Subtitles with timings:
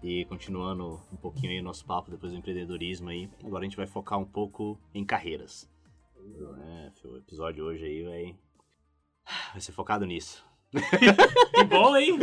[0.03, 3.77] E continuando um pouquinho aí o nosso papo depois do empreendedorismo aí, agora a gente
[3.77, 5.71] vai focar um pouco em carreiras.
[6.61, 8.37] É, o episódio hoje aí vai,
[9.53, 10.45] vai ser focado nisso.
[11.55, 12.19] Que bom, hein?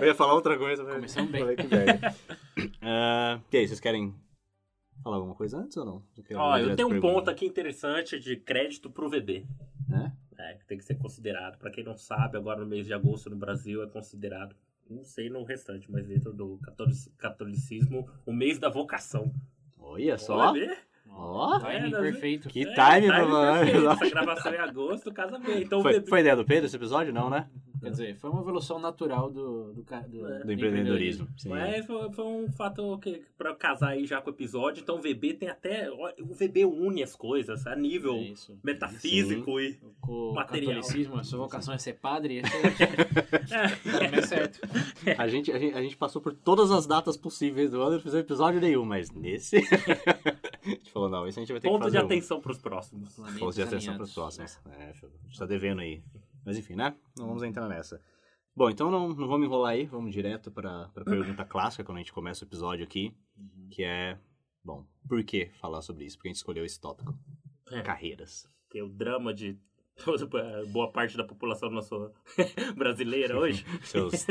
[0.00, 1.40] Eu ia falar outra coisa, mas Começamos bem.
[1.40, 2.00] falei que velho.
[2.80, 4.14] Ah, e aí, vocês querem
[5.02, 6.02] falar alguma coisa antes ou não?
[6.30, 7.14] Eu Ó, eu tenho um pergunta.
[7.14, 9.44] ponto aqui interessante de crédito pro VB.
[9.88, 10.16] Né?
[10.38, 11.58] É, que tem que ser considerado.
[11.58, 14.54] Pra quem não sabe, agora no mês de agosto no Brasil é considerado,
[14.92, 19.32] não sei no restante, mas dentro do catolic- catolicismo, o mês da vocação.
[19.78, 20.36] Olha só.
[20.50, 20.76] Olha, vê?
[21.08, 22.48] Ó, Timing É, perfeito.
[22.48, 23.62] que É, time, time mano.
[23.92, 25.62] Essa gravação é em agosto, casa bem.
[25.62, 27.12] Então, o Foi, foi ideia do Pedro esse episódio?
[27.12, 27.48] Não, né?
[27.82, 30.44] Quer dizer, foi uma evolução natural do, do, do, É.
[30.44, 31.28] Do empreendedorismo.
[31.36, 31.48] Sim.
[31.48, 35.00] Mas foi, foi um fato que, pra casar aí já com o episódio, então o
[35.00, 35.90] VB tem até.
[35.90, 38.56] O VB une as coisas a nível É isso.
[38.62, 39.78] metafísico e.
[40.00, 40.74] Com o Material.
[40.76, 42.52] catolicismo, a sua vocação é ser padre, esse
[43.96, 44.60] é, mais certo.
[45.18, 47.94] A gente, a, gente, a gente passou por todas as datas possíveis do ano e
[47.96, 49.56] não fizemos episódio nenhum, mas nesse.
[50.64, 51.98] a gente falou, não, esse a gente vai ter que Ponto fazer.
[51.98, 52.06] de um.
[52.06, 53.16] atenção pros próximos.
[53.38, 54.58] Ponto de atenção para os próximos.
[54.78, 56.02] É, a gente tá devendo aí.
[56.44, 56.94] Mas enfim, né?
[57.16, 58.00] Não vamos entrar nessa.
[58.54, 62.00] Bom, então não, não vamos enrolar aí, vamos direto para a pergunta clássica quando a
[62.00, 63.68] gente começa o episódio aqui, Uhum.
[63.70, 64.18] que é,
[64.62, 66.16] bom, por que falar sobre isso?
[66.18, 67.18] Porque a gente escolheu esse tópico.
[67.70, 67.80] É.
[67.80, 68.46] Carreiras.
[68.70, 69.58] Que é o drama de
[70.68, 72.12] boa parte da população nossa
[72.76, 73.64] brasileira hoje.
[73.82, 74.26] Seus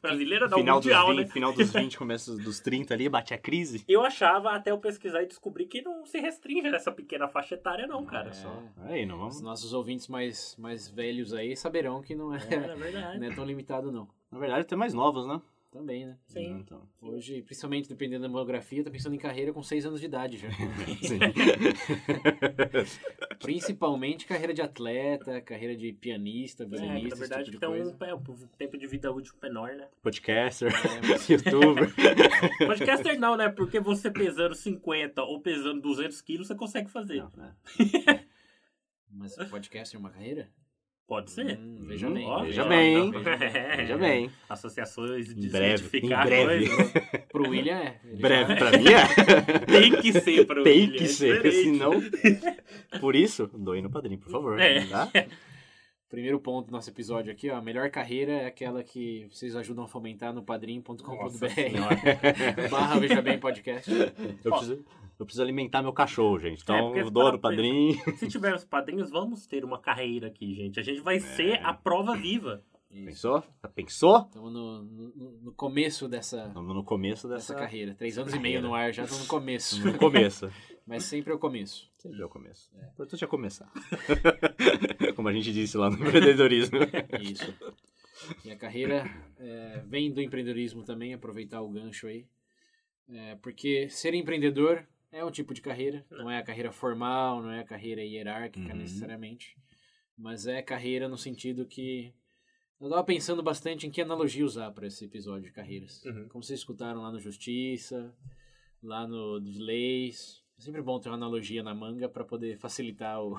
[0.00, 1.32] Brasileira não, final, mundial, dos 20, né?
[1.32, 3.84] final dos 20, começo dos 30 ali, bate a crise.
[3.88, 7.86] Eu achava, até eu pesquisar e descobrir que não se restringe nessa pequena faixa etária,
[7.86, 8.28] não, cara.
[8.28, 8.32] É.
[8.32, 8.62] Só.
[8.84, 9.40] Aí, não Os vamos.
[9.40, 13.44] nossos ouvintes mais, mais velhos aí saberão que não é, É, é não é tão
[13.44, 14.08] limitado, não.
[14.30, 15.40] Na verdade, tem mais novos, né?
[15.70, 16.16] Também, né?
[16.26, 16.60] Sim.
[16.60, 16.88] Então.
[17.00, 20.48] Hoje, principalmente dependendo da demografia, tá pensando em carreira com 6 anos de idade já.
[21.02, 21.18] Sim.
[23.38, 27.96] Principalmente carreira de atleta, carreira de pianista, É, violinista, na verdade, tipo um, coisa.
[28.00, 28.22] é, um
[28.56, 29.88] tempo de vida útil menor, né?
[30.02, 30.72] Podcaster, É,
[31.32, 31.94] youtuber.
[32.66, 33.50] Podcaster não, né?
[33.50, 37.18] Porque você pesando 50 ou pesando 200 quilos, você consegue fazer.
[37.18, 37.54] Não, né?
[39.10, 40.50] Mas podcast é uma carreira?
[41.08, 41.58] Pode ser.
[41.58, 42.26] Hum, veja Hum, bem.
[42.26, 43.12] Ó, veja ó, bem, hein?
[43.16, 43.76] é.
[43.78, 44.30] Veja bem.
[44.46, 46.68] Associações de Em breve, em breve.
[46.68, 46.92] coisas.
[47.32, 47.98] Pro William é.
[48.04, 49.58] Ele Breve já- pra mim é.
[49.64, 51.92] Tem que ser para o Tem William, que é ser, senão.
[53.00, 54.60] Por isso, doe no padrinho, por favor.
[54.60, 54.84] É.
[54.84, 55.08] Tá?
[56.10, 57.56] Primeiro ponto do nosso episódio aqui, ó.
[57.56, 60.42] A melhor carreira é aquela que vocês ajudam a fomentar no
[61.48, 61.96] senhora.
[62.70, 63.90] barra Veja Bem Podcast.
[64.44, 64.84] Eu preciso,
[65.18, 66.60] eu preciso alimentar meu cachorro, gente.
[66.60, 67.94] É, Então, porque eu dou no padrinho.
[68.16, 70.78] Se tivermos padrinhos, vamos ter uma carreira aqui, gente.
[70.78, 71.20] A gente vai É.
[71.20, 72.62] ser a prova viva.
[72.90, 73.44] Pensou?
[73.62, 74.18] Já pensou?
[74.20, 77.54] Estamos no, no, no começo dessa, Estamos no começo dessa dessa.
[77.54, 77.94] carreira.
[77.94, 78.60] Três anos e carreira.
[78.60, 79.84] meio no ar, já estamos no começo.
[79.86, 80.50] No começo.
[80.86, 81.86] Mas sempre é o começo.
[81.98, 82.70] Sempre é o começo.
[82.74, 83.70] O importante é começar.
[85.14, 86.78] Como a gente disse lá no empreendedorismo.
[87.20, 87.54] Isso.
[88.42, 89.04] E a carreira
[89.38, 92.26] é, vem do empreendedorismo também, aproveitar o gancho aí.
[93.10, 97.50] É, porque ser empreendedor é um tipo de carreira, não é a carreira formal, não
[97.50, 98.78] é a carreira hierárquica Uhum.
[98.80, 99.56] necessariamente,
[100.16, 102.12] mas é carreira no sentido que
[102.80, 106.04] eu estava pensando bastante em que analogia usar para esse episódio de carreiras.
[106.04, 106.28] Uhum.
[106.28, 108.14] Como vocês escutaram lá no Justiça,
[108.82, 110.42] lá no de Leis.
[110.58, 113.36] É sempre bom ter uma analogia na manga para poder facilitar o,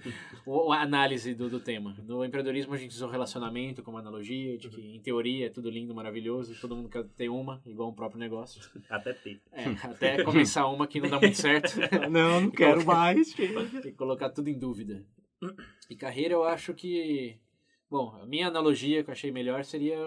[0.46, 1.94] o- a análise do, do tema.
[2.06, 5.68] No empreendedorismo a gente usa o relacionamento como analogia, de que em teoria é tudo
[5.68, 8.62] lindo, maravilhoso, todo mundo quer ter uma, igual um próprio negócio.
[8.88, 9.42] Até ter.
[9.52, 11.74] É, até começar uma que não dá muito certo
[12.10, 13.34] Não, não quero mais.
[13.84, 15.04] e colocar tudo em dúvida.
[15.90, 17.36] E carreira eu acho que.
[17.90, 19.98] Bom, a minha analogia que eu achei melhor seria.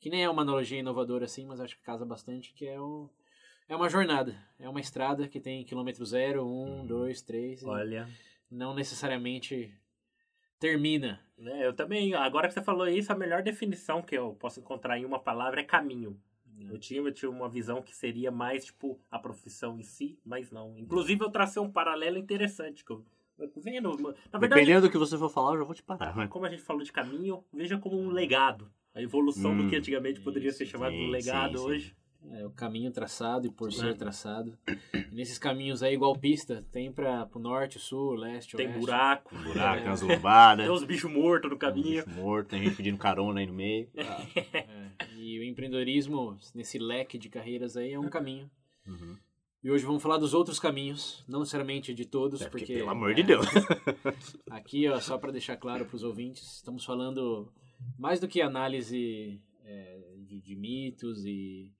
[0.00, 3.08] Que nem é uma analogia inovadora assim, mas acho que casa bastante, que é o.
[3.68, 8.08] É uma jornada, é uma estrada que tem quilômetro zero, um, dois, três, e Olha.
[8.50, 9.72] não necessariamente
[10.58, 11.20] termina.
[11.36, 14.98] né, eu também, agora que você falou isso, a melhor definição que eu posso encontrar
[14.98, 16.20] em uma palavra é caminho.
[16.70, 20.50] Eu tinha, eu tinha uma visão que seria mais, tipo, a profissão em si, mas
[20.50, 20.78] não.
[20.78, 22.84] Inclusive, eu tracei um paralelo interessante.
[22.84, 23.04] Que eu,
[23.56, 26.16] vendo, na verdade, Dependendo do que você for falar, eu já vou te parar.
[26.16, 26.26] né?
[26.30, 28.70] como a gente falou de caminho, veja como um legado.
[28.94, 31.92] A evolução do Hum, que antigamente poderia ser isso, chamado de sim, legado sim, sim.
[32.32, 33.72] É o caminho traçado e por É.
[33.72, 34.56] ser traçado.
[34.68, 38.80] E nesses caminhos aí, igual pista, tem para o norte, sul, leste, Tem oeste.
[38.80, 39.80] buraco, Buraco, É.
[39.80, 40.66] tem umas lombadas.
[40.66, 42.04] tem uns bichos mortos no caminho.
[42.04, 43.88] bicho morto, tem gente pedindo carona aí no meio.
[44.64, 48.50] É, e o empreendedorismo, nesse leque de carreiras aí, é um caminho.
[48.86, 49.16] Uhum.
[49.62, 52.90] E hoje vamos falar dos outros caminhos, não necessariamente de todos, É, porque, porque pelo
[52.90, 53.46] amor é, de Deus.
[54.50, 57.50] Aqui, ó, só para deixar claro para os ouvintes, estamos falando
[57.98, 61.72] mais do que análise é, de, de mitos e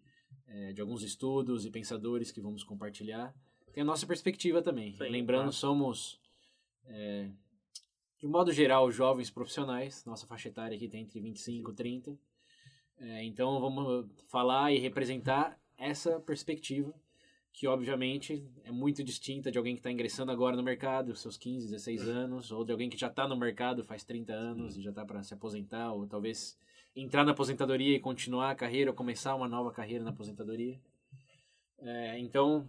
[0.55, 3.35] é, de alguns estudos e pensadores que vamos compartilhar.
[3.73, 4.95] Tem a nossa perspectiva também.
[4.95, 6.21] Sim, Lembrando, somos,
[6.87, 7.29] é,
[8.21, 10.05] de modo geral, jovens profissionais.
[10.05, 12.19] Nossa faixa etária aqui tem entre 25 e 30.
[12.99, 16.95] É, então, vamos falar e representar essa perspectiva
[17.53, 21.67] que obviamente é muito distinta de alguém que está ingressando agora no mercado, seus 15,
[21.69, 24.91] 16 anos, ou de alguém que já está no mercado faz 30 anos e já
[24.91, 26.59] está para se aposentar, ou talvez
[26.95, 30.81] entrar na aposentadoria e continuar a carreira, ou começar uma nova carreira na aposentadoria.
[31.79, 32.69] É, então,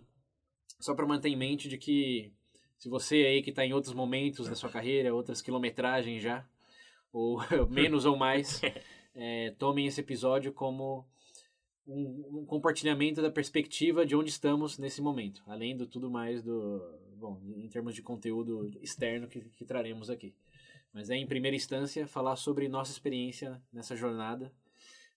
[0.80, 2.33] só para manter em mente de que
[2.77, 6.45] se você aí que está em outros momentos da sua carreira, outras quilometragens já,
[7.12, 7.39] ou
[7.69, 8.62] menos ou mais,
[9.16, 11.07] é, tomem esse episódio como
[11.88, 16.81] um, um compartilhamento da perspectiva de onde estamos nesse momento, além do tudo mais do,
[17.16, 20.33] bom, em termos de conteúdo externo que, que traremos aqui.
[20.95, 24.50] Mas é, em primeira instância, falar sobre nossa experiência nessa jornada,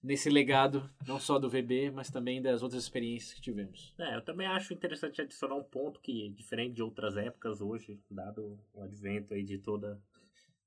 [0.03, 3.95] nesse legado, não só do VB, mas também das outras experiências que tivemos.
[3.97, 8.59] É, eu também acho interessante adicionar um ponto que, diferente de outras épocas hoje, dado
[8.75, 10.03] o advento aí de toda,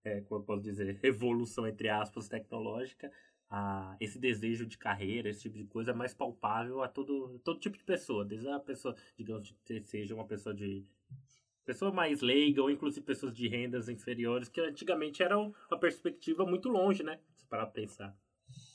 [0.06, 3.12] é, como eu posso dizer, revolução, entre aspas, tecnológica,
[3.50, 7.60] a, esse desejo de carreira, esse tipo de coisa é mais palpável a todo, todo
[7.60, 10.86] tipo de pessoa, desde a pessoa, digamos, que seja uma pessoa de
[11.66, 16.70] pessoa mais leiga ou inclusive pessoas de rendas inferiores, que antigamente era uma perspectiva muito
[16.70, 17.20] longe, né?
[17.36, 18.16] Se parar pra pensar.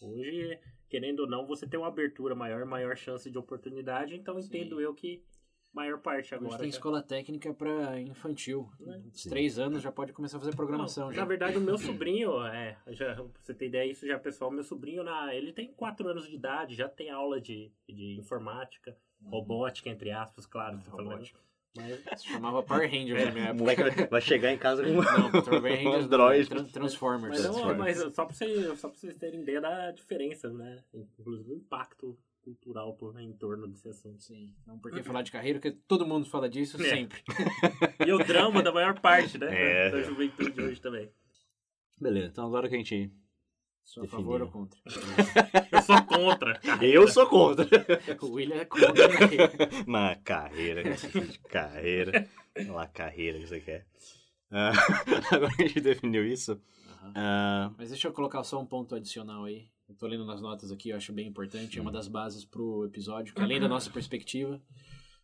[0.01, 4.81] Hoje, querendo ou não, você tem uma abertura maior, maior chance de oportunidade, então entendo
[4.81, 5.23] eu que
[5.73, 6.49] maior parte agora.
[6.49, 8.71] Hoje tem já- escola técnica para infantil.
[8.81, 9.03] Né?
[9.29, 11.07] Três anos já pode começar a fazer programação.
[11.09, 11.21] Não, já.
[11.21, 14.65] Na verdade, o meu sobrinho, é, já, pra você ter ideia, isso já, pessoal, meu
[14.65, 19.91] sobrinho, na, ele tem 4 anos de idade, já tem aula de, de informática, robótica,
[19.91, 20.79] entre aspas, claro.
[20.81, 21.11] falando.
[21.11, 21.46] Robótica.
[21.77, 23.59] Mas, Se chamava Power Rangers na minha O época.
[23.85, 25.03] moleque vai- chegar em casa com Não,
[25.43, 26.49] Power um Rangers Android.
[26.49, 27.29] Tran- Transformers.
[27.35, 27.79] mas, Transformers.
[27.79, 30.83] mas só, pra você, só pra vocês terem ideia da diferença, né?
[30.95, 34.23] Inclusive o impacto cultural por, em torno desse assunto.
[34.23, 36.89] Sim, não porque falar de carreira, porque todo mundo fala disso É.
[36.91, 37.23] sempre.
[38.07, 39.49] E o drama da maior parte, né?
[39.51, 39.91] É.
[39.91, 41.11] Da juventude de hoje também.
[42.01, 43.11] Beleza, então agora que a gente.
[43.87, 44.81] Sou a favor ou contra?
[45.71, 46.61] Eu sou contra.
[46.83, 47.67] Eu sou contra.
[48.21, 49.53] O William é contra a carreira.
[49.87, 52.29] Na carreira, de carreira.
[52.59, 53.87] Olha lá, carreira que você quer.
[54.51, 54.73] Ah,
[55.31, 56.61] agora que a gente definiu isso.
[57.15, 59.69] Ah, Mas deixa eu colocar só um ponto adicional aí.
[59.89, 61.79] Eu tô lendo nas notas aqui, eu acho bem importante.
[61.79, 64.61] É uma das bases pro episódio, que além da nossa perspectiva,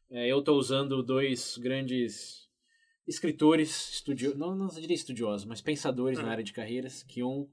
[0.08, 2.48] é, eu tô usando dois grandes
[3.08, 4.38] escritores, estudio...
[4.38, 7.48] não, não diria estudiosos, mas pensadores na área de carreiras, que um,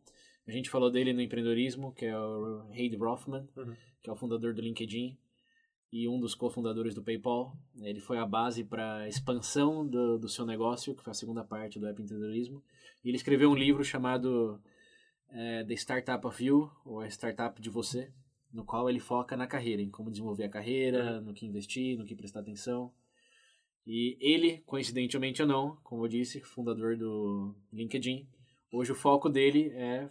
[0.50, 3.76] a gente falou dele no empreendedorismo, que é o Reid Rothman, Uhum.
[4.02, 5.18] que é o fundador do LinkedIn
[5.92, 7.56] e um dos cofundadores do PayPal.
[7.82, 11.44] Ele foi a base para a expansão do, do seu negócio, que foi a segunda
[11.44, 12.64] parte do App Empreendedorismo.
[13.04, 14.62] E ele escreveu um livro chamado
[15.32, 18.12] é, The Startup of You, ou a Startup de Você,
[18.52, 22.06] no qual ele foca na carreira, em como desenvolver a carreira, no que investir, no
[22.06, 22.92] que prestar atenção.
[23.86, 28.28] E ele, coincidentemente ou não, como eu disse, fundador do LinkedIn,
[28.72, 30.10] hoje o foco dele é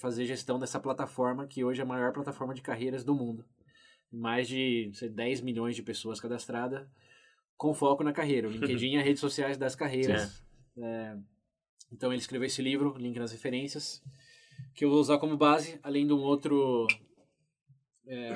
[0.00, 3.44] fazer gestão dessa plataforma, que hoje é a maior plataforma de carreiras do mundo.
[4.10, 6.86] Mais de sei, 10 milhões de pessoas cadastradas,
[7.56, 8.48] com foco na carreira.
[8.48, 10.42] O LinkedIn é a rede sociais das carreiras.
[10.76, 11.16] É,
[11.92, 14.02] então ele escreveu esse livro, link nas referências,
[14.74, 16.86] que eu vou usar como base, além de um outro.
[18.06, 18.34] é,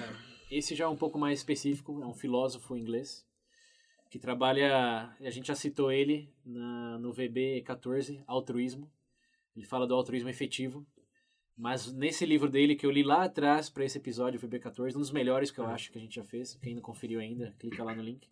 [0.50, 3.24] esse já é um pouco mais específico, é um filósofo inglês,
[4.10, 5.14] que trabalha.
[5.18, 8.90] A gente já citou ele na, no VB14, Altruísmo.
[9.56, 10.86] Ele fala do altruísmo efetivo.
[11.62, 15.12] Mas nesse livro dele, que eu li lá atrás para esse episódio VB14, um dos
[15.12, 17.94] melhores que eu acho que a gente já fez, quem não conferiu ainda, clica lá
[17.94, 18.28] no link.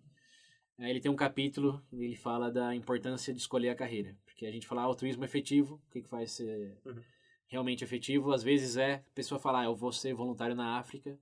[0.76, 4.16] Aí ele tem um capítulo e ele fala da importância de escolher a carreira.
[4.24, 7.00] Porque a gente fala ah, altruísmo efetivo, o que, que faz ser Uhum.
[7.46, 8.32] realmente efetivo?
[8.32, 11.16] Às vezes é a pessoa falar, ah, eu vou ser voluntário na África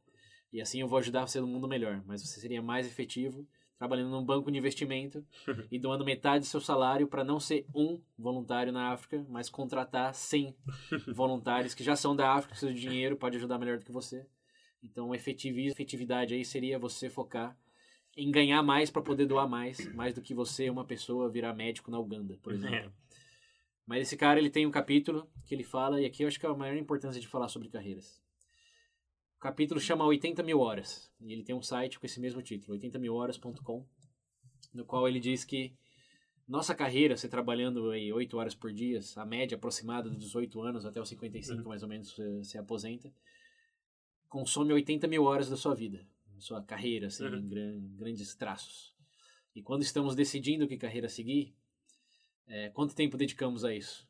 [0.50, 2.02] e assim eu vou ajudar você no mundo melhor.
[2.06, 3.46] Mas você seria mais efetivo
[3.78, 5.24] trabalhando num banco de investimento
[5.70, 10.12] e doando metade do seu salário para não ser um voluntário na África, mas contratar
[10.12, 10.54] 100
[11.14, 14.26] voluntários que já são da África, precisam de dinheiro, pode ajudar melhor do que você.
[14.82, 17.56] Então, efetivismo, efetividade aí seria você focar
[18.16, 21.90] em ganhar mais para poder doar mais, mais do que você, uma pessoa, virar médico
[21.90, 22.76] na Uganda, por exemplo.
[22.76, 22.90] É.
[23.86, 26.44] Mas esse cara, ele tem um capítulo que ele fala, e aqui eu acho que
[26.44, 28.20] é a maior importância de falar sobre carreiras.
[29.38, 32.76] O capítulo chama 80 mil horas, e ele tem um site com esse mesmo título,
[32.76, 33.86] 80milhoras.com,
[34.74, 35.72] no qual ele diz que
[36.46, 40.84] nossa carreira, você trabalhando aí 8 horas por dia, a média aproximada dos 18 anos
[40.84, 43.12] até os 55 mais ou menos você se aposenta,
[44.28, 46.04] consome 80 mil horas da sua vida,
[46.34, 47.36] da sua carreira, assim, Uhum.
[47.36, 48.92] em gran- grandes traços.
[49.54, 51.54] E quando estamos decidindo que carreira seguir,
[52.48, 54.07] é, quanto tempo dedicamos a isso?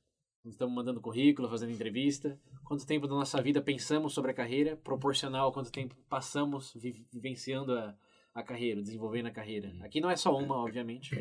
[0.49, 5.49] Estamos mandando currículo, fazendo entrevista, quanto tempo da nossa vida pensamos sobre a carreira, proporcional
[5.49, 7.95] a quanto tempo passamos vi- vivenciando a,
[8.35, 9.73] a carreira, desenvolvendo a carreira.
[9.81, 11.14] Aqui não é só uma, obviamente,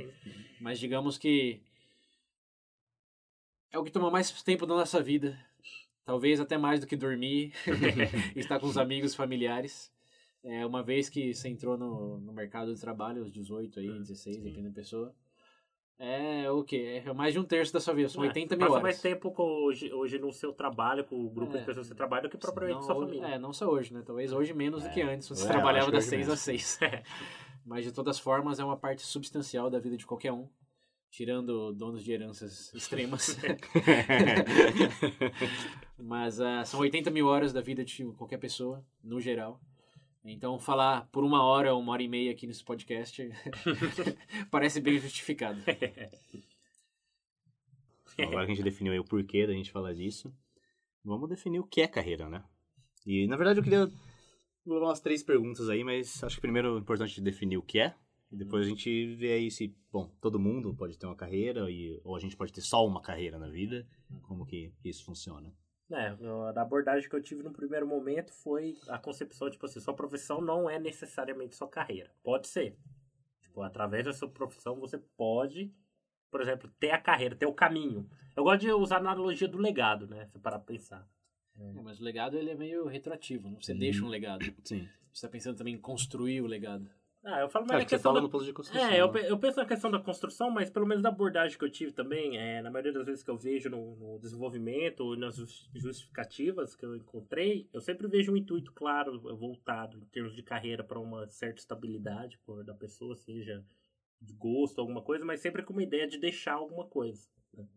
[0.61, 1.61] mas digamos que
[3.71, 5.37] é o que toma mais tempo da nossa vida.
[6.05, 7.51] Talvez até mais do que dormir,
[8.35, 9.91] estar com os amigos, familiares.
[10.41, 14.37] É, uma vez que você entrou no, no mercado de trabalho, aos 18 aí, 16,
[14.37, 15.13] dependendo da pessoa,
[15.99, 17.01] é o quê?
[17.05, 18.83] É mais de um terço da sua vida, são É, 80 você mil passa horas.
[18.83, 21.59] mais tempo com, hoje, hoje no seu trabalho, com o grupo É.
[21.59, 23.25] de pessoas que você trabalha, do que propriamente Não, sua família.
[23.27, 24.01] É, não só hoje, né?
[24.05, 25.27] Talvez hoje menos do que antes.
[25.29, 26.33] Você É, trabalhava das hoje 6 menos.
[26.33, 26.79] às 6.
[27.65, 30.47] Mas de todas formas é uma parte substancial da vida de qualquer um.
[31.09, 33.37] Tirando donos de heranças extremas.
[35.97, 39.59] Mas ah, são 80 mil horas da vida de qualquer pessoa, no geral.
[40.29, 43.29] Então falar por uma hora uma hora e meia aqui nesse podcast
[44.51, 45.59] parece bem justificado.
[48.13, 50.33] Então, agora que a gente definiu aí o porquê da gente falar disso,
[51.03, 52.43] vamos definir o que é carreira, né?
[53.05, 53.91] E, na verdade, eu queria
[54.65, 57.93] levar umas três perguntas aí, mas acho que primeiro é importante definir o que é,
[58.31, 62.01] e depois a gente vê aí se, bom, todo mundo pode ter uma carreira, e,
[62.03, 63.87] ou a gente pode ter só uma carreira na vida,
[64.23, 65.53] como que isso funciona.
[65.89, 66.07] É,
[66.55, 70.41] a abordagem que eu tive no primeiro momento foi a concepção, tipo assim, sua profissão
[70.41, 72.11] não é necessariamente sua carreira.
[72.23, 72.77] Pode ser.
[73.41, 75.73] Tipo, através da sua profissão você pode,
[76.29, 78.09] por exemplo, ter a carreira, ter o caminho.
[78.35, 80.25] Eu gosto de usar a analogia do legado, né?
[80.27, 81.07] Se parar pra pensar.
[81.57, 83.61] É, mas o legado ele é meio retroativo, não?
[83.61, 83.79] Você Uhum.
[83.79, 84.45] deixa um legado.
[84.63, 84.87] Sim.
[85.11, 86.87] Você está pensando também em construir o legado.
[87.23, 88.27] Ah, eu falo É, mais na que você questão fala da...
[88.27, 88.89] no posto de construção.
[88.89, 89.29] É, eu, né?
[89.31, 92.37] eu penso na questão da construção, mas pelo menos da abordagem que eu tive também,
[92.37, 96.75] é, na maioria das vezes que eu vejo no, no desenvolvimento ou nas jus- justificativas
[96.75, 100.99] que eu encontrei, eu sempre vejo um intuito claro, voltado em termos de carreira para
[100.99, 103.63] uma certa estabilidade por, da pessoa, seja
[104.21, 107.27] de gosto, alguma coisa, mas sempre com uma ideia de deixar alguma coisa.
[107.53, 107.67] né?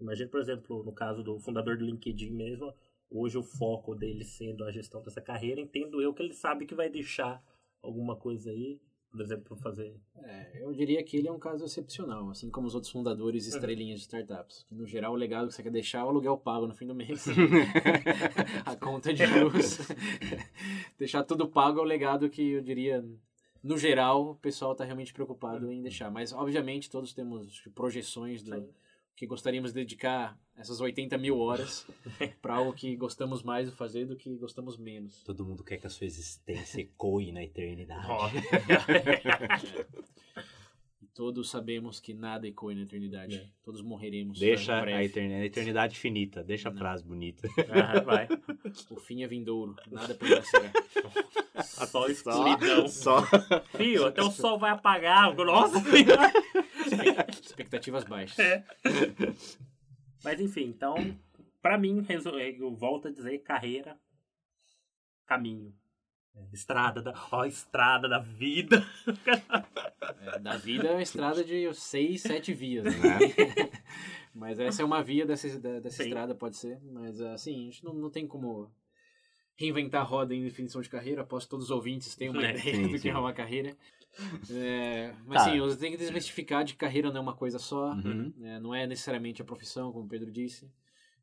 [0.00, 2.72] Imagina, por exemplo, no caso do fundador do LinkedIn mesmo,
[3.10, 6.74] hoje o foco dele sendo a gestão dessa carreira, entendo eu que ele sabe que
[6.74, 7.42] vai deixar
[7.84, 12.30] alguma coisa aí, por exemplo, fazer É, eu diria que ele é um caso excepcional,
[12.30, 13.54] assim como os outros fundadores e Uhum.
[13.56, 14.64] estrelinhas de startups.
[14.68, 16.86] Que, no geral, o legado que você quer deixar é o aluguel pago no fim
[16.86, 17.24] do mês.
[18.66, 19.78] a conta de luz.
[20.98, 23.04] deixar tudo pago é o legado que eu diria,
[23.62, 26.10] no geral, o pessoal está realmente preocupado em deixar.
[26.10, 28.68] Mas, obviamente, todos temos projeções do Sim.
[29.16, 31.86] que gostaríamos de dedicar essas 80 mil horas
[32.40, 35.22] para algo que gostamos mais de fazer do que gostamos menos.
[35.24, 38.08] Todo mundo quer que a sua existência ecoe na eternidade.
[41.02, 43.36] E todos sabemos que nada ecoa na eternidade.
[43.36, 43.46] É.
[43.62, 44.38] Todos morreremos.
[44.38, 46.78] Deixa a eternidade, a eternidade finita, deixa a Não.
[46.78, 47.46] frase bonita.
[47.68, 48.26] Ah, vai.
[48.90, 50.72] O fim é vindouro, nada permanecerá.
[51.62, 52.88] Só escuridão.
[52.88, 53.22] Só.
[53.76, 55.34] Fio, até o sol vai apagar.
[55.36, 55.76] Nossa.
[57.42, 58.38] Expectativas baixas.
[58.38, 58.64] É.
[60.24, 60.96] Mas enfim, então,
[61.62, 63.96] pra mim, resu- eu volto a dizer carreira,
[65.26, 65.72] caminho.
[66.52, 67.14] Estrada da.
[67.30, 68.84] Ó, estrada da vida.
[70.20, 72.84] É, da vida é uma estrada de seis, sete vias.
[72.84, 73.18] Né?
[74.34, 76.02] mas essa é uma via dessa, dessa Sim.
[76.04, 76.78] estrada, pode ser.
[76.82, 78.70] Mas assim, a gente não, não tem como
[79.56, 81.22] reinventar a roda em definição de carreira.
[81.22, 83.08] Aposto que todos os ouvintes têm uma É, ideia sim, do que sim.
[83.10, 83.76] é uma carreira.
[84.50, 85.50] É, mas Tá.
[85.50, 87.92] sim, você tem que desmistificar de carreira não é uma coisa só.
[87.92, 88.32] Uhum.
[88.36, 88.58] né?
[88.60, 90.70] Não é necessariamente a profissão, como o Pedro disse.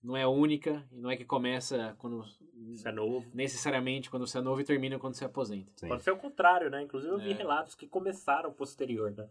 [0.04, 2.26] Não é única, e não é que começa quando
[2.72, 3.26] Isso é novo.
[3.34, 5.72] necessariamente quando você é novo e termina quando você aposenta.
[5.76, 5.88] Sim.
[5.88, 6.82] Pode ser o contrário, né?
[6.82, 7.36] Inclusive eu vi É.
[7.36, 9.28] relatos que começaram posterior, né?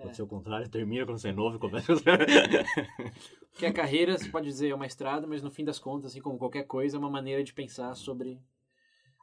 [0.00, 1.92] Pode ser o contrário, termina quando você é novo e começa.
[3.52, 6.20] Porque a carreira, você pode dizer, é uma estrada, mas no fim das contas, assim
[6.22, 8.40] como qualquer coisa, é uma maneira de pensar sobre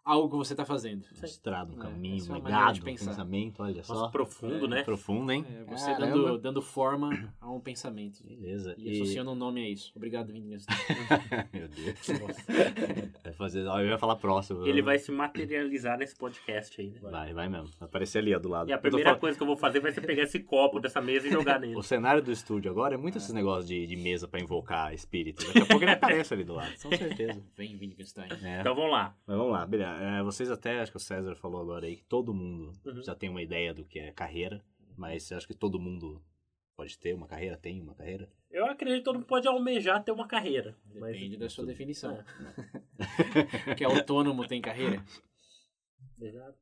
[0.04, 1.06] algo que você está fazendo.
[1.24, 3.94] Estrada, um É, caminho, é um legado, um pensamento, olha só.
[3.94, 4.84] Nossa, profundo, É, né?
[4.84, 5.46] Profundo, hein?
[5.50, 8.20] É, você dando, dando forma a um pensamento.
[8.24, 8.76] Beleza.
[8.78, 9.92] E, associando um nome a isso.
[9.96, 10.66] Obrigado, Vinícius.
[11.54, 12.08] Meu Deus.
[13.24, 13.62] Vai fazer...
[13.66, 14.66] Eu ia falar próximo.
[14.66, 17.00] Ele vai se materializar nesse podcast aí, né?
[17.02, 17.68] Vai, vai mesmo.
[17.80, 18.70] Vai aparecer ali, ó, do lado.
[18.70, 21.02] E a primeira falando- coisa que eu vou fazer vai ser pegar esse copo dessa
[21.02, 21.76] mesa e jogar nele.
[21.76, 25.46] O cenário do estúdio agora é muito esses negócios de, de mesa pra invocar espírito.
[25.46, 27.42] Daqui a pouco ele aparece ali do lado, com certeza.
[27.56, 28.30] Vem, Wittgenstein.
[28.44, 28.62] É.
[28.62, 29.16] Então vamos lá.
[29.26, 29.91] Mas vamos lá, beleza.
[30.00, 33.04] É, vocês até, acho que o César falou agora aí, que todo mundo Uhum.
[33.04, 34.64] já tem uma ideia do que é carreira,
[34.98, 36.22] mas você acha que todo mundo
[36.76, 38.30] pode ter uma carreira, tem uma carreira?
[38.50, 40.78] Eu acredito que todo mundo pode almejar ter uma carreira.
[40.96, 42.24] Mas Depende da sua definição.
[43.78, 45.04] que autônomo tem carreira?
[46.20, 46.58] Exato.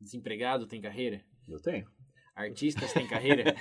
[0.00, 1.24] Desempregado tem carreira?
[1.48, 1.90] Eu tenho.
[2.34, 3.44] Artistas têm carreira?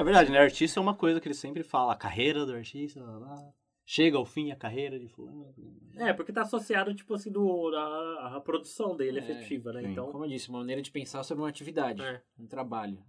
[0.00, 0.38] É verdade, né?
[0.38, 3.52] Artista é uma coisa que ele sempre fala, a carreira do artista, blá, blá.
[3.90, 5.54] Chega ao fim a carreira de fulano.
[5.96, 9.80] É, porque tá associado, tipo assim, do, a, a produção dele É, efetiva, né?
[9.82, 9.88] sim.
[9.92, 10.12] Então.
[10.12, 12.20] Como eu disse, uma maneira de pensar sobre uma atividade, É.
[12.38, 13.02] um trabalho.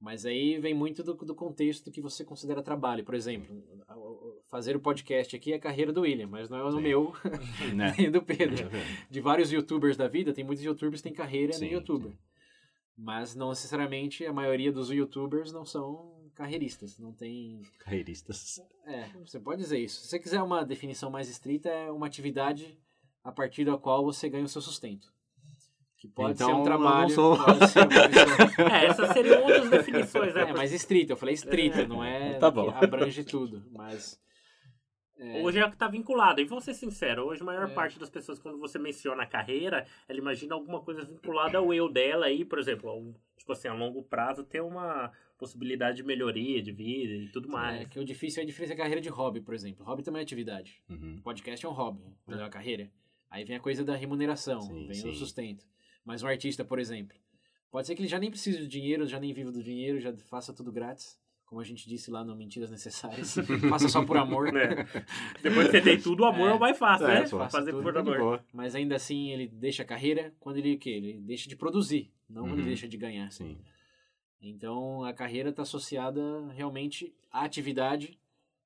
[0.00, 3.04] Mas aí vem muito do, do contexto que você considera trabalho.
[3.04, 3.62] Por exemplo,
[4.50, 6.80] fazer o podcast aqui é a carreira do William, mas não é o Sim.
[6.82, 7.12] meu
[7.74, 7.94] Né?
[7.96, 8.68] nem do Pedro.
[9.08, 12.12] De vários youtubers da vida, tem muitos youtubers que têm carreira Sim, no youtuber.
[12.98, 16.98] Mas não necessariamente a maioria dos youtubers não são carreiristas.
[16.98, 17.60] Não tem.
[17.80, 18.60] Carreiristas.
[18.84, 20.02] É, você pode dizer isso.
[20.02, 22.78] Se você quiser uma definição mais estrita, é uma atividade
[23.24, 25.12] a partir da qual você ganha o seu sustento.
[25.98, 27.36] Que pode Então, ser um eu trabalho, não sou.
[27.42, 28.66] pode ser uma profissão.
[28.70, 30.42] É, essas seriam outras definições, né?
[30.42, 31.12] É, mais estrita.
[31.12, 32.68] Eu falei estrita, não é Tá bom.
[32.70, 33.64] abrange tudo.
[33.72, 34.20] Mas.
[35.18, 36.40] é, Hoje é o que tá vinculado.
[36.40, 37.72] E vou ser sincero, hoje a maior É.
[37.74, 41.90] parte das pessoas, quando você menciona a carreira, ela imagina alguma coisa vinculada ao eu
[41.90, 46.02] dela aí, por exemplo, a um- tipo assim, a longo prazo ter uma possibilidade de
[46.02, 47.88] melhoria de vida e tudo é mais.
[47.88, 49.84] que o difícil é a diferença da carreira de hobby, por exemplo.
[49.84, 50.80] Hobby também é atividade.
[50.88, 51.20] Uhum.
[51.22, 52.90] podcast é um hobby, não é uma carreira.
[53.30, 55.10] Aí vem a coisa da remuneração, Sim, vem sim.
[55.10, 55.64] o sustento.
[56.04, 57.16] Mas um artista, por exemplo,
[57.70, 60.12] pode ser que ele já nem precise do dinheiro, já nem viva do dinheiro, já
[60.16, 61.18] faça tudo grátis.
[61.44, 63.36] Como a gente disse lá no Mentiras Necessárias.
[63.70, 64.52] faça só por amor.
[64.52, 64.84] Né?
[65.40, 67.26] Depois que você tem tudo, o amor é, o mais fácil, É, né?
[67.48, 68.18] Fazer tudo por amor.
[68.18, 68.44] Boa.
[68.52, 70.90] Mas ainda assim ele deixa a carreira quando ele o quê?
[70.90, 72.58] Ele deixa de produzir, não quando Uhum.
[72.60, 73.30] ele deixa de ganhar.
[73.30, 73.56] Sim.
[74.40, 78.18] Então a carreira está associada realmente à atividade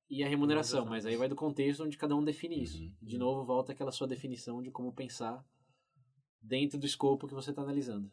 [0.09, 2.83] e à remuneração, mas aí vai do contexto onde cada um define isso.
[2.83, 2.91] Uhum.
[3.01, 5.43] De novo, volta aquela sua definição de como pensar
[6.41, 8.11] dentro do escopo que você está analisando.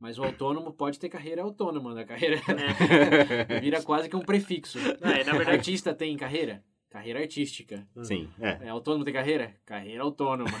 [0.00, 2.04] Mas o autônomo pode ter carreira autônoma, né?
[2.04, 2.36] Carreira
[3.60, 4.78] vira quase que um prefixo.
[4.78, 6.62] É, na verdade, Artista tem carreira?
[6.90, 7.86] Carreira artística.
[8.02, 8.66] Sim, é.
[8.66, 9.54] É, autônomo tem carreira?
[9.66, 10.50] Carreira autônoma.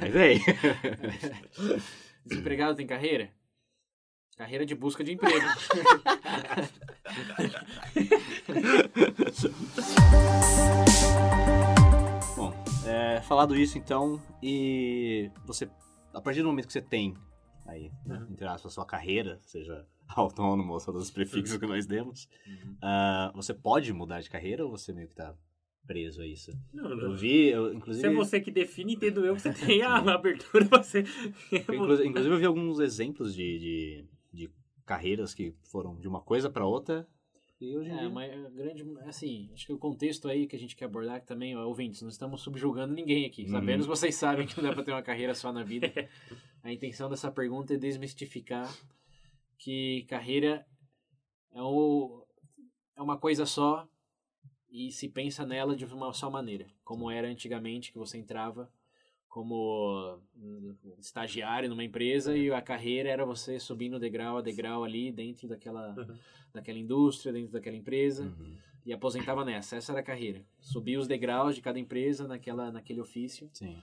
[0.00, 0.38] Mas é aí.
[2.24, 3.32] Desempregado tem carreira?
[4.36, 5.46] Carreira de busca de emprego.
[12.36, 12.52] Bom,
[12.86, 15.68] é, falado isso então, e você,
[16.12, 17.14] a partir do momento que você tem
[17.66, 18.32] aí, né, Uhum.
[18.32, 22.28] entre aspas, a sua carreira, seja autônomo ou todos os prefixos que nós demos,
[22.82, 25.34] ah, você pode mudar de carreira ou você meio que tá
[25.86, 26.50] preso a isso?
[26.72, 27.16] não, Eu não.
[27.16, 28.08] vi, eu, Se inclusive...
[28.08, 31.04] é você que define, entendo eu que você tem a abertura pra você.
[31.52, 34.04] Inclusive, eu vi alguns exemplos de, de
[34.84, 37.06] carreiras que foram de uma coisa para outra.
[37.60, 38.10] E hoje em É, dia...
[38.10, 41.56] mas grande, assim, acho que o contexto aí que a gente quer abordar que também,
[41.56, 43.44] ó, ouvintes, não estamos subjugando ninguém aqui.
[43.44, 43.50] Uhum.
[43.50, 45.92] Sabemos que vocês sabem que não dá pra ter uma carreira só na vida.
[46.62, 48.70] A intenção dessa pergunta é desmistificar
[49.58, 50.66] que carreira
[51.52, 52.26] é, o,
[52.96, 53.88] é uma coisa só
[54.70, 58.70] e se pensa nela de uma só maneira, como era antigamente que você entrava
[59.34, 65.10] como hum, estagiário numa empresa e a carreira era você subindo degrau a degrau ali
[65.10, 66.16] dentro daquela Uhum.
[66.54, 69.74] daquela indústria, dentro daquela empresa Uhum, e aposentava nessa.
[69.74, 70.46] Essa era a carreira.
[70.60, 73.76] Subir os degraus de cada empresa naquela, naquele ofício sim.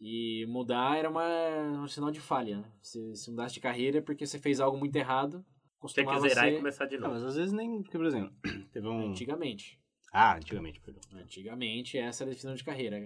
[0.00, 2.56] e mudar era uma, um sinal de falha.
[2.56, 2.72] Né?
[2.80, 6.20] Se, se mudasse de carreira é porque você fez algo muito errado, Tinha que costumava
[6.26, 7.14] zerar e ser começar de Não, novo.
[7.20, 7.82] mas às vezes nem...
[7.82, 8.32] Porque, por exemplo,
[8.72, 9.10] teve um...
[9.10, 9.78] antigamente.
[10.10, 11.02] Ah, antigamente, perdão.
[11.12, 12.96] Antigamente essa era a definição de carreira.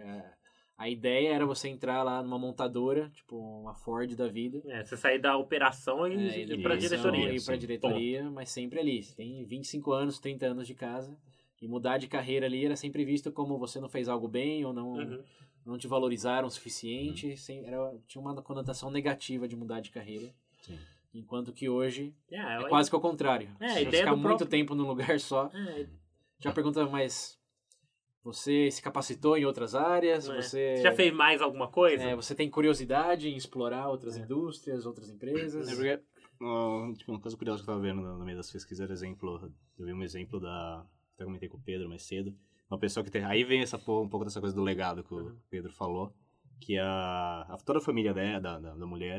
[0.83, 4.97] A, ideia era você entrar lá numa montadora, tipo uma Ford da vida, É, você
[4.97, 7.33] sair da operação e é, ir pra diretoria.
[7.33, 9.03] ir pra diretoria, mas sempre ali.
[9.03, 11.17] Você tem 25 anos, 30 anos de casa.
[11.61, 14.73] E mudar de carreira ali era sempre visto como você não fez algo bem ou
[14.73, 15.23] não, Uhum.
[15.65, 17.37] não te valorizaram o suficiente.
[17.37, 20.35] sem- era, tinha uma conotação negativa de mudar de carreira.
[20.63, 20.77] Sim.
[21.15, 23.49] Enquanto que hoje É, é quase que o contrário.
[23.61, 25.87] É, você ficar muito próprio- tempo num lugar só, É,
[26.41, 27.39] já pergunta, mas
[28.23, 30.29] você se capacitou em outras áreas?
[30.29, 30.37] é.
[30.43, 32.05] Você, Você já fez mais alguma coisa?
[32.05, 35.69] é, você tem curiosidade em explorar outras indústrias, outras empresas?
[35.69, 38.93] É porque, tipo, uma coisa curiosa que eu tava vendo no meio das pesquisas era
[38.93, 39.53] exemplo.
[39.79, 40.85] Eu vi um exemplo da.
[41.15, 42.35] Até comentei com o Pedro mais cedo.
[42.71, 43.25] Uma pessoa que tem.
[43.25, 45.37] Aí vem essa, um pouco dessa coisa do legado que o Uhum.
[45.51, 46.13] Pedro falou.
[46.61, 49.19] Que a, a- toda a família dela, da, da, da mulher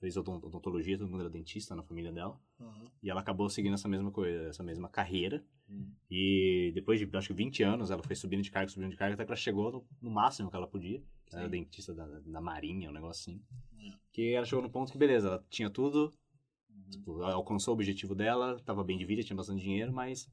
[0.00, 2.40] fez odon- odontologia, todo mundo era dentista na família dela.
[2.58, 2.86] Uhum.
[3.02, 5.44] E ela acabou seguindo essa mesma coisa, essa mesma carreira.
[5.68, 5.92] Hum.
[6.10, 9.14] E depois de, acho que 20 anos, ela foi subindo de cargo, subindo de cargo,
[9.14, 11.02] até que ela chegou no, no máximo que ela podia.
[11.30, 13.42] Ela era dentista da, da Marinha, um negócio assim.
[13.74, 13.92] Hum.
[14.12, 16.10] Que ela chegou no ponto que, beleza, ela tinha tudo,
[16.78, 16.90] Uhum.
[16.90, 20.28] tipo, alcançou o objetivo dela, tava bem de vida, tinha bastante dinheiro, mas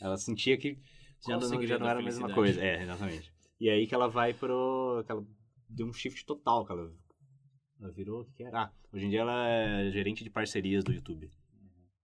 [0.00, 0.78] ela sentia que
[1.26, 2.62] já não, já não era a mesma coisa.
[2.62, 3.32] É, exatamente.
[3.60, 5.02] E aí que ela vai pro...
[5.04, 5.26] Que ela
[5.68, 6.92] deu um shift total, que ela,
[7.80, 8.24] ela virou...
[8.36, 8.64] Que era?
[8.64, 11.30] Ah, hoje em dia ela é gerente de parcerias do YouTube.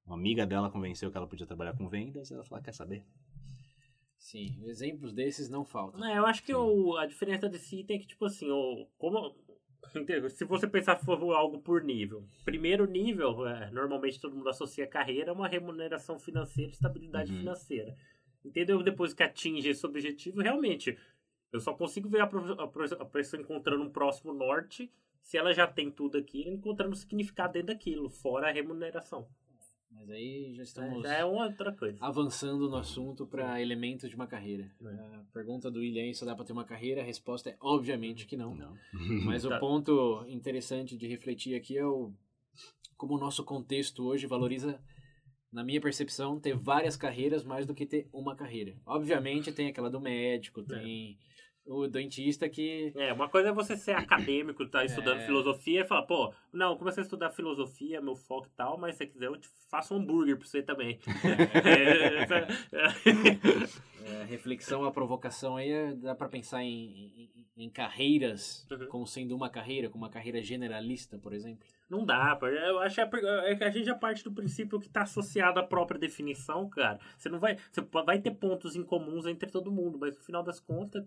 [0.07, 2.73] Uma amiga dela convenceu que ela podia trabalhar com vendas, e ela falou, "Ah, quer
[2.75, 3.03] saber?
[4.19, 6.01] Sim, exemplos desses não faltam.
[6.01, 9.35] Não, eu acho que o, a diferença de si tem que, tipo assim, o, como.
[10.31, 12.25] Se você pensar for algo por nível.
[12.45, 17.39] Primeiro nível, é, normalmente todo mundo associa carreira a uma remuneração financeira, estabilidade Uhum.
[17.41, 17.95] financeira.
[18.43, 18.83] Entendeu?
[18.83, 20.99] Depois que atinge esse objetivo, realmente,
[21.53, 24.91] eu só consigo ver a, a pessoa encontrando um próximo norte
[25.23, 29.27] se ela já tem tudo aquilo, encontrando significado dentro daquilo, fora a remuneração.
[29.95, 31.97] Mas aí já É, estamos Já é uma outra coisa.
[32.01, 34.71] avançando no assunto para elementos de uma carreira.
[34.83, 34.87] É.
[35.17, 37.01] A pergunta do William, se dá para ter uma carreira?
[37.01, 38.55] A resposta é obviamente que não.
[38.55, 38.77] Não.
[39.25, 39.59] Mas o Tá.
[39.59, 42.13] ponto interessante de refletir aqui é o
[42.97, 44.81] como o nosso contexto hoje valoriza,
[45.53, 48.77] na minha percepção, ter várias carreiras mais do que ter uma carreira.
[48.87, 51.19] Obviamente tem aquela do médico, tem
[51.67, 55.27] o dentista que É, uma coisa é você ser acadêmico, tá estudando É.
[55.27, 58.99] filosofia e falar, pô, não, comecei a estudar filosofia, meu foco e tal, mas se
[58.99, 60.99] você quiser eu te faço um hambúrguer pra você também.
[61.65, 62.27] É,
[64.07, 68.87] É, reflexão, a provocação aí dá para pensar em, em, em carreiras Uhum.
[68.89, 71.67] como sendo uma carreira, como uma carreira generalista, por exemplo.
[71.89, 74.89] Não dá, eu acho que é é que a gente já parte do princípio que
[74.89, 76.99] tá associado à própria definição, cara.
[77.17, 77.57] Você não vai.
[77.73, 81.05] Você vai ter pontos em comuns entre todo mundo, mas no final das contas.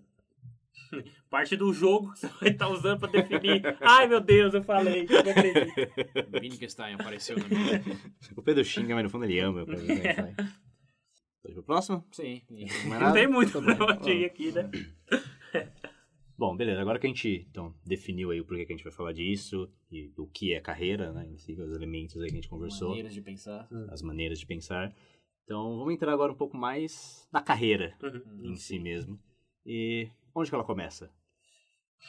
[1.30, 3.62] Parte do jogo que você vai estar usando pra definir.
[3.82, 5.06] Ai meu Deus, eu falei.
[5.10, 6.40] eu Não.
[6.42, 7.82] Wittgenstein apareceu na minha.
[8.36, 9.66] O Pedro xinga, mas no fundo ele ama.
[9.66, 9.84] Pode
[11.52, 12.06] ir pro próximo?
[12.12, 12.42] Sim.
[12.86, 13.14] Não nada?
[13.14, 13.86] tem muito Tá pra bom.
[13.88, 14.70] bater aqui, né?
[16.38, 16.80] Bom, beleza.
[16.82, 19.70] Agora que a gente então, definiu aí o porquê que a gente vai falar disso
[19.92, 21.28] e do que é carreira, né?
[21.32, 23.68] Em si, os elementos aí que a gente conversou, Maneiras de pensar.
[23.90, 24.94] as maneiras de pensar.
[25.44, 28.52] Então, vamos entrar agora um pouco mais na carreira Uhum.
[28.52, 29.18] em si mesmo.
[29.66, 31.12] E onde que ela começa?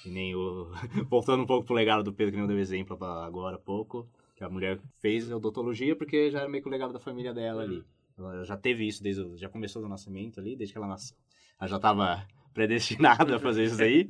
[0.02, 0.70] Que nem o...
[1.08, 4.08] Voltando um pouco pro legado do Pedro, que nem eu dei exemplo agora há pouco,
[4.36, 7.62] que a mulher fez odontologia porque já era meio que o legado da família dela
[7.62, 7.84] ali.
[8.16, 9.36] Ela já teve isso desde o...
[9.36, 11.16] já começou do nascimento ali, desde que ela nasceu.
[11.58, 14.08] Ela já estava predestinada a fazer isso aí.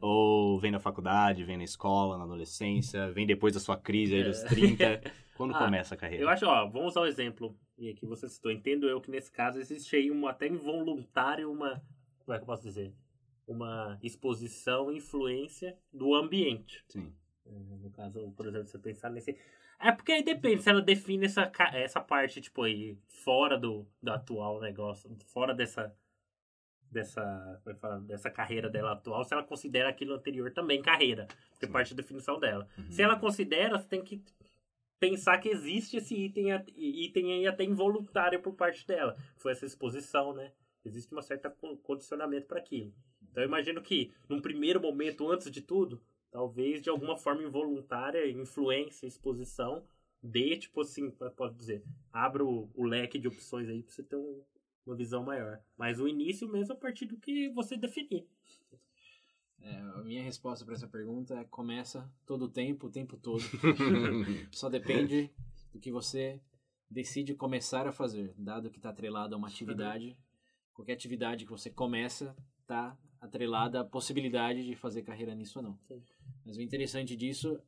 [0.00, 4.24] Ou vem na faculdade, vem na escola, na adolescência, vem depois da sua crise aí
[4.24, 5.00] dos 30.
[5.36, 6.24] Quando Ah, começa a carreira?
[6.24, 8.50] Eu acho, ó, vamos usar o exemplo e que você citou.
[8.50, 11.80] Entendo eu que nesse caso existe aí uma até involuntário uma,
[12.24, 12.92] como é que eu posso dizer?
[13.48, 16.84] Uma exposição, influência do ambiente.
[16.86, 17.12] Sim.
[17.46, 19.36] No caso, por exemplo, você pensar nesse.
[19.80, 24.10] É porque aí depende se ela define essa, essa parte, tipo, aí, fora do, do
[24.10, 25.96] atual negócio, fora dessa.
[26.90, 31.66] Dessa, é que dessa carreira dela atual, se ela considera aquilo anterior também carreira, porque
[31.66, 31.72] Sim.
[31.72, 32.66] parte da definição dela.
[32.78, 32.90] Uhum.
[32.90, 34.22] Se ela considera, você tem que
[34.98, 39.16] pensar que existe esse item, item aí até involuntário por parte dela.
[39.36, 40.50] Foi essa exposição, né?
[40.82, 42.94] Existe um certo con- condicionamento para aquilo.
[43.30, 48.28] Então eu imagino que, num primeiro momento, antes de tudo, talvez de alguma forma involuntária,
[48.30, 49.84] influência, exposição,
[50.22, 54.02] dê, tipo assim, eu posso dizer, abra o, o leque de opções aí pra você
[54.02, 54.42] ter um-
[54.86, 55.60] uma visão maior.
[55.76, 58.26] Mas o início mesmo a partir do que você definir.
[59.60, 63.42] É, a minha resposta para essa pergunta é começa todo o tempo, o tempo todo.
[64.52, 65.30] Só depende
[65.72, 66.40] do que você
[66.90, 70.16] decide começar a fazer, dado que está atrelado a uma atividade.
[70.72, 75.78] Qualquer atividade que você começa está atrelada à possibilidade de fazer carreira nisso ou não.
[75.86, 76.02] Sim.
[76.44, 77.60] Mas o interessante disso,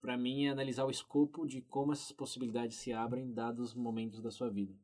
[0.00, 4.20] para mim, é analisar o escopo de como essas possibilidades se abrem dados os momentos
[4.20, 4.74] da sua vida.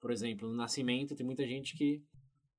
[0.00, 2.02] Por exemplo, no nascimento, tem muita gente que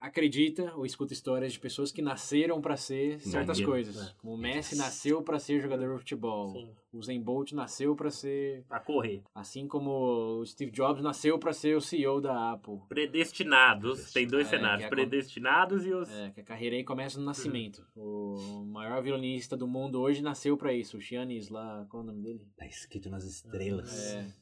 [0.01, 3.95] acredita ou escuta histórias de pessoas que nasceram para ser certas Maneiro, coisas.
[3.95, 4.11] né?
[4.17, 6.51] Como o Messi nasceu para ser jogador de futebol.
[6.51, 6.69] Sim.
[6.91, 9.21] O Zen Bolt nasceu para ser, Pra correr.
[9.33, 12.79] assim como o Steve Jobs nasceu para ser o CEO da Apple.
[12.89, 14.11] Predestinados.
[14.11, 14.83] Tem dois É, cenários.
[14.83, 16.09] é a- Predestinados e os.
[16.11, 17.85] É, que a carreira aí começa no nascimento.
[17.95, 20.97] O maior violinista do mundo hoje nasceu para isso.
[20.97, 22.45] O Chianis lá, qual é o nome dele?
[22.57, 24.13] Tá escrito nas estrelas.
[24.13, 24.33] É.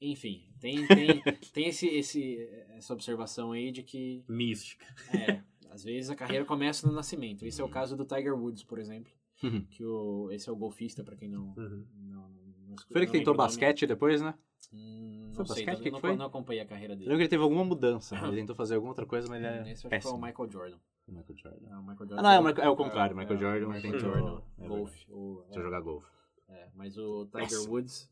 [0.00, 2.38] Enfim, tem, tem, tem esse, esse,
[2.70, 4.84] essa observação aí de que Mística.
[5.12, 7.44] É, às vezes a carreira começa no nascimento.
[7.44, 9.12] Esse é o caso do Tiger Woods, por exemplo.
[9.42, 9.64] Uhum.
[9.70, 11.54] Que o, esse é o golfista, pra quem não.
[11.56, 11.86] Uhum.
[11.96, 12.28] não,
[12.66, 14.34] não escuta- Foi ele que tentou basquete depois, né?
[14.72, 15.76] Hum, Foi não sei, basquete?
[15.78, 16.16] eu Que não, que foi?
[16.16, 17.08] não acompanhei a carreira Eu dele.
[17.08, 18.16] lembro que ele teve alguma mudança.
[18.16, 20.16] Ele tentou fazer alguma outra coisa, mas ele é Esse eu acho que foi péssimo.
[20.16, 20.78] o Michael Jordan.
[21.08, 21.66] Michael Jordan.
[21.70, 23.72] É, o Michael Jordan Ah, não, é o Michael- é o contrário, Michael Jordan o
[23.72, 25.06] Michael tentou- Jordan, é golfe.
[25.10, 26.06] eu é, jogar golfe.
[26.48, 27.72] é, mas o Tiger Péssimo.
[27.72, 28.10] Woods,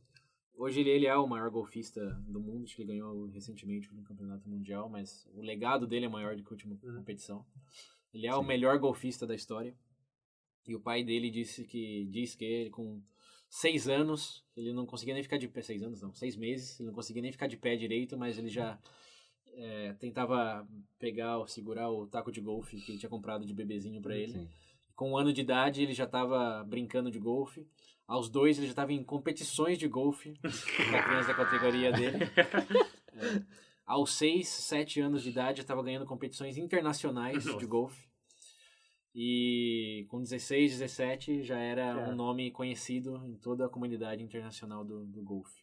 [0.58, 2.64] hoje ele, ele é o maior golfista do mundo.
[2.64, 6.42] Acho que ele ganhou recentemente no campeonato mundial, mas o legado dele é maior do
[6.42, 6.96] que a última Uhum.
[6.96, 7.46] competição.
[8.12, 8.46] Ele é o Sim.
[8.46, 9.74] melhor golfista da história.
[10.66, 13.00] E o pai dele disse que diz que ele com
[13.48, 15.62] seis anos ele não conseguia nem ficar de pé.
[15.62, 18.48] Seis anos não, seis meses ele não conseguia nem ficar de pé direito, mas ele
[18.48, 18.78] já
[19.54, 20.68] é, tentava
[20.98, 24.32] pegar ou segurar o taco de golfe que ele tinha comprado de bebezinho pra ele.
[24.32, 24.48] Sim.
[24.94, 27.66] Com um ano de idade ele já estava brincando de golfe.
[28.08, 30.32] Aos dois ele já estava em competições de golfe
[30.90, 32.24] para criança da categoria dele.
[32.24, 33.42] É.
[33.86, 37.66] Aos seis, sete anos de idade já estava ganhando competições internacionais de Nossa.
[37.66, 38.08] golfe.
[39.14, 42.10] E com 16, 17 já era Cara.
[42.10, 45.62] um nome conhecido em toda a comunidade internacional do, do golfe.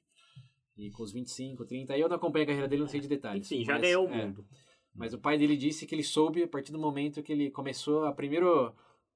[0.77, 3.07] E com os 25, 30, aí eu não acompanho a carreira dele, não sei de
[3.07, 3.49] detalhes.
[3.49, 4.45] Enfim, já ganhou o é, mundo.
[4.93, 8.05] Mas o pai dele disse que ele soube a partir do momento que ele começou
[8.05, 8.73] a primeiro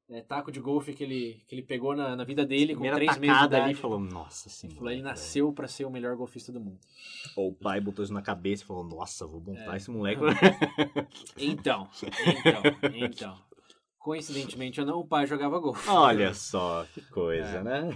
[0.10, 2.95] é, taco de golfe que ele, que ele pegou na, na vida dele com Primeira
[2.98, 3.63] três meses de idade.
[3.65, 4.80] ali falou, nossa senhora.
[4.80, 6.80] Ele velho." nasceu pra ser o melhor golfista do mundo.
[7.36, 9.78] Ou o pai botou isso na cabeça e falou, nossa, vou montar É.
[9.78, 10.22] esse moleque.
[11.38, 12.63] Então, então,
[12.95, 13.38] então.
[13.98, 15.88] Coincidentemente ou não, o pai jogava golfe.
[15.89, 17.63] Olha só que coisa, É.
[17.63, 17.89] né?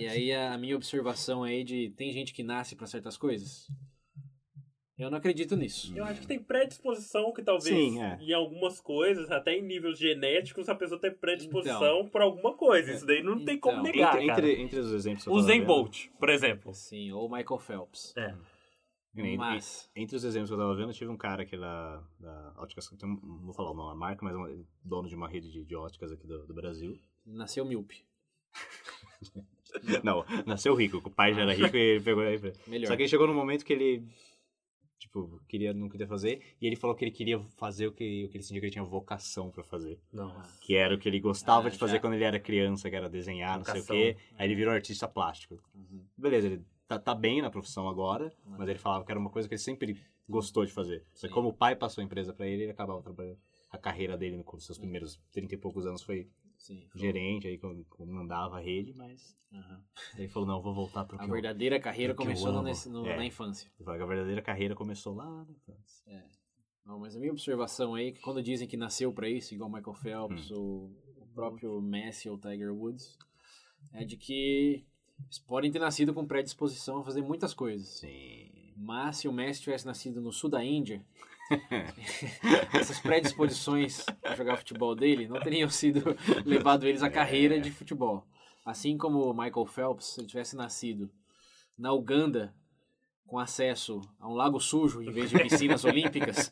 [0.00, 3.68] E aí a, minha observação aí de tem gente que nasce pra certas coisas?
[4.98, 5.92] Eu não acredito nisso.
[5.94, 8.18] Eu acho que tem predisposição que talvez Sim, é.
[8.18, 12.08] em algumas coisas, até em níveis genéticos, a pessoa tem predisposição Então.
[12.08, 12.92] por alguma coisa.
[12.92, 13.92] Isso daí não tem como Então.
[13.92, 14.48] negar, entre, cara.
[14.48, 16.72] entre, entre os exemplos que eu O Zen Bolt, por exemplo.
[16.72, 18.14] Sim, ou Michael Phelps.
[18.16, 18.34] É.
[19.18, 22.52] Entre, Mas, entre os exemplos que eu tava vendo, tive um cara aqui da, da
[22.56, 25.50] óticas, não vou falar o nome da marca, mas é um dono de uma rede
[25.50, 26.98] de, de óticas aqui do, do Brasil.
[27.24, 28.04] nasceu míope.
[30.02, 32.40] Não, nasceu rico, o pai já era rico e ele pegou aí.
[32.66, 32.86] Melhor.
[32.88, 34.02] Só que ele chegou num momento que ele,
[35.06, 38.28] tipo, queria, não queria fazer, e ele falou que ele queria fazer o que, o
[38.28, 39.98] que ele sentia que ele tinha vocação pra fazer.
[40.12, 40.58] Nossa.
[40.60, 42.00] Que era o que ele gostava Ah, de fazer já.
[42.00, 43.96] quando ele era criança, que era desenhar, não sei o Vocação.
[43.96, 44.16] quê.
[44.38, 45.58] Aí ele virou artista plástico.
[45.74, 46.04] Uhum.
[46.16, 48.56] Beleza, ele tá, tá bem na profissão agora, Uhum.
[48.58, 49.96] mas ele falava que era uma coisa que ele sempre
[50.28, 51.04] gostou de fazer.
[51.14, 53.38] Só que como o pai passou a empresa pra ele, ele acabava trabalhando.
[53.70, 56.28] A carreira dele, nos seus primeiros 30 e poucos anos, foi
[56.66, 56.88] Sim.
[56.94, 59.80] gerente, aí como- comandava a rede, mas Uhum.
[60.18, 62.68] ele falou, não, vou voltar pro que A eu- verdadeira carreira eu começou no- amo.
[62.68, 63.16] nesse- no- É.
[63.16, 63.70] na infância.
[63.76, 66.04] Que a verdadeira carreira começou lá na infância.
[66.84, 69.68] Não, mas a minha observação aí é que quando dizem que nasceu pra isso, igual
[69.70, 70.54] Michael Phelps Hum.
[70.56, 73.18] ou o próprio Messi ou Tiger Woods,
[73.92, 74.84] é de que
[75.24, 77.88] eles podem ter nascido com predisposição a fazer muitas coisas.
[78.00, 78.72] Sim.
[78.76, 81.04] Mas se o Messi tivesse nascido no sul da Índia,
[82.72, 88.24] essas predisposições a jogar futebol dele não teriam sido levado eles à carreira de futebol.
[88.64, 91.10] Assim como o Michael Phelps, se ele tivesse nascido
[91.78, 92.54] na Uganda
[93.26, 96.50] com acesso a um lago sujo em vez de piscinas olímpicas,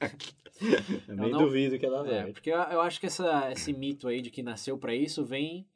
[1.09, 4.07] Eu nem não- duvido que ela é, porque eu, eu acho que essa, esse mito
[4.09, 5.67] aí de que nasceu pra isso vem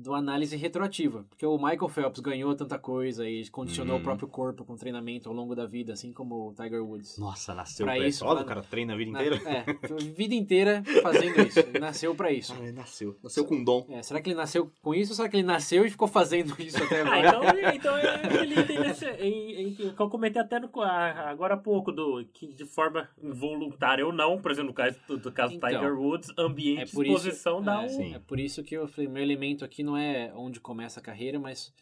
[0.00, 1.24] do análise retroativa.
[1.28, 4.00] Porque o Michael Phelps ganhou tanta coisa e condicionou Uhum.
[4.00, 7.18] o próprio corpo com treinamento ao longo da vida, assim como o Tiger Woods.
[7.18, 9.42] Nossa, nasceu Pra pra, isso, pra- o cara treina a vida Na- inteira.
[9.50, 11.58] é, a vida inteira fazendo isso.
[11.60, 12.54] Ele nasceu pra isso.
[12.56, 13.16] Ah, ele nasceu.
[13.22, 13.86] Nasceu com dom.
[13.90, 16.54] É, será que ele nasceu com isso ou será que ele nasceu e ficou fazendo
[16.60, 17.74] isso até Ah, agora?
[17.74, 21.54] então, então é, ele tem esse, em, em, que eu comentei até no, a- agora
[21.54, 25.32] há pouco, do, que de forma involuntária ou não, por exemplo, no caso do, do
[25.32, 27.88] caso do Então, Tiger Woods, ambiente, É por isso, exposição dá é, um...
[27.88, 28.14] Sim.
[28.14, 31.38] é por isso que eu falei, meu elemento aqui não é onde começa a carreira,
[31.40, 31.72] mas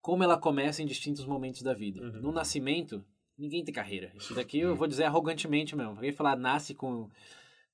[0.00, 2.00] como ela começa em distintos momentos da vida.
[2.02, 2.22] Uhum.
[2.22, 3.04] No nascimento,
[3.36, 4.10] ninguém tem carreira.
[4.16, 5.92] Isso daqui eu vou dizer arrogantemente mesmo.
[5.92, 7.08] Alguém falar nasce com,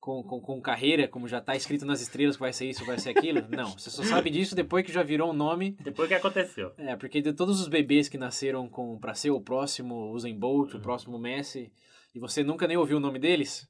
[0.01, 2.99] com, com, com carreira, como já está escrito nas estrelas que vai ser isso, vai
[2.99, 3.47] ser aquilo.
[3.55, 5.77] Não, você só sabe disso depois que já virou um nome.
[5.83, 6.73] Depois que aconteceu.
[6.77, 10.73] É, porque de todos os bebês que nasceram com para ser o próximo Usain Bolt,
[10.73, 10.81] Uhum.
[10.81, 11.73] o próximo Messi,
[12.15, 13.69] e você nunca nem ouviu o nome deles.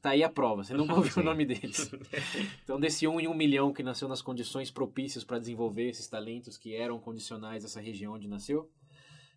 [0.00, 1.90] Tá aí a prova, você nunca ouviu o nome deles.
[2.64, 6.56] Então, desse um em um milhão que nasceu nas condições propícias para desenvolver esses talentos
[6.56, 8.70] que eram condicionais dessa região onde nasceu,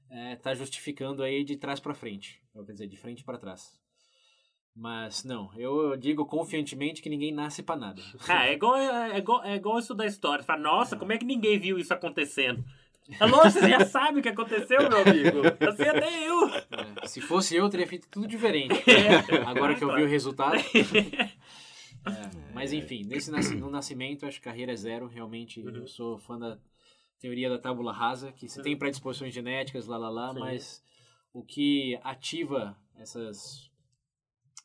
[0.09, 3.77] é, tá justificando aí de trás para frente, quer dizer, de frente para trás.
[4.75, 8.01] Mas não, eu digo confiantemente que ninguém nasce para nada.
[8.27, 10.41] Ah, é igual, é, igual, é igual isso da história.
[10.41, 12.63] Você fala, nossa, como é que ninguém viu isso acontecendo?
[13.19, 15.41] É lógico, você já sabe o que aconteceu, meu amigo.
[15.69, 16.47] Assim até eu.
[16.49, 18.73] É, se fosse eu, teria feito tudo diferente.
[18.89, 19.37] É.
[19.45, 20.57] Agora que eu vi o resultado.
[22.07, 25.07] É, mas enfim, nesse no nascimento, acho que carreira é zero.
[25.07, 25.75] Realmente, Uhum.
[25.75, 26.55] eu sou fã da
[27.19, 30.39] teoria da tábula rasa, que se tem predisposições genéticas, lá lá lá, Sim.
[30.39, 30.83] mas
[31.33, 33.71] o que ativa essas,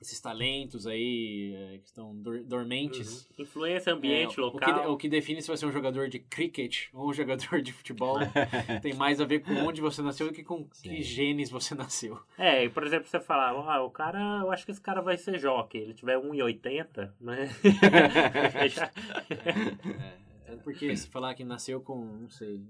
[0.00, 3.28] esses talentos aí eh, que estão dor- dormentes.
[3.38, 3.44] Uhum.
[3.44, 4.92] Influência, ambiente, é, o que, local.
[4.92, 8.16] o que define se vai ser um jogador de cricket ou um jogador de futebol
[8.80, 11.02] tem mais a ver com onde você nasceu do que com que Sim.
[11.02, 12.18] genes você nasceu.
[12.38, 15.18] É, e, por exemplo, você falar, ah, o cara, eu acho que esse cara vai
[15.18, 15.78] ser jockey.
[15.78, 17.48] Ele tiver 1,80, né?
[19.30, 22.60] É, tanto porque se falar que nasceu com, não sei,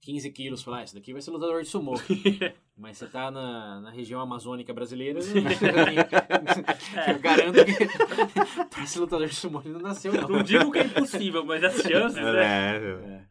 [0.00, 1.94] 15 quilos, falar, ah, esse daqui vai ser lutador de sumô.
[2.76, 5.18] Mas você tá na, na região amazônica brasileira,
[7.08, 7.74] eu garanto que
[8.70, 10.28] pra ser lutador de sumô ele não nasceu, não.
[10.28, 12.76] Não digo que é impossível, mas as chances, né?
[12.76, 13.24] É,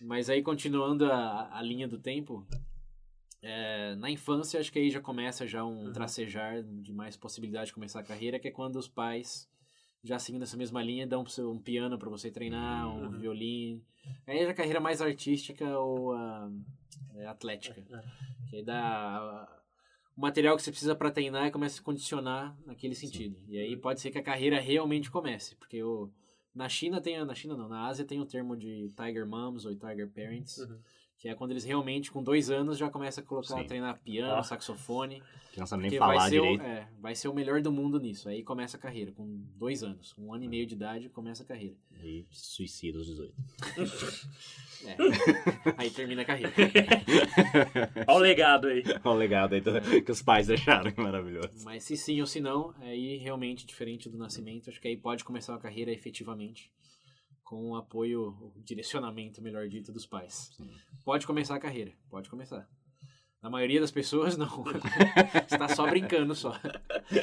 [0.00, 2.44] Mas aí, continuando a, a linha do tempo,
[3.40, 7.74] é, na infância, acho que aí já começa já um tracejar de mais possibilidade de
[7.74, 9.48] começar a carreira, que é quando os pais
[10.02, 13.18] já seguindo nessa mesma linha, dão um piano para você treinar, um Uhum.
[13.18, 13.82] violino.
[14.26, 16.50] Aí é a carreira mais artística ou ah,
[17.14, 17.82] é, atlética.
[18.50, 19.48] Que aí dá
[20.16, 23.36] o material que você precisa para treinar e começa a se condicionar naquele sentido.
[23.48, 26.10] E aí pode ser que a carreira realmente comece, porque o,
[26.54, 29.74] na China tem, na China não, na Ásia tem o termo de Tiger Moms ou
[29.74, 30.78] Tiger Parents, Uhum.
[31.22, 33.60] Que é quando eles realmente, com dois anos, já começam a colocar, Sim.
[33.60, 34.42] a treinar piano, Ah.
[34.42, 35.22] saxofone.
[35.52, 36.62] Que não sabe nem falar vai ser, o, direito.
[36.64, 38.28] é, vai ser o melhor do mundo nisso.
[38.28, 39.24] Aí começa a carreira, com
[39.56, 40.12] dois anos.
[40.18, 41.76] Um ano e meio de idade, começa a carreira.
[42.02, 43.32] E suicida aos 18.
[44.84, 44.96] É.
[45.78, 46.52] aí termina a carreira.
[48.08, 48.82] Olha o legado aí.
[49.04, 49.62] Olha o legado aí
[50.02, 51.50] que os pais deixaram, que maravilhoso.
[51.64, 55.22] Mas se sim ou se não, aí realmente diferente do nascimento, acho que aí pode
[55.22, 56.68] começar a carreira efetivamente
[57.52, 60.50] com o apoio, o direcionamento, melhor dito, dos pais.
[61.04, 62.66] Pode começar a carreira, pode começar.
[63.42, 64.48] Na maioria das pessoas, não.
[65.46, 66.58] Você tá só brincando só.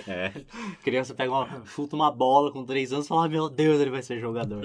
[0.07, 0.29] É.
[0.83, 3.89] Criança pega uma, chuta uma bola com 3 anos e fala, "Ah, meu Deus, ele
[3.89, 4.61] vai ser jogador.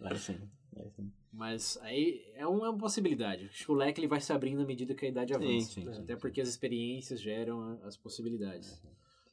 [0.00, 0.40] Vai sim.
[0.72, 1.12] Vai sim.
[1.30, 3.50] Mas aí é uma, é uma possibilidade.
[3.52, 5.66] Acho que o leque ele vai se abrindo à medida que a idade Sim, avança.
[5.72, 8.82] sim, sim, Até porque as experiências geram as possibilidades.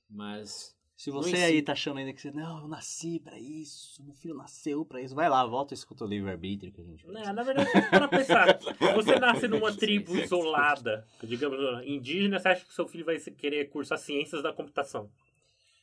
[0.10, 1.46] Mas Se Não você ensina.
[1.46, 5.02] aí tá achando ainda que você, não, eu nasci pra isso, meu filho nasceu pra
[5.02, 8.06] isso, vai lá, volta e escuta o livre-arbítrio que a gente É, na verdade, para
[8.10, 8.60] pensar,
[8.94, 11.58] você nasce numa tribo isolada, digamos,
[11.88, 15.10] indígena, você acha que seu filho vai se- querer cursar ciências da computação?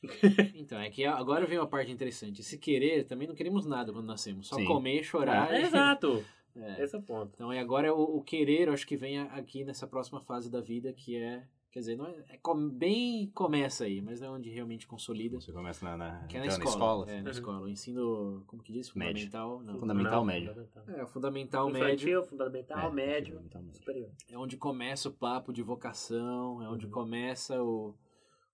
[0.55, 2.42] Então, é que agora vem uma parte interessante.
[2.42, 4.46] Se querer, também não queremos nada quando nascemos.
[4.48, 4.66] Só Sim.
[4.66, 5.50] comer, chorar.
[5.55, 6.22] É, e- exato.
[6.59, 6.83] É.
[6.83, 7.33] Esse é o ponto.
[7.35, 10.59] Então, e agora o, o querer, eu acho que vem aqui nessa próxima fase da
[10.59, 11.42] vida, que é.
[11.76, 15.38] Quer dizer, não é, é com- bem começa aí, mas não é onde realmente consolida.
[15.38, 17.04] Você começa na, na, Que é na então, escola.
[17.04, 17.16] É, assim.
[17.22, 17.30] na Uhum.
[17.36, 17.60] escola.
[17.60, 18.90] O ensino, como que diz?
[18.94, 19.26] Médio.
[19.26, 19.62] Fundamental?
[19.62, 19.78] Não.
[19.78, 20.48] Fundamental Não, médio.
[20.54, 20.84] fundamental.
[20.96, 23.78] É, o fundamental Infantil, médio fundamental, É, médio, fundamental médio.
[23.78, 24.10] superior.
[24.30, 26.92] é onde começa o papo de vocação, é onde Uhum.
[26.92, 27.94] começa o,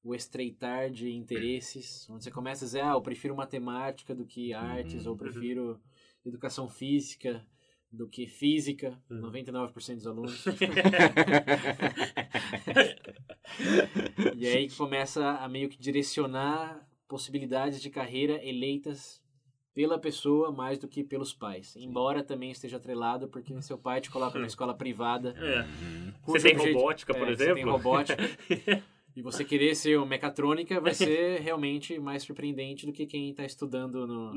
[0.03, 4.53] o estreitar de interesses, onde você começa a dizer, ah, eu prefiro matemática do que
[4.53, 5.13] artes, Uhum.
[5.13, 5.81] ou prefiro
[6.27, 7.47] educação física
[7.93, 9.31] do que física, Uhum.
[9.31, 10.45] 99% dos alunos.
[14.35, 19.21] e aí começa a meio que direcionar possibilidades de carreira eleitas
[19.75, 21.77] pela pessoa mais do que pelos pais.
[21.77, 25.35] Embora também esteja atrelado, porque seu pai te coloca na escola privada.
[25.39, 25.61] É.
[25.61, 26.13] Uhum.
[26.27, 27.55] Você cujo tem robótica, por é, Você exemplo?
[27.55, 28.23] tem robótica.
[29.15, 33.45] e você querer ser um mecatrônica vai ser realmente mais surpreendente do que quem está
[33.45, 34.33] estudando no.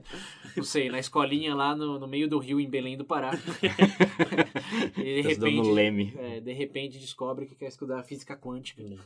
[0.56, 3.32] Não sei, na escolinha lá no, no meio do rio em Belém do Pará.
[4.96, 6.14] e de repente, Leme.
[6.16, 8.82] é, de repente descobre que quer estudar física quântica.
[8.82, 8.98] Uhum.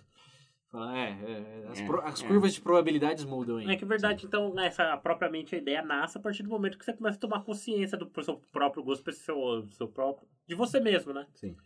[0.71, 2.27] Fala, é, é, as, É, pro- as é.
[2.27, 3.71] curvas de probabilidades mudam aí.
[3.71, 6.85] É que é verdade, então, essa propriamente a ideia nasce a partir do momento que
[6.85, 10.29] você começa a tomar consciência do seu próprio gosto, pro seu, do seu próprio.
[10.47, 11.27] de você mesmo, né?
[11.35, 11.57] Sim.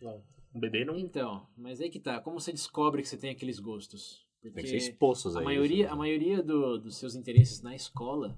[0.55, 0.95] Um bebê não.
[0.97, 2.19] Então, mas aí que tá.
[2.21, 4.25] Como você descobre que você tem aqueles gostos?
[4.41, 5.45] Porque Tem que ser exposto a aí.
[5.45, 5.93] maioria, assim.
[5.93, 8.37] a maioria do- dos seus interesses na escola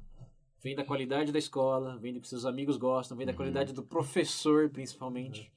[0.64, 3.38] vem da qualidade da escola, vem do que seus amigos gostam, vem da Uhum.
[3.38, 5.52] qualidade do professor, principalmente.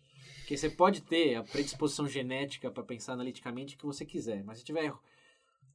[0.49, 4.57] Porque você pode ter a predisposição genética para pensar analiticamente o que você quiser, mas
[4.57, 4.91] se tiver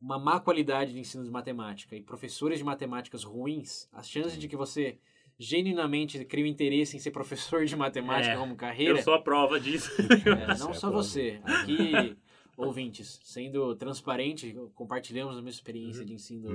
[0.01, 4.47] uma má qualidade de ensino de matemática e professores de matemáticas ruins, as chances de
[4.47, 4.97] que você
[5.37, 9.21] genuinamente crie um interesse em ser professor de matemática É, como carreira Eu sou a
[9.21, 9.91] prova disso.
[10.25, 11.39] é, não é só você.
[11.43, 12.17] Aqui,
[12.57, 16.49] ouvintes, sendo transparente, compartilhamos a mesma experiência de ensino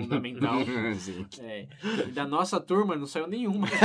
[0.00, 0.54] fundamental.
[0.98, 1.26] Sim.
[1.40, 1.66] É,
[2.06, 3.66] e da nossa turma não saiu nenhuma.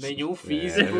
[0.00, 0.96] Nenhum físico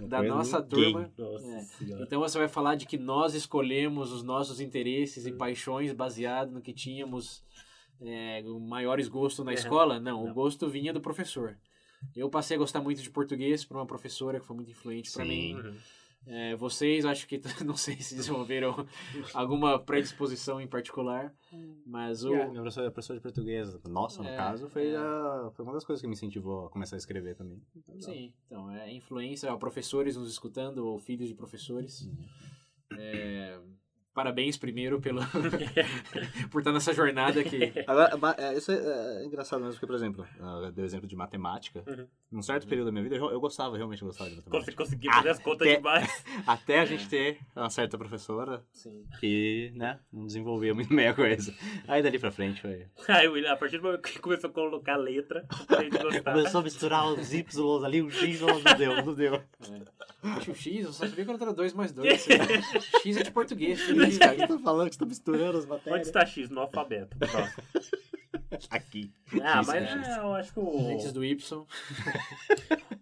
[0.00, 0.92] É, da nossa ninguém.
[0.92, 1.10] turma.
[1.16, 2.02] Nossa É.
[2.02, 6.60] Então você vai falar de que nós escolhemos os nossos interesses e paixões baseado no
[6.60, 7.42] que tínhamos
[8.00, 9.54] é, o maiores gostos na É.
[9.54, 9.98] escola?
[9.98, 10.34] Não, o Não.
[10.34, 11.56] gosto vinha do professor.
[12.16, 15.24] Eu passei a gostar muito de português por uma professora que foi muito influente para
[15.24, 15.54] mim.
[15.54, 15.76] Uhum.
[16.26, 18.86] É, vocês, acho que, não sei se desenvolveram
[19.32, 21.32] alguma predisposição em particular,
[21.86, 22.34] mas o...
[22.34, 24.96] É, minha professora, professora de português, nossa, no É, caso, foi, é.
[24.96, 27.62] a- foi uma das coisas que me incentivou a começar a escrever também.
[28.00, 32.06] Sim, então, é influência, ó, professores nos escutando, ou filhos de professores.
[32.98, 33.58] É,
[34.18, 35.20] parabéns primeiro pelo,
[36.50, 37.72] por estar nessa jornada que...
[37.86, 41.14] Agora, é, isso é, é engraçado mesmo, porque, por exemplo, eu dei o exemplo de
[41.14, 41.84] matemática.
[41.86, 42.04] Uhum.
[42.32, 44.76] Num certo período da minha vida, eu, eu gostava, realmente gostava de Você matemática.
[44.76, 46.24] conseguiu fazer as contas demais.
[46.44, 49.04] Até a gente ter uma certa professora Sim.
[49.20, 51.54] que, né, não desenvolvia muito bem a coisa.
[51.86, 52.86] Aí dali pra frente foi...
[53.06, 56.32] Aí, o William, a partir do momento que começou a colocar letra, a gente gostar.
[56.32, 59.40] Começou a misturar os Y ali, o X, não deu, não deu.
[60.22, 62.26] Acho o X, eu só sabia que era 2 mais 2.
[63.02, 63.80] X é de português.
[64.16, 66.06] O que você tá falando que você tá misturando as Onde matérias?
[66.08, 66.50] está X?
[66.50, 67.16] No alfabeto.
[68.70, 69.10] Aqui.
[69.42, 70.88] Ah, X, mas é, eu acho que o...
[70.90, 71.64] Antes do Y.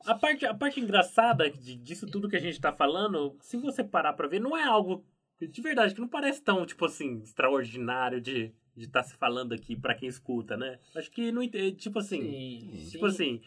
[0.04, 3.82] A parte, a parte engraçada de- disso tudo que a gente tá falando, se você
[3.84, 5.04] parar pra ver, não é algo
[5.40, 9.74] de verdade que não parece tão, tipo assim, extraordinário de de estar se falando aqui
[9.74, 10.78] pra quem escuta, né?
[10.94, 11.40] Acho que não
[11.78, 13.40] tipo assim, Sim, tipo assim,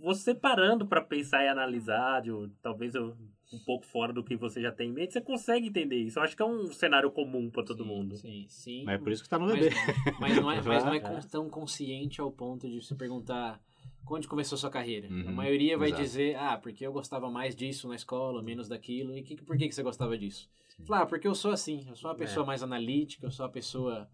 [0.00, 3.16] você parando pra pensar e analisar, de- talvez eu,
[3.52, 6.18] um pouco fora do que você já tem em mente, você consegue entender isso.
[6.18, 8.16] Eu acho que é um cenário comum pra todo sim, mundo.
[8.16, 8.84] Sim, sim.
[8.84, 9.74] Mas é por isso que tá no Mas, bebê.
[10.20, 11.20] mas não é, mas não é É.
[11.30, 13.60] tão consciente ao ponto de se perguntar
[14.08, 15.08] onde começou sua carreira.
[15.08, 16.02] Uhum, a maioria vai exato.
[16.02, 19.16] dizer, ah, porque eu gostava mais disso na escola, menos daquilo.
[19.16, 20.48] E que, por que, que você gostava disso?
[20.84, 23.52] Falar, ah, porque eu sou assim, eu sou uma pessoa mais analítica, eu sou uma
[23.52, 24.08] pessoa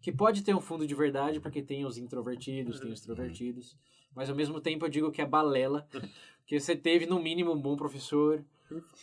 [0.00, 3.76] que pode ter um fundo de verdade, porque tem os introvertidos, tem os extrovertidos.
[4.14, 5.86] Mas ao mesmo tempo eu digo que é balela,
[6.46, 8.44] que você teve no mínimo um bom professor,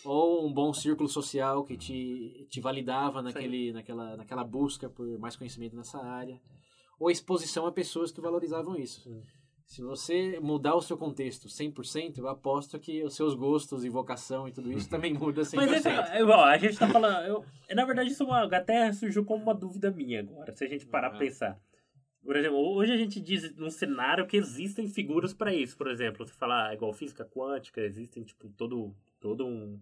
[0.04, 5.36] ou um bom círculo social que te, te validava naquele, naquela, naquela busca por mais
[5.36, 6.40] conhecimento nessa área,
[7.00, 9.10] ou exposição a pessoas que valorizavam isso.
[9.66, 14.46] Se você mudar o seu contexto 100%, eu aposto que os seus gostos e vocação
[14.48, 15.56] e tudo isso também muda 100%.
[15.56, 17.26] Mas é, ó, a gente tá falando.
[17.26, 20.68] Eu, na verdade, isso é uma- até surgiu como uma dúvida minha agora, se a
[20.68, 21.22] gente parar pra Ah.
[21.22, 21.60] pensar.
[22.24, 25.76] Por exemplo, hoje a gente diz num cenário que existem figuras para isso.
[25.78, 29.80] Por exemplo, você fala ah, igual física quântica, existem, tipo, todo, todo um.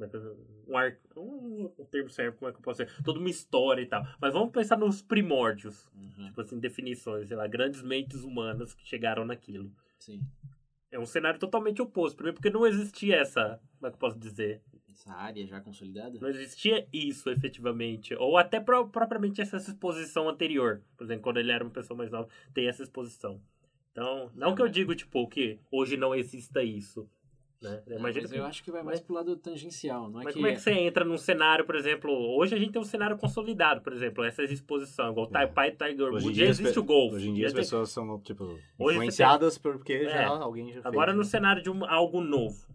[0.00, 3.02] é eu- Um, ar, um, um termo certo, como é que eu posso dizer?
[3.04, 4.04] Toda uma história e tal.
[4.20, 5.86] Mas vamos pensar nos primórdios.
[5.94, 9.70] Uhum, Tipo assim, definições, sei lá, grandes mentes humanas que chegaram naquilo.
[9.98, 10.20] sim.
[10.92, 12.16] É um cenário totalmente oposto.
[12.16, 13.60] Primeiro porque não existia essa.
[13.78, 14.60] Como é que eu posso dizer?
[14.90, 16.18] Essa área já consolidada?
[16.20, 18.12] Não existia isso efetivamente.
[18.16, 20.82] Ou até pro- propriamente essa exposição anterior.
[20.96, 23.40] Por exemplo, quando ele era uma pessoa mais nova, tem essa exposição.
[23.92, 27.08] Então, não que eu digo, tipo, que hoje não exista isso.
[27.62, 27.82] Né?
[27.86, 30.24] Não, Imagina mas que- eu acho que vai mais mas- pro lado tangencial, não é
[30.24, 30.40] Mas que...
[30.40, 33.18] como é que você entra num cenário, por exemplo, hoje a gente tem um cenário
[33.18, 35.44] consolidado, por exemplo, essa exposição, igual É.
[35.44, 37.16] o Pai Tiger Hoje em Woods, dia já existe o golfe.
[37.16, 38.46] Hoje em dia as tem- pessoas são, tipo,
[38.78, 40.08] você influenciadas porque É.
[40.08, 41.16] já alguém já Agora fez.
[41.18, 41.28] no né?
[41.28, 42.66] cenário de um- algo novo.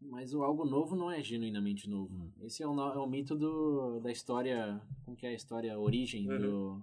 [0.00, 2.14] Mas o algo novo não é genuinamente novo.
[2.14, 2.30] Hum.
[2.42, 4.80] Esse é o, no- é o mito do, da história...
[5.04, 6.80] Como que é a história, a origem do...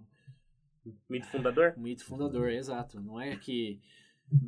[1.10, 1.74] Mito fundador?
[1.76, 3.00] O mito fundador, exato.
[3.02, 3.80] Não é que...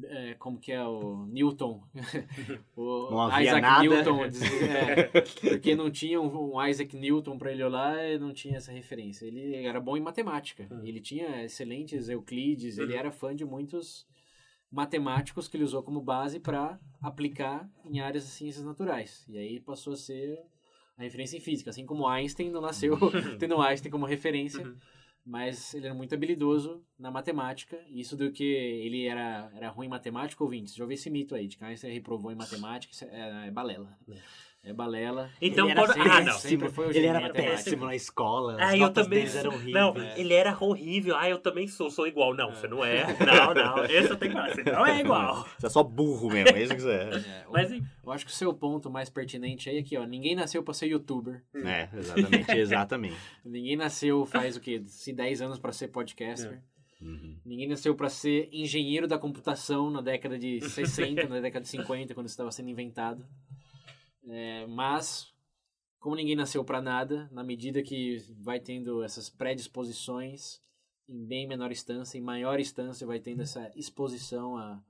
[0.03, 1.81] é, como que é o Newton?
[2.75, 3.81] o Não havia Isaac nada.
[3.83, 4.23] Newton.
[4.25, 5.03] é,
[5.49, 9.25] porque não tinha um, Isaac Newton para ele olhar e não tinha essa referência.
[9.25, 10.67] Ele era bom em matemática.
[10.69, 10.85] Uhum.
[10.85, 12.77] Ele tinha excelentes Euclides.
[12.77, 12.99] Ele Uhum.
[12.99, 14.05] era fã de muitos
[14.71, 19.25] matemáticos que ele usou como base para aplicar em áreas de ciências naturais.
[19.27, 20.37] E aí passou a ser
[20.97, 21.69] a referência em física.
[21.69, 22.95] Assim como Einstein não nasceu
[23.39, 24.75] tendo Einstein como referência Uhum.
[25.29, 27.79] Mas ele era muito habilidoso na matemática.
[27.87, 30.73] Isso do que ele era, era ruim em matemática, ouvintes.
[30.73, 33.95] Já ouvi esse mito aí, de que Einstein reprovou em matemática, isso é, é balela.
[34.09, 34.13] É
[34.73, 35.29] balela.
[35.41, 35.93] Então, Ele era quando...
[35.95, 36.33] sempre- Ah, não.
[36.33, 38.57] sempre foi o Ele era péssimo na escola.
[38.59, 39.73] Ah, eu também eram horríveis.
[39.73, 41.15] Não, ele era horrível.
[41.17, 42.35] Ah, eu também sou, sou igual.
[42.35, 43.05] Não, você não é.
[43.25, 43.85] Não, não.
[43.85, 44.53] Esse eu tenho que falar.
[44.53, 45.47] Você não é igual.
[45.57, 47.09] Você é só burro mesmo, é isso que você é.
[47.43, 50.05] É, o- Mas eu acho que o seu ponto mais pertinente aí é aqui, ó.
[50.05, 51.41] Ninguém nasceu pra ser youtuber.
[51.55, 53.17] É, exatamente, exatamente.
[53.45, 54.81] Ninguém nasceu faz o quê?
[54.85, 56.61] Se 10 anos pra ser podcaster.
[57.01, 57.37] Uhum.
[57.45, 62.13] Ninguém nasceu pra ser engenheiro da computação na década de 60, na década de 50,
[62.13, 63.25] quando isso estava sendo inventado.
[64.27, 65.33] É, mas,
[65.99, 70.61] como ninguém nasceu pra nada, na medida que vai tendo essas predisposições,
[71.07, 74.81] em bem menor instância, em maior instância, vai tendo essa exposição a,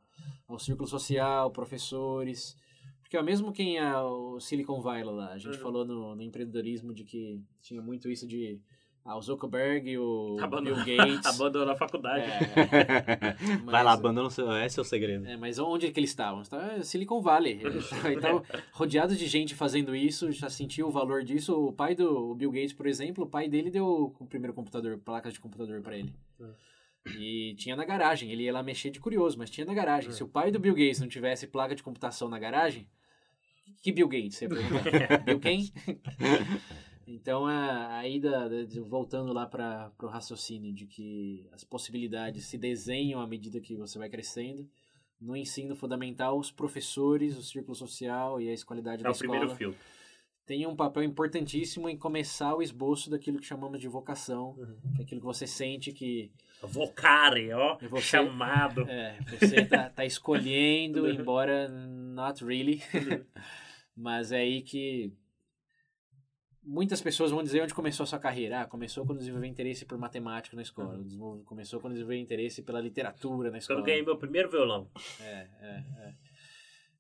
[0.47, 2.57] ao círculo social, professores.
[3.01, 5.61] Porque ó, mesmo quem é o Silicon Valley lá, a gente Uhum.
[5.63, 8.59] falou no, no empreendedorismo de que tinha muito isso de
[9.11, 11.25] ah, o Zuckerberg, o Abandonou- Bill Gates.
[11.25, 12.23] Abandonou a faculdade.
[12.23, 13.33] É,
[13.65, 14.51] Vai lá, Mas- abandona o seu.
[14.57, 15.25] Esse é o segredo.
[15.25, 16.41] é, mas onde é que eles estavam?
[16.41, 17.59] Estavam em Silicon Valley.
[17.65, 21.53] Eles estavam rodeados de gente fazendo isso, já sentiu o valor disso.
[21.59, 25.31] O pai do Bill Gates, por exemplo, o pai dele deu o primeiro computador, placa
[25.31, 26.13] de computador para ele.
[27.17, 28.31] E tinha na garagem.
[28.31, 30.11] Ele ia lá mexer de curioso, mas tinha na garagem.
[30.11, 32.87] Se o pai do Bill Gates não tivesse placa de computação na garagem,
[33.81, 34.35] que Bill Gates?
[34.37, 34.47] Você?
[35.25, 35.71] Bill quem?
[37.11, 42.55] Então, a, aí, da, da- voltando lá para o raciocínio de que as possibilidades se
[42.57, 44.69] desenham à medida que você vai crescendo,
[45.19, 49.45] no ensino fundamental, os professores, o círculo social e a escolaridade É da o primeiro
[49.45, 49.79] escola filtro.
[50.45, 54.93] têm um papel importantíssimo em começar o esboço daquilo que chamamos de vocação, Uhum.
[54.95, 56.31] que é aquilo que você sente que
[56.61, 57.77] Vocare, ó.
[57.81, 58.81] E você- Chamado.
[58.89, 61.09] é, você tá, tá escolhendo, Uhum.
[61.27, 62.81] embora not really.
[63.95, 65.11] Mas é aí que
[66.69, 68.61] muitas pessoas vão dizer onde começou a sua carreira.
[68.61, 70.97] Ah, começou quando desenvolveu interesse por matemática na escola.
[70.97, 71.41] Uhum.
[71.43, 73.79] Começou quando desenvolveu interesse pela literatura na escola.
[73.79, 74.87] Quando ganhei meu primeiro violão.
[75.19, 76.13] É, é, é.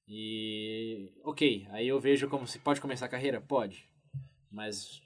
[0.07, 1.13] E.
[1.23, 3.39] Ok, aí eu vejo como se pode começar a carreira?
[3.39, 3.87] Pode.
[4.51, 5.01] Mas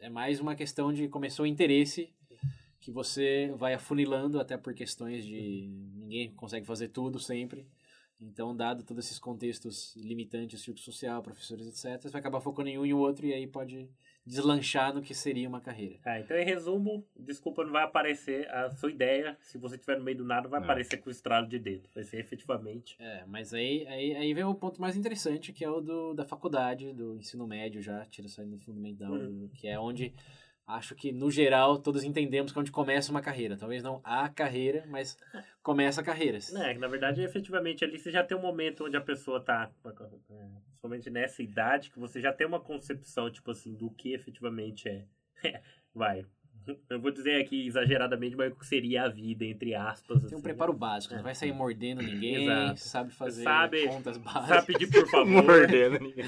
[0.00, 2.14] é mais uma questão de começou o interesse
[2.80, 5.68] que você vai afunilando, até por questões de.
[5.96, 7.66] Ninguém consegue fazer tudo sempre.
[8.20, 12.78] Então, dado todos esses contextos limitantes, círculo social, professores, etc., você vai acabar focando em
[12.78, 13.90] um e o outro e aí pode
[14.24, 15.98] deslanchar no que seria uma carreira.
[16.04, 19.36] Ah, então, em resumo, desculpa, não vai aparecer a sua ideia.
[19.42, 20.64] Se você estiver no meio do nada, vai Não.
[20.64, 21.88] aparecer com o estralo de dedo.
[21.94, 22.96] Vai ser efetivamente.
[22.98, 26.24] É, mas aí, aí, aí vem o ponto mais interessante, que é o do, da
[26.24, 29.50] faculdade, do ensino médio já, tira saindo do fundamental, Uhum.
[29.52, 30.14] que é onde
[30.66, 33.56] acho que, no geral, todos entendemos que é onde começa uma carreira.
[33.56, 35.16] Talvez não a carreira, mas
[35.62, 36.54] começa carreiras.
[36.54, 40.46] É, na verdade, efetivamente, ali você já tem um momento onde a pessoa tá, é,
[40.66, 45.06] principalmente nessa idade, que você já tem uma concepção, tipo assim, do que efetivamente é.
[45.94, 46.26] Vai,
[46.88, 50.18] eu vou dizer aqui exageradamente, mas o que seria a vida, entre aspas.
[50.18, 50.42] Tem um assim.
[50.42, 51.16] preparo básico, É.
[51.18, 52.80] não vai sair mordendo ninguém, Exato.
[52.80, 54.48] sabe fazer Sabe- contas básicas.
[54.48, 55.26] Sabe pedir por favor.
[55.44, 56.24] Mordendo ninguém.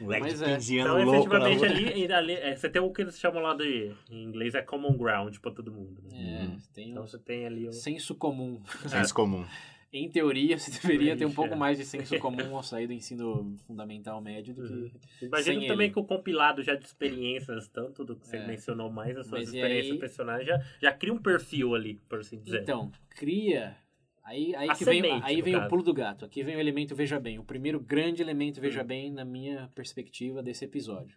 [0.00, 0.54] Moleque Mas de é.
[0.54, 3.54] 15 Então, anos louco efetivamente, ali, ali é, você tem o que eles chamam lá
[3.54, 6.00] de, em inglês, é common ground pra todo mundo.
[6.10, 6.50] né?
[6.58, 7.72] É, tem Então você tem ali um...
[7.72, 8.60] senso comum.
[8.86, 9.44] Senso comum.
[9.92, 11.56] Em teoria, você deveria ter um pouco é.
[11.56, 14.90] mais de senso comum ao sair do ensino fundamental médio do Uhum.
[15.18, 15.24] que...
[15.26, 15.94] Imagino sem também ele.
[15.94, 18.46] que o compilado já de experiências, tanto do que você É.
[18.46, 22.20] mencionou mais, as suas Mas experiências aí- profissionais, já, já cria um perfil ali, por
[22.20, 22.62] assim dizer.
[22.62, 23.76] Então, cria...
[24.24, 26.22] Aí, aí A que vem, aí vem o pulo do gato.
[26.26, 27.38] Aqui vem o elemento veja bem.
[27.38, 28.86] O primeiro grande elemento veja Hum.
[28.86, 31.16] bem na minha perspectiva desse episódio.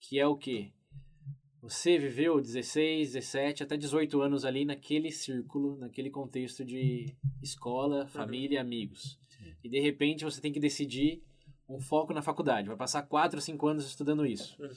[0.00, 0.72] Que é o quê?
[1.62, 8.60] Você viveu 16, 17, até 18 anos ali naquele círculo, naquele contexto de escola, família,
[8.60, 9.16] amigos.
[9.62, 11.22] E de repente você tem que decidir
[11.68, 12.66] um foco na faculdade.
[12.66, 14.60] Vai passar 4 ou 5 anos estudando isso.
[14.60, 14.70] Uhum.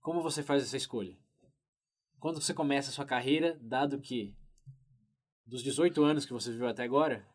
[0.00, 1.18] Como você faz essa escolha?
[2.20, 4.32] Quando você começa a sua carreira, dado que
[5.44, 7.26] dos 18 anos que você viveu até agora,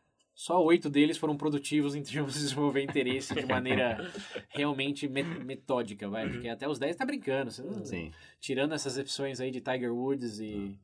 [0.41, 3.97] só oito deles foram produtivos em termos de desenvolver interesse de maneira
[4.47, 6.29] realmente me- metódica, vai.
[6.29, 7.51] Porque até os 10 tá brincando.
[7.51, 8.09] Sim.
[8.39, 10.79] tirando essas opções aí de Tiger Woods e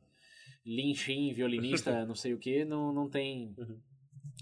[0.62, 3.54] Lin Shin, violinista, não sei o que, não, não tem.
[3.56, 3.78] Uhum.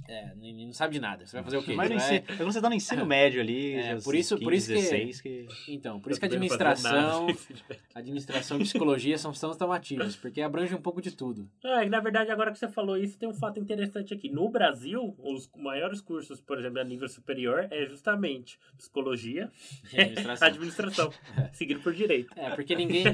[0.09, 1.25] É, nem- não sabe de nada.
[1.27, 1.73] Você vai fazer o quê?
[1.75, 4.15] Mas no Vai- ensino, é quando você tá no ensino médio ali, É, já por
[4.15, 5.47] isso- 15, por isso que- 16, que...
[5.69, 7.27] Então, por isso que Não administração,
[7.95, 11.49] administração e psicologia são tão, tão ativas, porque abrange um pouco de tudo.
[11.65, 14.29] É, na verdade, agora que você falou isso, tem um fato interessante aqui.
[14.29, 19.51] No Brasil, os maiores cursos, por exemplo, a nível superior, é justamente psicologia
[19.93, 20.49] E administração.
[20.49, 21.13] administração,
[21.53, 22.33] seguido por direito.
[22.37, 23.05] É, porque ninguém.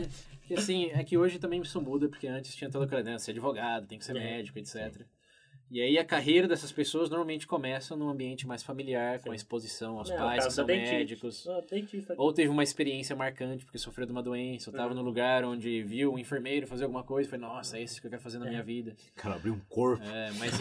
[0.40, 3.02] Porque assim, é que hoje também isso muda, porque antes tinha toda aquela.
[3.02, 4.20] Né, ser advogado, tem que ser É.
[4.20, 5.02] médico, etc.
[5.70, 9.30] E aí a carreira dessas pessoas normalmente começa num ambiente mais familiar, com Sim.
[9.30, 10.94] a exposição aos É, pais que são dentista.
[10.96, 11.46] médicos.
[11.48, 12.14] Ah, dentista.
[12.18, 14.96] Ou teve uma experiência marcante porque sofreu de uma doença, ou estava Uhum.
[14.98, 18.06] num lugar onde viu um enfermeiro fazer alguma coisa e foi, nossa, é isso que
[18.08, 18.50] eu quero fazer na É.
[18.50, 18.96] minha vida.
[19.14, 20.02] Cara, abriu um corpo.
[20.04, 20.52] É, mas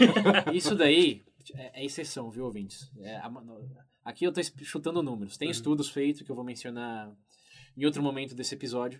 [0.53, 1.23] isso daí
[1.55, 2.91] é, é exceção, viu, ouvintes?
[2.99, 3.67] É, a- no-
[4.05, 5.37] aqui eu tô es- chutando números.
[5.37, 5.51] Tem Uhum.
[5.51, 7.11] estudos feitos que eu vou mencionar
[7.75, 8.99] em outro momento desse episódio,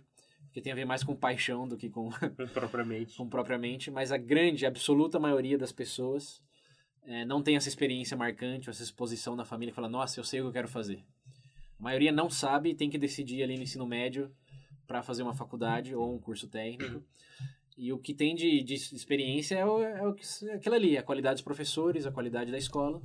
[0.60, 2.10] que tem a ver mais com paixão do que com,
[2.54, 3.16] Propriamente.
[3.16, 6.42] com propriamente, mas a grande, absoluta maioria das pessoas
[7.04, 10.42] é, não tem essa experiência marcante, essa exposição na família que fala, nossa, eu sei
[10.42, 11.04] o que eu quero fazer.
[11.80, 14.32] A maioria não sabe e tem que decidir ali no ensino médio
[14.86, 17.04] para fazer uma faculdade ou um curso técnico.
[17.78, 20.98] E o que tem de, de experiência é, o, é o que, é aquilo ali,
[20.98, 23.02] a qualidade dos professores, a qualidade da escola.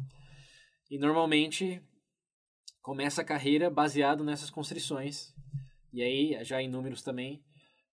[0.90, 1.80] E normalmente
[2.82, 5.32] começa a carreira baseado nessas constrições.
[5.94, 7.40] E aí, já em números também,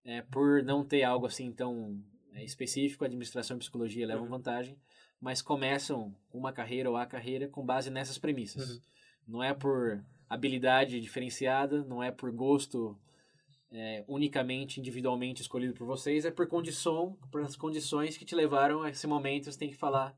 [0.04, 4.32] é, por não ter algo assim tão é, específico, a administração e psicologia levam Uhum.
[4.32, 4.76] vantagem,
[5.22, 8.72] mas começam uma carreira ou a carreira com base nessas premissas.
[8.72, 8.82] Uhum.
[9.28, 12.98] Não é por habilidade diferenciada, não é por gosto
[13.72, 18.82] é, unicamente, individualmente escolhido por vocês, é por condição, por as condições que te levaram
[18.82, 20.18] a esse momento, você tem que falar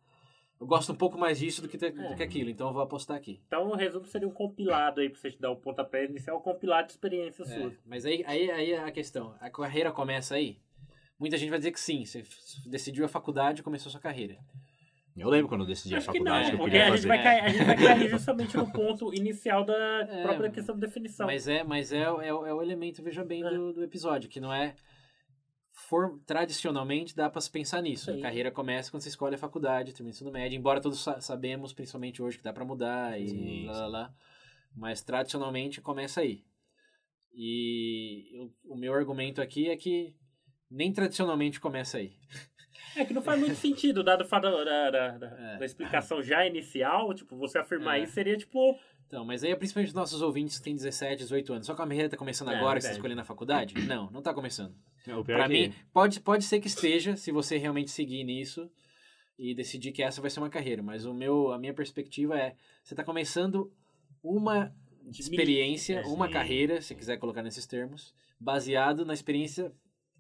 [0.64, 2.16] eu gosto um pouco mais disso do que, te- do É.
[2.16, 3.42] que aquilo, então eu vou apostar aqui.
[3.48, 6.42] Então, o resumo seria um compilado aí, pra você te dar o pontapé inicial, um
[6.42, 7.74] compilado de experiências É, suas.
[7.86, 9.36] mas aí, aí, aí é a questão.
[9.42, 10.58] A carreira começa aí?
[11.20, 12.06] Muita gente vai dizer que sim.
[12.06, 12.24] Você
[12.66, 14.38] decidiu a faculdade e começou a sua carreira.
[15.16, 16.90] Eu lembro quando eu decidi a Acho que faculdade não, que eu porque queria a
[16.96, 17.08] gente, fazer.
[17.08, 19.76] vai cair, a gente vai cair justamente no ponto inicial da
[20.10, 21.28] É, própria questão de definição.
[21.28, 24.40] Mas é, mas é, é, o- é o elemento, veja bem, do, do episódio, que
[24.40, 24.74] não é.
[25.94, 28.10] For, tradicionalmente dá para se pensar nisso.
[28.10, 28.20] A Sim.
[28.22, 31.72] carreira começa quando você escolhe a faculdade, termina o ensino médio, embora todos sa- sabemos,
[31.72, 34.14] principalmente hoje, que dá para mudar e Sim, lá, lá, lá.
[34.76, 36.44] Mas tradicionalmente começa aí.
[37.32, 40.16] E eu- o meu argumento aqui é que
[40.70, 42.14] nem tradicionalmente começa aí.
[42.96, 45.58] É que não faz muito sentido, dado o fato da, da, da- É.
[45.60, 48.04] da explicação já inicial, tipo, você afirmar É.
[48.04, 48.80] isso seria tipo.
[49.06, 51.68] Então, mas aí principalmente os nossos ouvintes que têm 17, 18 anos.
[51.68, 53.76] Só que a carreira tá começando É, agora, que você tá escolhendo a faculdade?
[53.86, 54.74] Não, não tá começando.
[55.04, 58.70] Pior Pra é que- mim, pode, pode ser que esteja, se você realmente seguir nisso
[59.38, 60.82] e decidir que essa vai ser uma carreira.
[60.82, 63.72] Mas o meu, a minha perspectiva é, você tá começando
[64.24, 64.74] uma
[65.20, 69.72] experiência, É, uma carreira, se quiser colocar nesses termos, baseado na experiência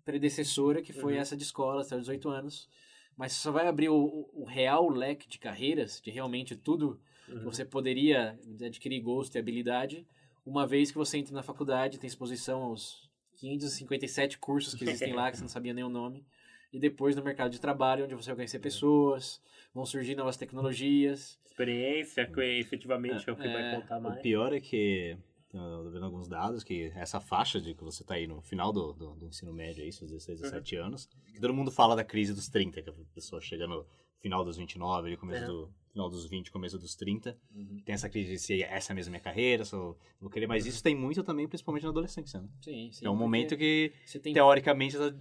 [0.03, 1.19] predecessora, que foi Uhum.
[1.19, 2.67] essa de escola, até os 18 anos.
[3.15, 7.38] Mas só vai abrir o, o- o real leque de carreiras, de realmente tudo Uhum.
[7.39, 10.05] que você poderia adquirir gosto e habilidade,
[10.45, 13.02] uma vez que você entra na faculdade, tem exposição aos
[13.43, 16.25] 557 cursos que existem lá, que você não sabia nem o nome,
[16.71, 19.41] e depois no mercado de trabalho, onde você vai conhecer pessoas,
[19.73, 21.37] vão surgir novas tecnologias.
[21.45, 24.21] Experiência, que efetivamente é, o que É, vai contar O mais.
[24.21, 25.17] pior é que
[25.51, 28.93] tô vendo alguns dados que essa faixa de que você tá aí no final do,
[28.93, 32.33] do, do ensino médio aí, seus 16, 17 anos, que todo mundo fala da crise
[32.33, 33.85] dos 30, que a pessoa chega no
[34.19, 35.47] final dos 29, ali, começo É.
[35.47, 37.77] do final dos 20, começo dos 30, Uhum.
[37.85, 40.65] tem essa crise de se essa mesma é minha carreira, se eu vou querer, mas
[40.65, 42.49] isso tem muito também, principalmente na adolescência, né?
[42.61, 43.05] Sim, sim.
[43.05, 45.17] é um momento que, Você tem teoricamente, você tá,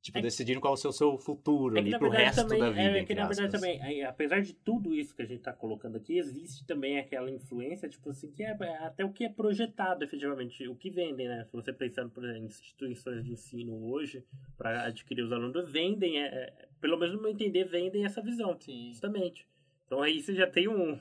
[0.00, 2.24] tipo, É que- decidindo qual é o seu, seu futuro É que, ali pro verdade,
[2.24, 3.60] resto também, da vida, é, que entre na verdade aspas.
[3.60, 7.86] também, apesar de tudo isso que a gente tá colocando aqui, existe também aquela influência,
[7.86, 11.44] tipo assim, que é é até o que é projetado efetivamente, o que vendem, né?
[11.44, 14.24] Se você pensando, por exemplo, em instituições de ensino hoje,
[14.56, 18.56] para adquirir os alunos, vendem, é, é, pelo menos no meu entender, vendem essa visão,
[18.58, 18.88] Sim.
[18.88, 19.46] justamente.
[19.88, 21.00] Então aí você já tem um...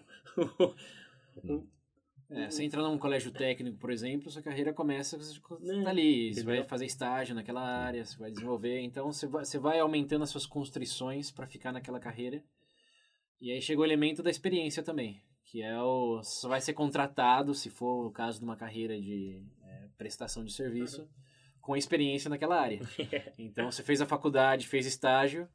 [2.30, 6.34] É, você entra num colégio técnico, por exemplo, sua carreira começa, você Né, tá ali,
[6.34, 10.24] você vai fazer estágio naquela área, você vai desenvolver, então você vai, você vai aumentando
[10.24, 12.44] as suas constrições para ficar naquela carreira.
[13.40, 17.54] E aí chega o elemento da experiência também, que é o você vai ser contratado,
[17.54, 21.08] se for o caso de uma carreira de é, prestação de serviço,
[21.62, 22.80] com experiência naquela área.
[23.38, 25.48] Então você fez a faculdade, fez estágio,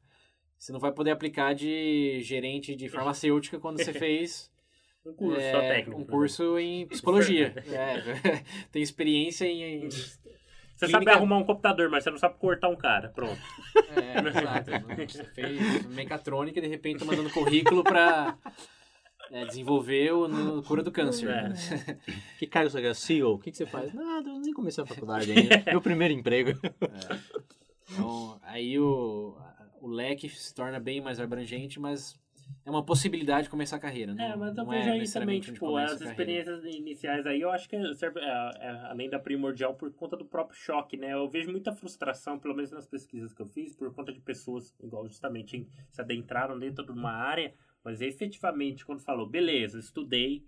[0.57, 4.51] você não vai poder aplicar de gerente de farmacêutica quando você fez
[5.05, 6.01] um curso é, técnico.
[6.01, 7.53] Um curso em psicologia.
[7.67, 8.41] É,
[8.71, 9.85] tem experiência em.
[9.85, 13.09] em- Você sabe clínica- arrumar um computador, mas você não sabe cortar um cara.
[13.09, 13.39] Pronto.
[13.95, 14.71] É, exato.
[15.07, 18.37] Você fez mecatrônica e de repente tá mandando currículo para
[19.47, 21.29] desenvolver o no, cura do câncer.
[21.29, 21.97] É.
[22.39, 22.95] Que cargo você quer?
[22.95, 23.33] CEO?
[23.33, 23.93] O que, que você faz?
[23.93, 25.63] Nada, eu nem comecei a faculdade ainda.
[25.71, 26.57] Meu primeiro emprego.
[27.91, 29.35] Então, aí o,
[29.83, 32.17] o leque se torna bem mais abrangente, mas
[32.65, 34.13] é uma possibilidade de começar a carreira.
[34.13, 36.09] Não, É, mas eu vejo aí também, tipo, as carreira.
[36.11, 38.23] experiências iniciais aí, eu acho que serve, é,
[38.59, 41.13] é, além da primordial, por conta do próprio choque, né?
[41.13, 44.73] Eu vejo muita frustração, pelo menos nas pesquisas que eu fiz, por conta de pessoas,
[44.81, 47.53] igual justamente, se adentraram dentro de uma área,
[47.83, 50.43] mas efetivamente, quando falou, beleza, estudei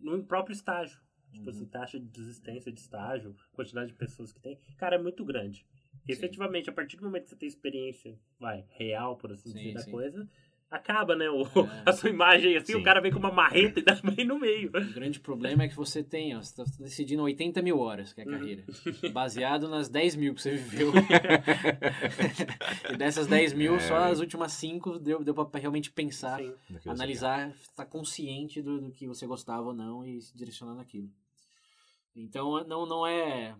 [0.00, 1.00] no próprio estágio.
[1.32, 1.50] Tipo, Uhum.
[1.50, 5.66] assim, taxa de desistência de estágio, quantidade de pessoas que tem, cara, é muito grande.
[6.06, 6.18] E, Sim.
[6.18, 9.74] efetivamente, a partir do momento que você tem experiência, vai, real, por assim Sim, dizer,
[9.74, 9.90] da sim.
[9.90, 10.28] coisa,
[10.70, 11.28] acaba, né?
[11.28, 11.46] O, É.
[11.86, 12.78] A sua imagem assim, Sim.
[12.78, 14.68] o cara vem com uma marreta e dá bem no meio.
[14.68, 18.20] O grande problema é que você tem, ó, você está decidindo 80 mil horas, que
[18.20, 18.38] é a Uhum.
[18.38, 18.64] carreira,
[19.12, 20.92] baseado nas 10 mil que você viveu.
[22.92, 26.40] e dessas 10 mil, só as últimas 5 deu, deu para realmente pensar,
[26.84, 31.10] analisar, estar consciente do, do que você gostava ou não e se direcionar naquilo.
[32.14, 33.54] Então, não, não é.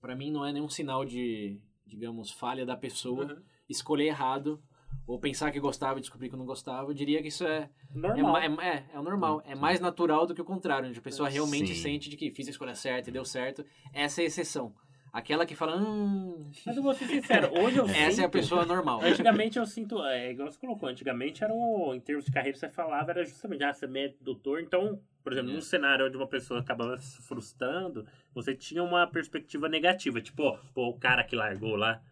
[0.00, 3.42] Para mim, não é nenhum sinal de, digamos, falha da pessoa Uhum.
[3.68, 4.62] escolher errado
[5.06, 6.90] ou pensar que gostava e descobrir que não gostava.
[6.90, 7.68] Eu diria que isso é.
[7.94, 8.32] É, Normal.
[8.50, 9.42] ma- é, é, é o normal.
[9.44, 11.82] É mais natural do que o contrário, onde a pessoa realmente Sim.
[11.82, 13.64] sente de que fiz a escolha certa e deu certo.
[13.92, 14.74] Essa é a exceção.
[15.12, 18.30] Aquela que fala, hum, Mas eu vou ser sincero, hoje eu essa é a sinto...
[18.30, 19.00] pessoa normal.
[19.02, 22.68] Antigamente eu sinto, é igual você colocou, antigamente era um, em termos de carreira você
[22.68, 25.54] falava, era justamente, ah, você é médico, doutor, então, por exemplo, É.
[25.54, 30.58] num cenário onde uma pessoa acabava se frustrando, você tinha uma perspectiva negativa, tipo, ó,
[30.74, 32.02] pô, o cara que largou lá,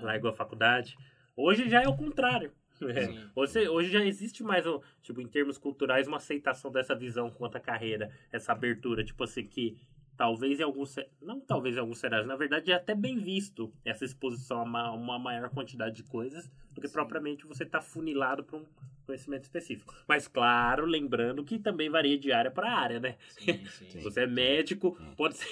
[0.00, 0.96] largou a faculdade.
[1.36, 2.52] Hoje já é o contrário.
[2.82, 3.12] É.
[3.36, 7.56] Hoje, hoje já existe mais, um, tipo, em termos culturais, uma aceitação dessa visão quanto
[7.56, 9.76] à carreira, essa abertura, tipo assim, que
[10.20, 14.04] talvez em alguns, não talvez em alguns cenários, na verdade é até bem visto essa
[14.04, 16.92] exposição a ma- uma maior quantidade de coisas do que Sim.
[16.92, 18.66] propriamente você tá funilado para um
[19.06, 19.94] conhecimento específico.
[20.06, 23.16] Mas claro, lembrando que também varia de área para área, né?
[23.30, 23.88] Sim, sim.
[23.88, 25.48] Se você é médico, pode ser.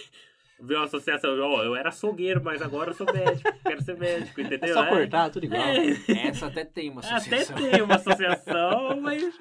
[0.61, 4.39] Ver uma associação, ó, eu era açougueiro, mas agora eu sou médico, quero ser médico,
[4.41, 4.69] entendeu?
[4.71, 4.89] É só É.
[4.91, 5.63] cortar, tudo igual.
[5.63, 5.87] É.
[6.29, 7.57] Essa até tem uma Até associação.
[7.57, 9.41] tem uma associação, mas.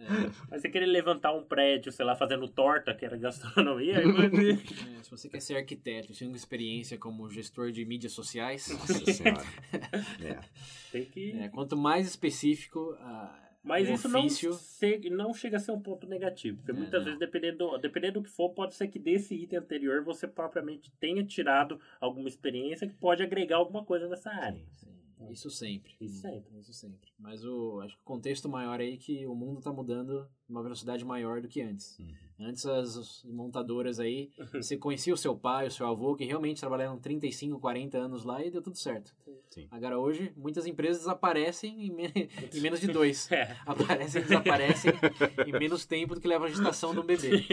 [0.00, 4.04] É, Mas você querer levantar um prédio, sei lá, fazendo torta, que era gastronomia, aí
[4.98, 9.44] é, se você quer ser arquiteto, sem experiência como gestor de mídias sociais, Nossa senhora.
[10.24, 10.38] É.
[10.92, 11.32] tem que.
[11.32, 15.80] é, quanto mais específico a, Mas o isso não, se- não chega a ser um
[15.80, 16.56] ponto negativo.
[16.58, 17.04] Porque É, muitas não.
[17.04, 20.90] vezes, dependendo do, dependendo do que for, pode ser que desse item anterior você propriamente
[20.98, 24.62] tenha tirado alguma experiência que pode agregar alguma coisa nessa área.
[24.72, 24.92] Sim,
[25.30, 25.92] Isso sempre.
[26.00, 26.58] Isso sempre.
[26.58, 27.10] Isso sempre.
[27.18, 30.62] Mas o, acho que o contexto maior aí é que o mundo está mudando numa
[30.62, 31.98] velocidade maior do que antes.
[31.98, 32.14] Uhum.
[32.40, 36.58] Antes as, as montadoras aí, você conhecia o seu pai, o seu avô, que realmente
[36.60, 39.14] trabalharam 35, 40 anos lá e deu tudo certo.
[39.50, 39.66] Sim.
[39.70, 42.12] Agora hoje, muitas empresas aparecem em, me-
[42.54, 43.28] em menos de dois.
[43.30, 43.56] É.
[43.66, 44.92] Aparecem e desaparecem
[45.46, 47.46] em menos tempo do que leva a gestação de um bebê.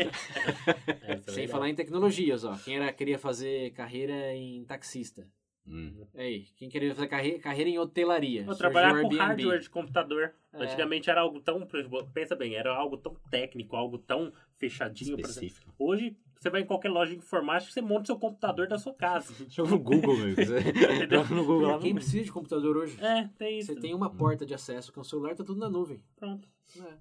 [1.02, 2.56] Essa é Sem falar em tecnologias, ó.
[2.58, 5.28] Quem era, queria fazer carreira em taxista.
[5.68, 6.06] Hum.
[6.16, 8.46] Aí, quem queria fazer carreira, carreira em hotelaria.
[8.48, 9.18] Eu trabalhar com Airbnb.
[9.18, 10.34] hardware de computador.
[10.54, 10.64] É.
[10.64, 11.68] Antigamente era algo tão.
[12.14, 15.20] Pensa bem, era algo tão técnico, algo tão fechadinho.
[15.20, 15.74] Específico.
[15.78, 18.94] Hoje, você vai em qualquer loja de informática, você monta o seu computador da sua
[18.94, 19.34] casa.
[19.50, 20.36] Joga no Google, meu.
[21.10, 21.80] Joga no Google lá.
[21.80, 22.98] Quem precisa de computador hoje?
[23.04, 23.74] É, tem isso.
[23.74, 26.02] Você tem uma porta de acesso, que é o celular, tá tudo na nuvem.
[26.16, 26.48] Pronto.
[26.80, 26.94] É.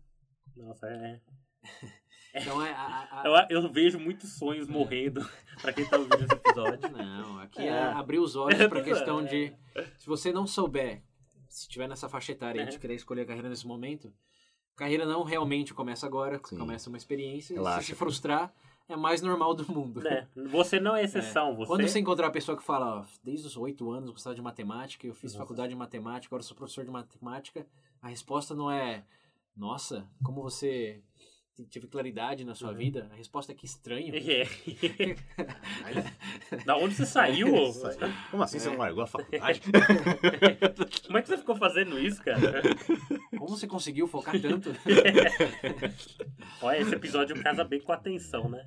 [0.56, 1.20] Nossa, é.
[2.36, 2.72] Então é.
[2.72, 5.28] A, a, Eu, eu vejo muitos sonhos morrendo
[5.62, 6.90] pra quem tá ouvindo esse episódio.
[6.90, 7.82] Não, aqui é, É.
[7.92, 8.82] abrir os olhos É, pra é.
[8.84, 9.52] questão de.
[9.98, 11.02] Se você não souber,
[11.48, 12.80] se tiver nessa faixa etária aí de Uhum.
[12.80, 14.12] querer escolher a carreira nesse momento,
[14.74, 16.58] carreira não realmente começa agora, Sim.
[16.58, 17.54] começa uma experiência.
[17.54, 17.80] Relaxa.
[17.80, 18.52] Se se frustrar,
[18.88, 20.00] é mais normal do mundo.
[20.00, 20.28] Né?
[20.50, 21.66] Você não é exceção, você...
[21.68, 24.42] Quando você encontrar a pessoa que fala, ó, desde os oito anos eu gostava de
[24.42, 25.38] matemática, eu fiz Nossa.
[25.42, 27.66] faculdade de matemática, agora eu sou professor de matemática,
[28.00, 29.04] a resposta não é,
[29.56, 31.02] nossa, como você
[31.64, 32.76] teve claridade na sua Uhum.
[32.76, 33.08] vida?
[33.12, 34.12] A resposta é que estranho.
[34.16, 34.46] É.
[36.64, 37.48] da onde você saiu?
[37.54, 37.72] aí.
[38.30, 39.60] Como assim você não largou a faculdade?
[41.06, 42.62] Como é que você ficou fazendo isso, cara?
[43.38, 44.70] Como você conseguiu focar tanto?
[46.62, 48.66] Olha, esse episódio casa bem com a atenção, né?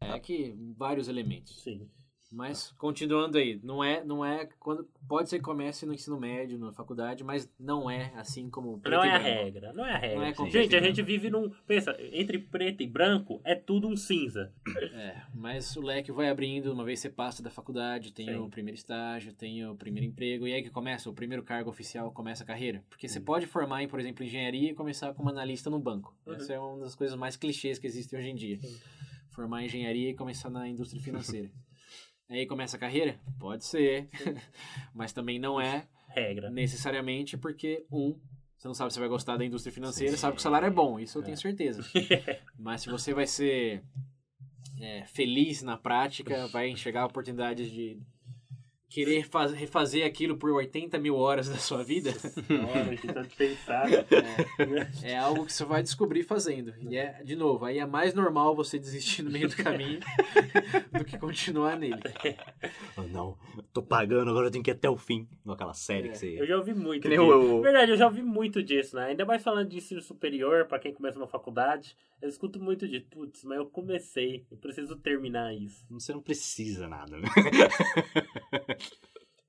[0.00, 1.62] É que vários elementos.
[1.62, 1.88] Sim.
[2.34, 6.58] Mas continuando aí, não é, não é quando pode ser que comece no ensino médio,
[6.58, 9.92] na faculdade, mas não é assim como preto Não e é a regra, não é
[9.92, 10.16] a regra.
[10.18, 11.48] Não é como gente, a gente vive num.
[11.64, 14.52] Pensa, entre preto e branco é tudo um cinza.
[14.94, 18.36] É, mas o leque vai abrindo, uma vez você passa da faculdade, tem Sim.
[18.36, 22.10] o primeiro estágio, tem o primeiro emprego, e aí que começa, o primeiro cargo oficial
[22.10, 22.82] começa a carreira.
[22.88, 23.10] Porque Hum.
[23.10, 26.12] você pode formar em, por exemplo, engenharia e começar como analista no banco.
[26.26, 26.34] Uhum.
[26.34, 28.58] Essa é uma das coisas mais clichês que existem hoje em dia.
[28.58, 28.76] Sim.
[29.30, 31.50] Formar em engenharia e começar na indústria financeira.
[32.28, 33.18] Aí começa a carreira?
[33.38, 34.08] Pode ser,
[34.94, 36.50] mas também não é Regra.
[36.50, 38.18] necessariamente porque, um,
[38.56, 40.18] você não sabe se vai gostar da indústria financeira, Sim.
[40.18, 41.24] sabe que o salário é bom, isso eu É.
[41.26, 41.82] tenho certeza.
[42.58, 43.82] Mas se você vai ser
[44.80, 47.98] é, feliz na prática, vai enxergar oportunidades de
[48.88, 52.10] querer faz- refazer aquilo por 80 mil horas da sua vida,
[52.72, 53.86] Olha, que tanto pensar.
[55.02, 56.72] é algo que você vai descobrir fazendo.
[56.80, 59.98] E é, de novo, aí é mais normal você desistir no meio do caminho
[60.96, 62.00] do que continuar nele.
[62.96, 63.36] Oh, não,
[63.72, 65.26] tô pagando, agora eu tenho que ir até o fim.
[65.48, 66.40] Aquela série É, que você.
[66.40, 67.22] Eu já ouvi muito Que disso.
[67.22, 69.06] o- Verdade, eu já ouvi muito disso, né?
[69.06, 73.00] Ainda mais falando de ensino superior, pra quem começa uma faculdade, eu escuto muito de,
[73.00, 75.84] putz, mas eu comecei, eu preciso terminar isso.
[75.90, 77.28] Você não precisa nada, né?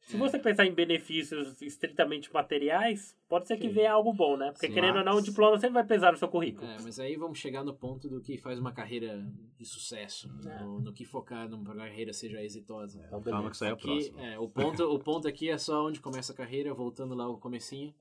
[0.01, 3.73] Se você pensar em benefícios estritamente materiais, pode ser que Sim.
[3.73, 4.51] venha algo bom, né?
[4.51, 4.73] Porque Sim.
[4.73, 6.67] querendo ou não, o diploma sempre vai pesar no seu currículo.
[6.67, 9.25] É, mas aí vamos chegar no ponto do que faz uma carreira
[9.57, 10.59] de sucesso, É.
[10.63, 13.03] no, no que focar numa carreira seja exitosa.
[13.07, 14.19] Então, Calma que isso aí é o Aqui, próximo.
[14.19, 17.39] é, o, ponto, o ponto aqui é só onde começa a carreira, voltando lá ao
[17.39, 17.91] comecinho.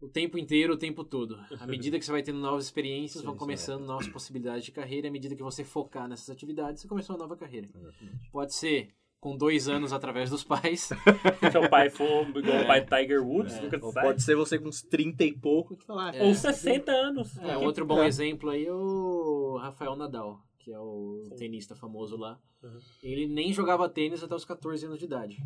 [0.00, 1.38] O tempo inteiro, o tempo todo.
[1.60, 5.06] À medida que você vai tendo novas experiências, Sim, vão começando novas possibilidades de carreira.
[5.06, 7.68] À medida que você focar nessas atividades, você começou uma nova carreira.
[7.72, 8.28] Exatamente.
[8.32, 8.88] Pode ser
[9.20, 10.80] com dois anos através dos pais.
[10.82, 10.94] Se
[11.52, 12.62] seu pai for igual É.
[12.62, 13.60] o pai do Tiger Woods, É.
[13.62, 14.06] nunca Ou sabe.
[14.06, 16.10] pode ser você com uns 30 e pouco que fala.
[16.14, 16.22] É.
[16.24, 17.36] Ou 60 anos.
[17.38, 18.06] É, outro bom É.
[18.06, 21.36] exemplo aí é o Rafael Nadal, que é o Sim.
[21.36, 22.38] tenista famoso lá.
[22.62, 22.78] Uhum.
[23.02, 25.38] Ele nem jogava tênis até os 14 anos de idade.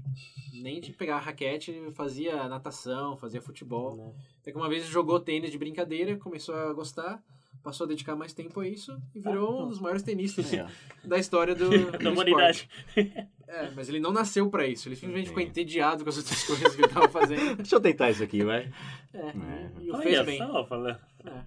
[0.52, 3.96] Nem de pegar a raquete, ele fazia natação, fazia futebol.
[3.96, 4.12] Né?
[4.40, 7.22] Até que uma vez ele jogou tênis de brincadeira, começou a gostar,
[7.62, 10.66] passou a dedicar mais tempo a isso e virou um dos maiores tenistas ó.
[11.06, 12.68] da história do, do Da humanidade.
[13.46, 14.88] É, mas ele não nasceu pra isso.
[14.88, 17.56] Ele simplesmente ficou entediado com as outras coisas que ele tava fazendo.
[17.56, 18.70] Deixa eu tentar isso aqui, vai.
[19.12, 19.72] É, É.
[19.80, 20.38] e o fez bem.
[20.38, 20.98] só, falando.
[21.24, 21.44] É.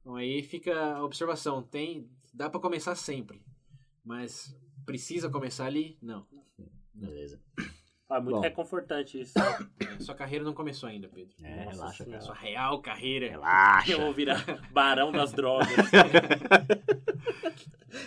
[0.00, 1.62] Então aí fica a observação.
[1.62, 3.40] Tem, dá pra começar sempre,
[4.04, 5.96] mas precisa começar ali?
[6.02, 6.26] Não.
[6.94, 7.40] Beleza.
[8.12, 8.40] Ah, muito Bom.
[8.42, 9.32] reconfortante isso.
[10.00, 11.34] Sua carreira não começou ainda, Pedro.
[11.42, 12.20] É, Nossa relaxa, cara.
[12.20, 13.30] Sua real carreira.
[13.30, 13.92] Relaxa.
[13.92, 15.68] Eu vou virar barão das drogas.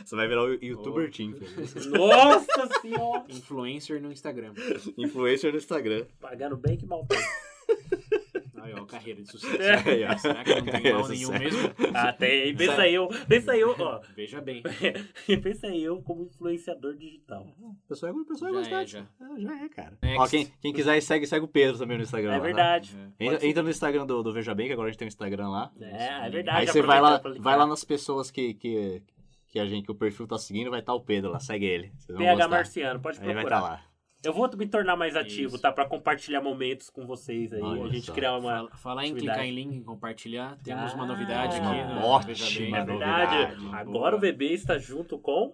[0.03, 1.89] Você vai virar o youtuber team, filho.
[1.97, 3.25] Nossa senhora!
[3.29, 4.53] Influencer no Instagram.
[4.95, 6.05] Influencer no Instagram.
[6.19, 7.19] Pagando bem que mal tem.
[8.65, 9.89] Aí, ó, carreira de sucesso.
[9.89, 10.17] Aí, ó.
[10.17, 11.71] Será que não tem Carreira mal nenhum mesmo?
[11.93, 12.55] Ah, tem.
[12.55, 13.07] Pensa eu.
[13.27, 14.01] Pensa eu, ó.
[14.15, 14.63] Veja bem.
[15.43, 17.45] Pensa eu como influenciador digital.
[17.59, 18.81] O pessoal, o pessoal Já vai gostar.
[18.81, 18.99] é, já.
[18.99, 19.97] É, já é, cara.
[20.01, 20.19] Next.
[20.19, 22.29] Ó, quem, quem quiser segue, segue o Pedro também no Instagram.
[22.29, 22.45] lá, É tá?
[22.45, 22.97] verdade.
[23.19, 23.25] É.
[23.25, 25.49] Entra, entra no Instagram do, do Veja Bem, que agora a gente tem um Instagram
[25.49, 25.71] lá.
[25.79, 26.57] É, é verdade.
[26.59, 29.01] Aí você vai lá, vai lá nas pessoas que, que,
[29.47, 31.91] que a gente, que o perfil tá seguindo, vai estar o Pedro lá, segue ele.
[31.97, 32.49] Vocês vão PH gostar.
[32.49, 33.57] Marciano, pode Aí vai procurar.
[33.57, 33.94] estar lá.
[34.25, 35.61] Eu vou me tornar mais ativo, Isso.
[35.61, 35.71] tá?
[35.71, 37.61] Pra compartilhar momentos com vocês aí.
[37.61, 38.13] Olha a gente só.
[38.13, 38.55] criar uma.
[38.57, 39.39] Fala- Falar em atividade.
[39.39, 42.75] clicar em link, em compartilhar, temos uma Ah, novidade aqui no ótima Veja Bem.
[42.75, 43.55] É verdade.
[43.55, 43.75] novidade.
[43.75, 44.15] Agora Boa.
[44.15, 45.53] o bebê está junto com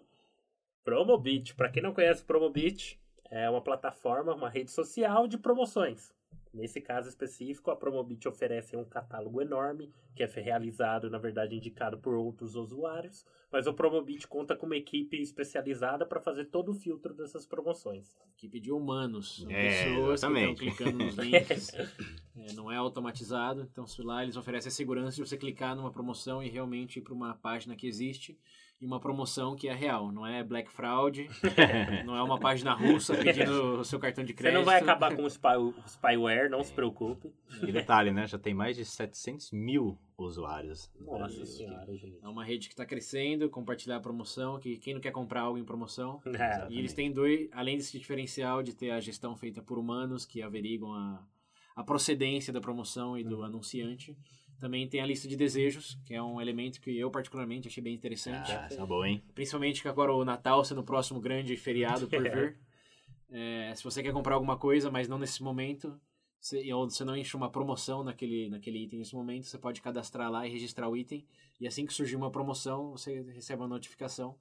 [0.83, 1.53] Promobit.
[1.55, 2.99] Pra quem não conhece o Promobit,
[3.29, 6.11] é uma plataforma, uma rede social de promoções.
[6.53, 11.97] Nesse caso específico, a Promobit oferece um catálogo enorme, que é realizado, na verdade, indicado
[11.97, 16.73] por outros usuários, mas o Promobit conta com uma equipe especializada para fazer todo o
[16.73, 18.17] filtro dessas promoções.
[18.37, 19.45] Equipe de humanos.
[19.49, 20.59] É, pessoas exatamente.
[20.59, 21.71] que estão clicando nos links.
[22.33, 23.67] É, não é automatizado.
[23.69, 27.01] Então, se lá eles oferecem a segurança de você clicar numa promoção e realmente ir
[27.01, 28.39] para uma página que existe
[28.81, 30.11] e uma promoção que é real.
[30.11, 31.29] Não é Black Fraud,
[32.05, 34.57] não é uma página russa pedindo o seu cartão de Você crédito.
[34.57, 37.31] não vai acabar com o, spy, o spyware, não se preocupe.
[37.61, 38.25] E detalhe, né?
[38.25, 40.91] Já tem mais de 700 mil usuários.
[40.99, 42.17] Nossa senhora, gente.
[42.23, 45.59] É uma rede que está crescendo, compartilhar a promoção, que quem não quer comprar algo
[45.59, 46.19] em promoção.
[46.25, 50.25] É, E eles têm dois, além desse diferencial de ter a gestão feita por humanos
[50.25, 51.23] que averiguam a,
[51.75, 54.17] a procedência da promoção e do anunciante,
[54.61, 57.95] também tem a lista de desejos, que é um elemento que eu particularmente achei bem
[57.95, 58.51] interessante.
[58.51, 59.21] Ah, tá bom, hein?
[59.33, 62.55] Principalmente que agora o Natal sendo o próximo grande feriado por vir.
[63.31, 65.99] É, se você quer comprar alguma coisa, mas não nesse momento,
[66.39, 70.29] se, ou você não enche uma promoção naquele, naquele item nesse momento, você pode cadastrar
[70.29, 71.25] lá e registrar o item.
[71.59, 74.37] E assim que surgir uma promoção, você recebe uma notificação.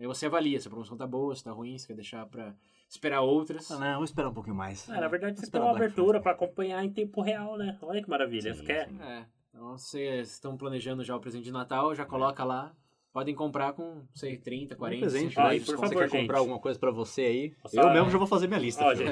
[0.00, 2.54] Aí você avalia se a promoção tá boa, se tá ruim, se quer deixar pra
[2.88, 3.70] esperar outras.
[3.70, 4.88] Ah, não, vamos esperar um pouquinho mais.
[4.88, 7.76] Ah, na verdade, você tem uma abertura pra acompanhar em tempo real, né?
[7.82, 8.54] Olha que maravilha.
[8.54, 8.88] Sim, Você quer?
[8.88, 9.02] sim.
[9.02, 9.26] É,
[9.58, 12.74] então vocês estão planejando já o presente de Natal, já coloca lá.
[13.10, 15.56] Podem comprar com, sei, 30, 40, Um presente, 50 Ó, né?
[15.56, 15.88] e por Se desconto.
[15.88, 16.40] você favor, quer comprar gente.
[16.44, 18.84] alguma coisa pra você aí, Só- eu mesmo já vou fazer minha lista.
[18.84, 19.10] Ó, gente,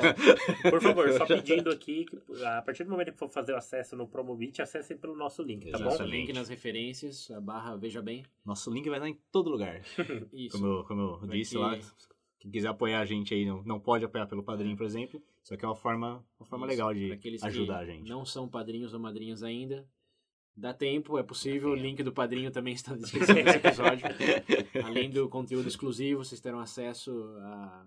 [0.71, 3.97] por favor, só pedindo aqui, que a partir do momento que for fazer o acesso
[3.97, 5.85] no Promobit, acessem pelo nosso link, tá bom?
[5.85, 6.27] Nosso Exatamente.
[6.27, 8.23] link nas referências, a barra Veja Bem.
[8.45, 9.81] Nosso link vai estar em todo lugar.
[10.33, 10.57] Isso.
[10.57, 11.77] Como eu, como eu disse ter- lá,
[12.39, 15.21] quem quiser apoiar a gente aí, não, não pode apoiar pelo padrinho, por exemplo.
[15.43, 18.09] Isso aqui é uma forma, uma forma Isso, legal de ajudar a gente.
[18.09, 19.89] Não são padrinhos ou madrinhas ainda.
[20.57, 21.71] Dá tempo, é possível.
[21.71, 24.07] O link do padrinho também está na descrição desse episódio.
[24.85, 27.85] Além do conteúdo exclusivo, vocês terão acesso a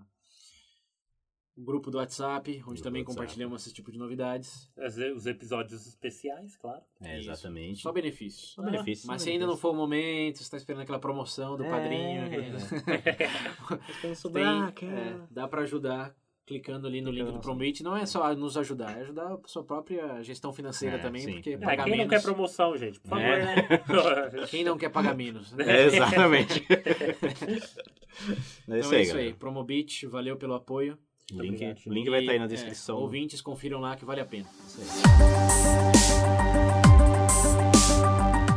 [1.58, 3.18] um grupo do WhatsApp, onde Grupo também WhatsApp.
[3.18, 4.72] compartilhamos esse tipo de novidades.
[5.16, 6.82] Os episódios especiais, claro.
[7.02, 7.30] É, Isso.
[7.30, 7.82] exatamente.
[7.82, 8.52] Só benefícios.
[8.54, 9.06] Só benefícios.
[9.06, 11.70] Mas se ainda não for o momento, você está esperando aquela promoção do É.
[11.70, 12.22] padrinho.
[14.02, 16.16] Tem, sobrar, é, dá para ajudar
[16.50, 17.84] clicando ali no link do Promete.
[17.84, 21.34] Não é só nos ajudar, é ajudar a sua própria gestão financeira É, também, sim.
[21.34, 22.10] porque É, É, pagar quem não menos...
[22.12, 23.46] quer promoção, gente, por favor, É.
[23.56, 23.68] né?
[24.50, 25.52] Quem não quer pagar menos?
[25.54, 25.64] né?
[25.68, 26.66] É, exatamente.
[26.74, 27.80] é isso
[28.68, 29.06] Então aí, é isso aí.
[29.08, 29.36] galera.
[29.36, 30.98] Promobit, valeu pelo apoio.
[31.32, 32.98] O link, o link vai estar aí na descrição.
[32.98, 34.48] É, ouvintes, confiram lá que vale a pena.
[34.66, 34.88] Isso aí.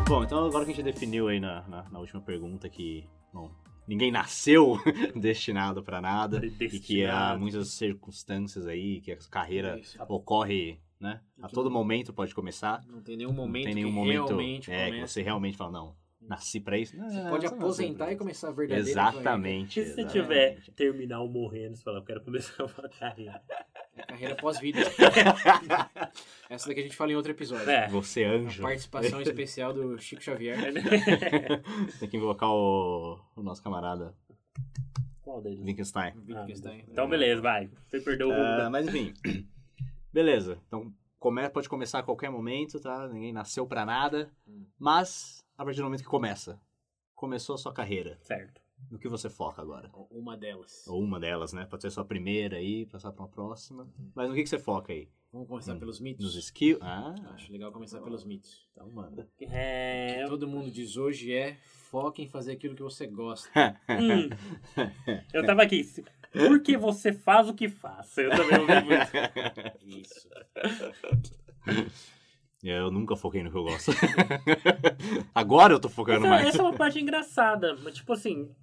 [0.09, 3.51] Bom, então agora que a gente definiu aí na, na, na última pergunta que, bom,
[3.87, 4.79] ninguém nasceu
[5.15, 9.99] destinado pra nada e que há muitas circunstâncias aí, que a carreira Isso.
[10.09, 11.21] ocorre, né?
[11.41, 12.81] A todo momento pode começar.
[12.87, 15.73] Não tem nenhum momento não tem nenhum que momento realmente é, que você realmente fala,
[15.73, 16.97] não, nasci pra isso.
[16.97, 18.91] Não, Você não, pode aposentar e começar a verdadeira.
[18.91, 19.81] Exatamente.
[19.81, 20.23] E se você exatamente.
[20.23, 23.43] tiver terminal morrendo, você fala, eu quero começar uma carreira.
[23.97, 24.81] É carreira pós-vida.
[26.49, 27.69] Essa daqui a gente fala em outro episódio.
[27.69, 27.89] É.
[27.89, 28.63] Você A anjo.
[28.63, 30.59] participação especial do Chico Xavier.
[32.01, 34.15] Tem que invocar o, o nosso camarada
[35.23, 35.61] Qual deles?
[35.61, 36.15] Wittgenstein.
[36.27, 36.85] Wittgenstein.
[36.89, 37.71] Então, beleza, vai.
[37.87, 39.13] Você perdeu o Ah, da- mas enfim.
[40.13, 40.59] Beleza.
[40.67, 43.07] Então come, pode começar a qualquer momento, tá?
[43.09, 44.31] Ninguém nasceu pra nada.
[44.49, 44.65] Hum.
[44.79, 46.59] Mas a partir do momento que começa,
[47.15, 48.17] começou a sua carreira.
[48.23, 48.62] Certo.
[48.91, 49.91] No que você foca agora?
[50.11, 50.87] Uma delas.
[50.87, 51.65] Ou uma delas, né?
[51.65, 53.85] Pode ser a sua primeira aí, passar pra uma próxima.
[53.85, 54.11] Uhum.
[54.15, 55.09] Mas no que, que você foca aí?
[55.33, 55.79] Vamos começar Hum.
[55.79, 56.23] pelos mitos?
[56.27, 56.79] Nos skills?
[56.83, 58.69] Ah, Acho legal começar pelos mitos.
[58.73, 59.23] então manda.
[59.41, 60.21] O É...
[60.25, 61.57] que todo mundo diz hoje é
[61.91, 63.49] foque em fazer aquilo que você gosta.
[63.89, 64.29] Hum.
[65.33, 65.83] Eu tava aqui.
[66.33, 68.17] Por que você faz o que faz?
[68.19, 70.01] Eu também ouvi muito.
[70.01, 70.29] Isso.
[72.63, 73.91] Eu nunca foquei no que eu gosto.
[75.35, 76.47] Agora eu tô focando Essa, mais.
[76.49, 78.55] essa é uma parte engraçada, mas tipo assim,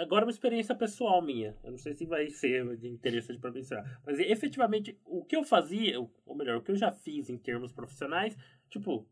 [0.00, 1.56] agora é uma experiência pessoal minha.
[1.62, 4.00] Eu não sei se vai ser de interessante pra mencionar.
[4.04, 7.72] Mas efetivamente, o que eu fazia, ou melhor, o que eu já fiz em termos
[7.72, 8.36] profissionais,
[8.68, 9.06] tipo,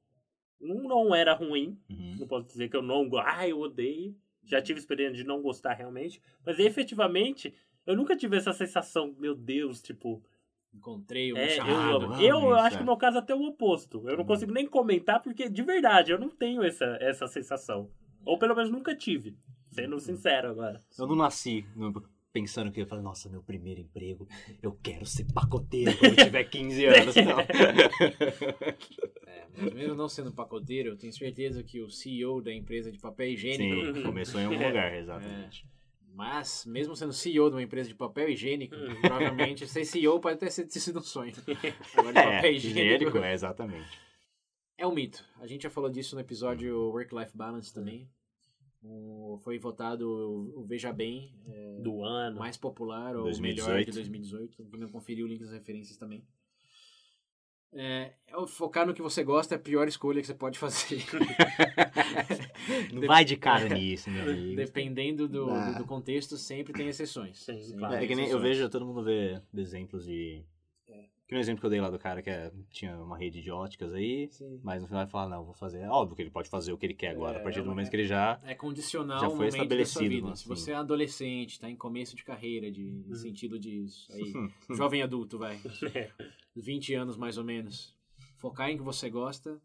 [0.61, 1.78] não, não era ruim.
[1.90, 2.16] Uhum.
[2.20, 4.16] Não posso dizer que eu não gosto, ah, eu odeio.
[4.44, 6.20] Já tive experiência de não gostar realmente.
[6.44, 7.55] Mas efetivamente,
[7.86, 10.22] eu nunca tive essa sensação, meu Deus, tipo,
[10.72, 12.14] Encontrei o é, eu, amo.
[12.22, 12.78] eu, isso, acho é.
[12.78, 14.09] que no meu caso até o oposto.
[14.09, 14.26] Eu não Hum.
[14.26, 17.90] consigo nem comentar porque, de verdade, eu não tenho essa, essa sensação.
[18.24, 19.36] Ou pelo menos nunca tive.
[19.71, 20.83] Sendo sincero agora.
[20.99, 21.64] Eu não nasci
[22.33, 24.29] pensando que eu falei, nossa, meu primeiro emprego,
[24.62, 27.14] eu quero ser pacoteiro quando eu tiver 15 anos.
[27.16, 27.41] Não.
[29.27, 32.99] É, mas mesmo não sendo pacoteiro, eu tenho certeza que o CEO da empresa de
[32.99, 33.95] papel higiênico.
[33.97, 35.66] Sim, começou em algum lugar, exatamente.
[36.12, 39.01] Mas, mesmo sendo CEO de uma empresa de papel higiênico, Hum.
[39.01, 41.33] provavelmente ser CEO pode até ser- ter sido um sonho.
[41.97, 43.99] Agora, de É, papel higiênico higiênico, é, exatamente.
[44.77, 45.25] é um mito.
[45.41, 48.09] A gente já falou disso no episódio Work-Life Balance também.
[48.83, 50.09] O- foi votado
[50.57, 52.39] o Veja Bem, é, Do ano.
[52.39, 53.66] mais popular ou 2018.
[53.68, 54.64] melhor de 2018.
[54.70, 56.24] Quem não conferiu o link das referências também.
[57.72, 60.59] É, é o focar no que você gosta é a pior escolha que você pode
[60.59, 61.05] fazer.
[62.93, 64.57] Não vai de cara nisso, meu amigo.
[64.57, 67.39] Dependendo do, do, do contexto, sempre tem exceções.
[67.39, 67.95] Sim, Sempre claro.
[67.95, 68.57] É tem que nem eu exceções.
[68.59, 70.43] vejo, todo mundo vê exemplos de.
[71.31, 73.53] Que no exemplo que eu dei lá do cara que é- tinha uma rede de
[73.53, 74.59] óticas aí, Sim.
[74.64, 75.78] mas no final ele fala, não, vou fazer.
[75.78, 77.68] É óbvio que ele pode fazer o que ele quer agora, a partir do é,
[77.68, 78.41] momento que ele já.
[78.43, 80.26] É condicional Já foi estabelecido, vida.
[80.31, 80.35] né?
[80.35, 84.33] Se você é adolescente, está em começo de carreira, de, no sentido disso, aí,
[84.76, 85.57] jovem adulto, vai,
[86.57, 87.95] 20 anos mais ou menos,
[88.37, 89.62] focar em que você gosta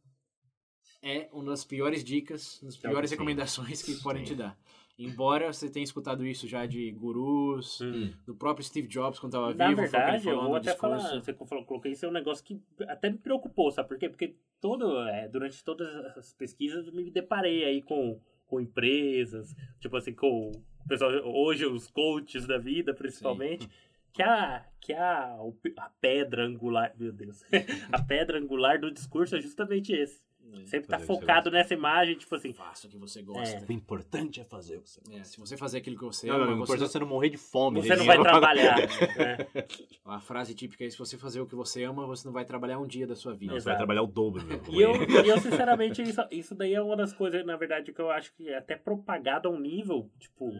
[1.02, 3.16] é uma das piores dicas, uma das Então, piores sim.
[3.16, 4.56] recomendações que podem te dar.
[4.98, 8.14] Embora você tenha escutado isso já de gurus, Hum.
[8.26, 11.02] do próprio Steve Jobs quando estava Na vivo, ele verdade, eu vou até discurso.
[11.08, 14.08] falar, você falou, coloquei isso é um negócio que até me preocupou, sabe por quê?
[14.08, 15.88] Porque todo, é, durante todas
[16.18, 21.66] as pesquisas eu me deparei aí com, com empresas, tipo assim, com o pessoal, hoje
[21.66, 23.68] os coaches da vida, principalmente,
[24.14, 25.36] que a, que a,
[25.78, 27.44] a pedra angular, meu Deus,
[27.92, 30.24] a pedra angular do discurso é justamente esse.
[30.66, 33.66] Sempre tá focado nessa imagem, tipo assim, Faça o que você gosta.
[33.68, 36.36] O importante é fazer o que você É, se você fazer aquilo que você Não,
[36.36, 37.82] ama, não, o importante é você não morrer de fome.
[37.82, 38.78] você de não vai trabalhar.
[38.78, 39.38] né?
[40.06, 42.80] A frase típica é: se você fazer o que você ama, você não vai trabalhar
[42.80, 43.54] um dia da sua vida.
[43.54, 44.62] Não, você vai trabalhar o dobro, meu.
[44.70, 44.94] E eu,
[45.26, 48.34] e eu sinceramente, isso, isso daí é uma das coisas, na verdade, que eu acho
[48.36, 50.52] que é até propagado a um nível, tipo.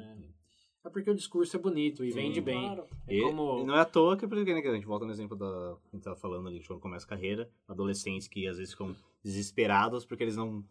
[0.84, 2.16] É porque o discurso é bonito e Sim.
[2.20, 2.62] vende bem.
[2.62, 2.86] Claro.
[3.08, 5.12] É E, como- e não é à toa que, né, que a gente volta no
[5.12, 8.58] exemplo da que a gente tava falando ali, quando começa a carreira, adolescentes que às
[8.58, 10.64] vezes ficam desesperados porque eles não,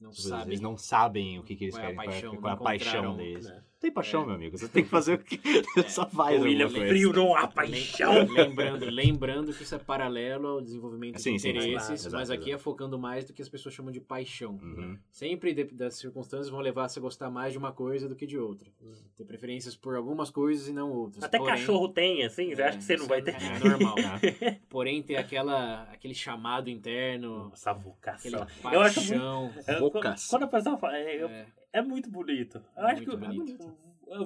[0.00, 2.36] Não tipo, eles não sabem o que, que eles Qual é a querem, paixão, qual
[2.36, 3.44] é, qual é a paixão deles.
[3.46, 3.62] né?
[3.80, 4.26] Tem paixão, É.
[4.26, 5.40] meu amigo, você tem que fazer o que
[5.88, 6.92] só faz William alguma coisa.
[6.94, 8.12] Frio não há paixão.
[8.26, 12.16] Lembrando, lembrando que isso é paralelo ao desenvolvimento Sim, de sim, interesses, claro.
[12.18, 14.58] Mas aqui é focando mais do que as pessoas chamam de paixão.
[14.60, 14.98] Uhum.
[15.10, 18.26] Sempre de- das circunstâncias vão levar você a gostar mais de uma coisa do que
[18.26, 18.68] de outra.
[19.16, 21.22] Ter preferências por algumas coisas e não outras.
[21.22, 23.36] Até Porém- cachorro tem, assim, você É, acha que você não isso vai é- ter?
[23.36, 23.94] É normal.
[24.68, 28.46] Porém, ter aquela, aquele chamado interno, aquele vocação.
[28.72, 29.10] Eu acho muito.
[29.20, 29.78] paixão.
[29.78, 30.30] Vocação.
[30.30, 31.30] Quando a pessoa fala, é, eu-
[31.72, 32.60] É, muito bonito.
[32.76, 33.76] Eu É acho que bonito.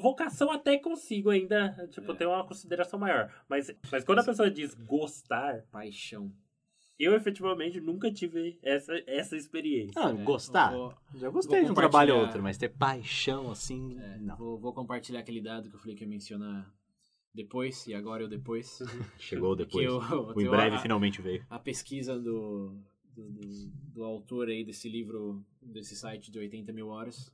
[0.00, 2.14] vocação até consigo ainda, tipo, É.
[2.14, 3.32] ter uma consideração maior.
[3.48, 6.32] Mas, mas quando a pessoa diz gostar, paixão.
[6.98, 10.00] eu efetivamente nunca tive essa, essa experiência.
[10.00, 10.70] Ah, É, gostar.
[10.72, 14.36] vou- Já gostei de um trabalho ou outro, mas ter paixão assim, é, não.
[14.36, 16.72] vou, vou compartilhar aquele dado que eu falei que ia mencionar
[17.34, 18.78] depois, e agora eu depois.
[19.18, 19.84] Chegou Que depois.
[19.86, 19.98] eu,
[20.36, 21.44] O em breve a, finalmente veio.
[21.50, 22.78] a pesquisa do,
[23.14, 23.48] do, do,
[23.92, 27.32] do autor aí desse livro, desse site de 80 mil horas.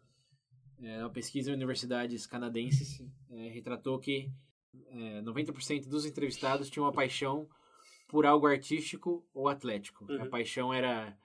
[0.81, 4.31] É uma pesquisa em universidades canadenses é, retratou que
[4.91, 7.49] é, 90% dos entrevistados tinham uma paixão
[8.07, 10.07] por algo artístico ou atlético.
[10.11, 10.23] Uhum.
[10.23, 11.17] A paixão era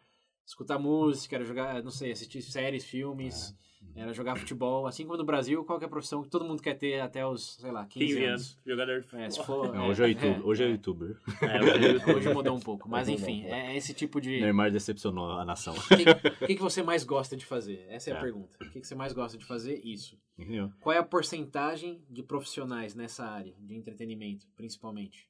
[0.46, 3.56] escutar música, era jogar, não sei, assistir séries, filmes,
[3.96, 4.88] era jogar futebol.
[4.88, 7.86] Assim como no Brasil, qualquer profissão que todo mundo quer ter até os, sei lá,
[7.86, 8.60] 15, 15 anos.
[8.66, 9.66] jogador de É, se futebol.
[9.66, 11.18] for, Não, hoje é, é, YouTube, hoje é é, youtuber.
[11.42, 11.60] É,
[12.18, 14.40] hoje- mudou um pouco, mas enfim, é esse tipo de.
[14.42, 15.74] Neymar decepcionou a nação.
[15.76, 17.86] O que, que que você mais gosta de fazer?
[17.90, 18.22] Essa é a É.
[18.22, 18.58] pergunta.
[18.62, 19.80] O que que você mais gosta de fazer?
[19.84, 20.18] Isso.
[20.38, 20.72] Entendeu?
[20.80, 25.28] Qual é a porcentagem de profissionais nessa área de entretenimento, principalmente?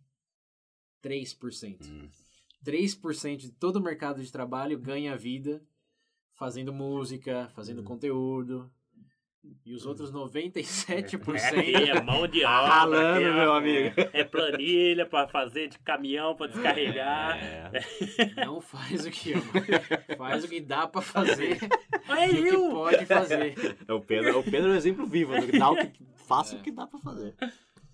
[1.03, 1.85] 3%.
[1.85, 2.07] Hum.
[2.65, 5.61] 3% de todo o mercado de trabalho ganha vida
[6.33, 7.85] fazendo música, fazendo Hum.
[7.85, 8.71] conteúdo.
[9.65, 12.67] E os outros 97% É, é mão de obra.
[12.69, 13.33] Ralando, ó.
[13.33, 13.93] meu amigo.
[14.13, 17.37] É planilha pra fazer de caminhão pra descarregar.
[17.43, 18.45] É.
[18.45, 19.43] não faz o que ama.
[20.17, 21.57] Faz o que dá pra fazer
[22.07, 22.69] É e o que eu!
[22.71, 23.53] pode fazer.
[23.85, 25.33] É o Pedro, o Pedro é o exemplo vivo.
[25.33, 25.41] né?
[25.59, 26.59] Dá o que, faça É.
[26.59, 27.35] o que dá pra fazer.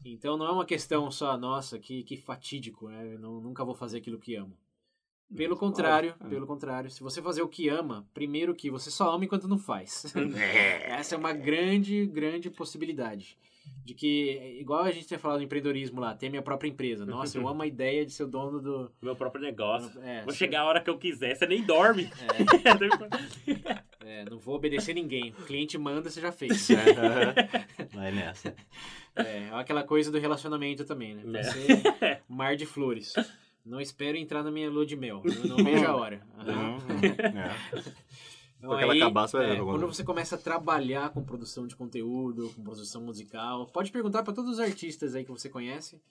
[0.03, 3.13] Então não é uma questão só, nossa, que, que fatídico, né?
[3.13, 4.57] Eu não, nunca vou fazer aquilo que amo.
[5.35, 6.29] Pelo Mas, contrário, lógico, é.
[6.29, 9.59] pelo contrário, se você fazer o que ama, primeiro que você só ama enquanto não
[9.59, 10.11] faz.
[10.87, 13.37] Essa é uma grande, grande possibilidade.
[13.85, 17.05] De que, igual a gente tinha falado no empreendedorismo lá, ter minha própria empresa.
[17.05, 18.91] Nossa, eu amo a ideia de ser o dono do.
[18.99, 20.01] Meu próprio negócio.
[20.01, 22.09] É, Vou se- chegar a hora que eu quiser, você nem dorme.
[23.45, 23.75] é,
[24.29, 25.31] não vou obedecer ninguém.
[25.31, 26.67] O cliente manda, você já fez.
[27.93, 28.55] Vai nessa.
[29.15, 31.23] É, aquela coisa do relacionamento também, né?
[31.25, 31.43] Vai É.
[31.43, 33.13] ser mar de flores.
[33.65, 35.21] Não espero entrar na minha lua de mel.
[35.25, 36.21] Eu não vejo a hora.
[36.37, 36.77] Uhum.
[37.39, 37.79] É.
[38.57, 42.63] Então, aí, acabar, você é, quando você começa a trabalhar com produção de conteúdo, com
[42.63, 46.01] produção musical, pode perguntar para todos os artistas aí que você conhece.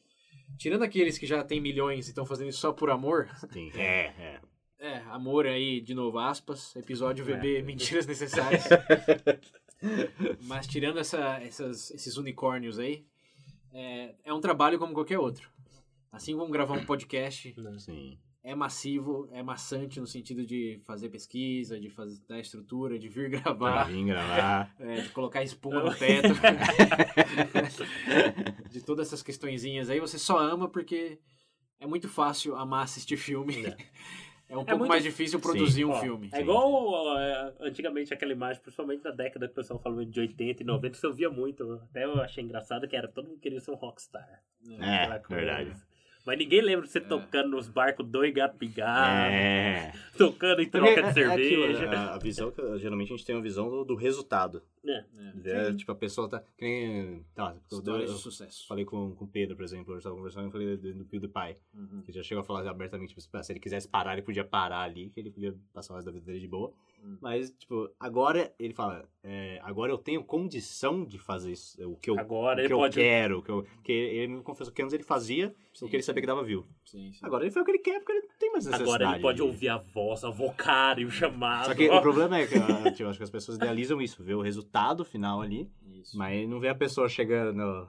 [0.57, 3.29] Tirando aqueles que já têm milhões e estão fazendo isso só por amor.
[3.53, 3.71] Sim.
[3.75, 4.41] É, é.
[4.81, 6.75] É, amor aí, de novo, aspas.
[6.77, 7.37] Episódio É.
[7.37, 8.65] VB, mentiras necessárias.
[10.43, 13.05] Mas tirando essa, essas, esses unicórnios aí,
[13.73, 15.51] é, é um trabalho como qualquer outro.
[16.13, 18.19] Assim como gravar um podcast, Sim.
[18.43, 23.29] é massivo, é maçante no sentido de fazer pesquisa, de fazer dar estrutura, de vir
[23.29, 24.75] gravar, Vim gravar.
[24.79, 26.35] é, de colocar espuma no teto,
[28.71, 31.19] de todas essas questõezinhas aí, você só ama porque
[31.79, 33.67] é muito fácil amar assistir filme.
[33.67, 33.77] É
[34.57, 36.31] um pouco muito- mais difícil produzir um Ó, filme.
[36.33, 40.21] É igual ó, é, antigamente aquela imagem, principalmente na década que o pessoal falou de
[40.21, 41.81] 80 e 90, que eu via muito.
[41.91, 44.43] Até eu achei engraçado que era todo mundo queria ser um rockstar.
[44.81, 45.45] É, Aquela coisa.
[45.45, 45.73] verdade.
[46.27, 49.93] Mas ninguém lembra de você tocando nos barcos dois gato pingado, É.
[50.19, 51.87] tocando em Porque troca de é- é aquilo, cerveja.
[51.87, 51.97] né?
[51.97, 54.63] a visão que geralmente a gente tem uma visão do, do resultado.
[54.91, 55.69] É.
[55.69, 56.43] É, tipo, a pessoa tá.
[56.57, 57.25] Que nem.
[57.35, 58.67] Tá, eu, de sucesso.
[58.67, 61.05] falei com, com o Pedro, por exemplo, hoje eu tava conversando, eu falei do, do
[61.05, 61.57] PewDiePie.
[61.75, 62.03] Uhum.
[62.03, 65.11] Que já chegou a falar abertamente, tipo, se ele quisesse parar, ele podia parar ali,
[65.11, 66.73] que ele podia passar o resto da vida dele de boa.
[67.05, 67.17] Hum.
[67.21, 72.11] Mas, tipo, agora ele fala, é, agora eu tenho condição de fazer isso, o que
[72.11, 72.95] eu, Agora o ele que eu pode.
[72.97, 73.43] quero.
[73.43, 76.21] Que eu, porque ele me confessou que antes ele fazia Sim, o que ele sabia
[76.23, 76.67] que dava view.
[76.85, 77.21] Sim, sim.
[77.23, 78.91] Agora ele faz o que ele quer porque ele não tem mais necessidade.
[79.03, 81.67] Agora ele pode de- ouvir a voz, a vocário, o chamado.
[81.67, 81.99] Só que ó.
[81.99, 84.78] o problema é que eu, tipo, acho que as pessoas idealizam isso, vê o resultado
[85.05, 85.71] final ali,
[86.01, 86.17] Isso.
[86.17, 87.89] mas não vê a pessoa chegando,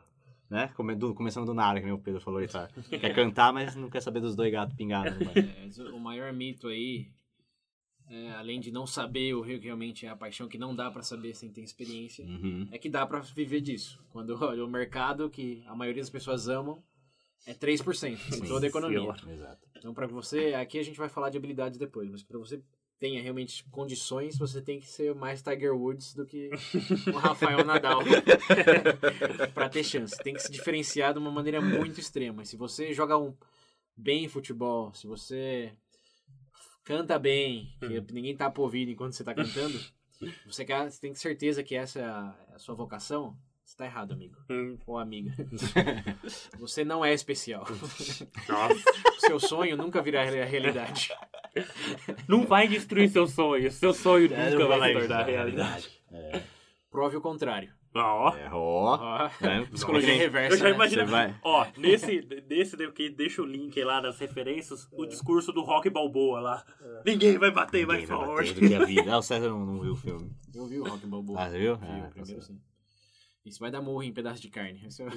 [0.50, 0.68] né?
[0.76, 4.02] come- do- começando do nada, que o Pedro falou, tá, quer cantar, mas não quer
[4.02, 5.18] saber dos dois gatos pingados.
[5.18, 5.50] banho.
[5.50, 7.08] É, o maior mito aí,
[8.10, 11.04] é, além de não saber o que realmente é a paixão, que não dá pra
[11.04, 12.68] saber sem ter experiência, Uhum.
[12.72, 14.04] é que dá pra viver disso.
[14.10, 16.82] Quando olha o mercado, que a maioria das pessoas amam,
[17.46, 19.00] é 3% em toda a economia.
[19.28, 19.68] Exato.
[19.78, 22.62] Então, pra você, aqui a gente vai falar de habilidades depois, mas pra você
[23.00, 26.50] tenha realmente condições, você tem que ser mais Tiger Woods do que
[27.08, 28.02] o Rafael Nadal
[29.56, 30.18] pra ter chance.
[30.18, 32.44] Tem que se diferenciar de uma maneira muito extrema.
[32.44, 33.34] Se você joga um
[33.96, 35.72] bem futebol, se você
[36.84, 39.80] canta bem, que ninguém tá por ouvido enquanto você tá cantando,
[40.46, 43.38] você, quer, você tem certeza que essa é a sua vocação,
[43.70, 44.36] você tá errado, amigo.
[44.50, 45.32] Hum, Ou amiga.
[46.60, 47.66] Você não é especial.
[48.48, 48.84] Nossa.
[49.20, 51.12] Seu sonho nunca virá rea- realidade.
[52.28, 53.72] Não vai destruir seu sonho.
[53.72, 55.90] Seu sonho É, nunca vai vai se tornar ajudar, realidade.
[56.90, 57.72] Prove o contrário.
[57.96, 58.36] Ó.
[58.36, 59.30] É, ó.
[59.42, 60.20] É, psicologia Nossa.
[60.24, 60.54] reversa.
[60.56, 60.72] Eu já né?
[60.72, 61.06] imagino.
[61.08, 65.90] Vai- Ó, nesse, nesse daqui, deixa o link lá nas referências, o discurso do Rock
[65.90, 66.66] Balboa lá.
[67.06, 68.54] Ninguém vai bater mais Ninguém vai bater forte.
[68.62, 69.14] do que a vida.
[69.14, 70.32] Ah, o César não, não viu o filme.
[70.54, 71.40] Eu vi o Rock Balboa.
[71.42, 71.78] Ah, você viu?
[71.78, 72.60] Vi, Ah, o primeiro tá sim.
[73.50, 74.82] Isso vai dar morro em pedaço de carne.
[74.86, 75.10] Esse é o-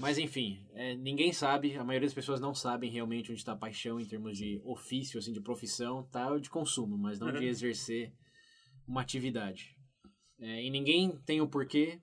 [0.00, 3.56] Mas enfim, é, ninguém sabe, a maioria das pessoas não sabem realmente onde está a
[3.56, 6.36] paixão em termos de ofício, assim, de profissão, tá?
[6.38, 7.44] De consumo, mas não de Uhum.
[7.44, 8.12] exercer
[8.86, 9.76] uma atividade.
[10.40, 12.00] É, e ninguém tem o porquê,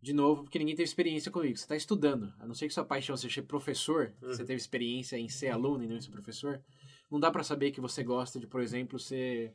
[0.00, 1.56] de novo, porque ninguém teve experiência comigo.
[1.56, 4.28] Você está estudando, a não ser que sua paixão seja ser professor, Uhum.
[4.28, 6.60] você teve experiência em ser aluno e não em ser professor,
[7.10, 9.54] não dá para saber que você gosta de, por exemplo, ser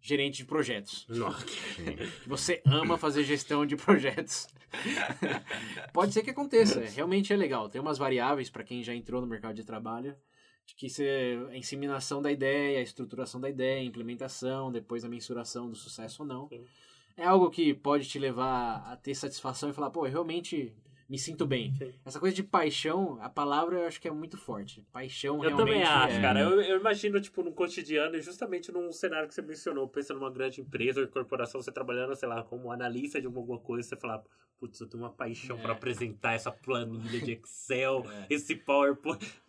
[0.00, 1.06] gerente de projetos.
[1.08, 1.44] Nossa.
[2.26, 4.46] Você ama fazer gestão de projetos.
[5.92, 7.68] Pode ser que aconteça, é, realmente é legal.
[7.68, 10.14] Tem umas variáveis para quem já entrou no mercado de trabalho,
[10.66, 15.08] de que você, a inseminação da ideia, a estruturação da ideia, a implementação, depois a
[15.08, 16.50] mensuração do sucesso ou não.
[17.16, 20.72] É algo que pode te levar a ter satisfação e falar, pô, eu realmente
[21.08, 21.74] me sinto bem.
[21.78, 21.92] Sim.
[22.04, 24.84] Essa coisa de paixão, a palavra eu acho que é muito forte.
[24.92, 26.20] Paixão Eu realmente também acho, é...
[26.20, 26.40] cara.
[26.40, 30.30] Eu, eu imagino, tipo, no cotidiano, e justamente num cenário que você mencionou, pensa numa
[30.30, 34.22] grande empresa ou corporação, você trabalhando, sei lá, como analista de alguma coisa, você falar,
[34.60, 35.62] putz, eu tenho uma paixão É.
[35.62, 38.26] pra apresentar essa planilha de Excel, É.
[38.34, 39.24] esse PowerPoint.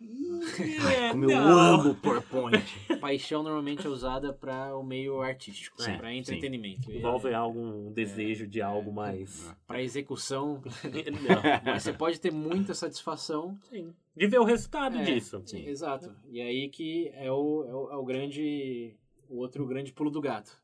[0.60, 1.58] É, Como eu não.
[1.58, 2.64] amo PowerPoint.
[3.00, 6.90] Paixão normalmente é usada para o meio artístico, Sim, para entretenimento.
[6.92, 9.54] Envolve algum desejo de algo mais.
[9.66, 11.49] Para execução, Não.
[11.64, 13.58] Mas você pode ter muita satisfação.
[13.68, 13.94] Sim.
[14.16, 15.42] De ver o resultado É, disso.
[15.46, 16.14] sim, Exato.
[16.28, 18.94] E aí que é o, é o, é o grande,
[19.28, 20.60] o outro grande pulo do gato.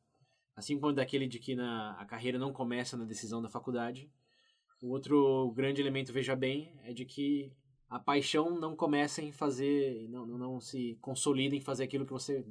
[0.55, 4.11] Assim como daquele de que na, a carreira não começa na decisão da faculdade,
[4.83, 7.53] o outro grande elemento, veja bem, é de que
[7.89, 12.13] a paixão não começa em fazer, não, não, não se consolida em fazer aquilo que
[12.13, 12.45] você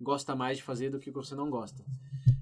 [0.00, 1.84] gosta mais de fazer do que o que você não gosta.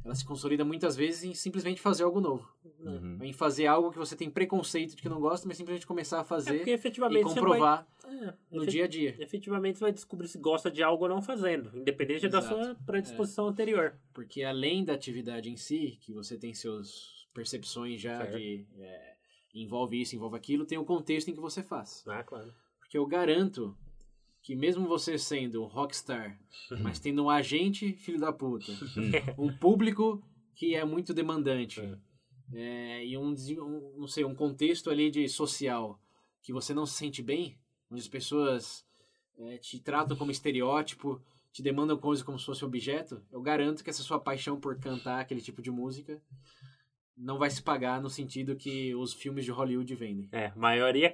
[0.05, 2.49] Ela se consolida muitas vezes em simplesmente fazer algo novo.
[2.79, 3.19] Uhum.
[3.23, 6.21] Em fazer algo que você tem preconceito de que não gosta, mas simplesmente começar a
[6.21, 8.15] É fazer porque e efetivamente você comprovar vai.
[8.17, 9.17] É, no efet- dia a dia.
[9.19, 12.55] Efetivamente você vai descobrir se gosta de algo ou não fazendo, independente da Exato.
[12.65, 13.95] sua predisposição anterior.
[14.15, 18.39] Porque além da atividade em si, que você tem seus percepções já Certo.
[18.39, 19.15] de é,
[19.55, 22.05] envolve isso, envolve aquilo, tem o contexto em que você faz.
[22.07, 22.55] Ah, claro.
[22.79, 23.77] Porque eu garanto
[24.47, 26.39] que mesmo você sendo um rockstar,
[26.81, 28.71] mas tendo um agente filho da puta,
[29.37, 30.23] um público
[30.55, 31.83] que é muito demandante,
[32.55, 36.01] é, e um, um, não sei, um contexto ali de social
[36.41, 37.59] que você não se sente bem,
[37.91, 38.87] onde as pessoas
[39.37, 41.21] é, te tratam como estereótipo,
[41.53, 45.19] te demandam coisas como se fosse objeto, eu garanto que essa sua paixão por cantar
[45.19, 46.23] aquele tipo de música
[47.17, 50.29] não vai se pagar no sentido que os filmes de Hollywood vendem.
[50.31, 51.13] É, maioria,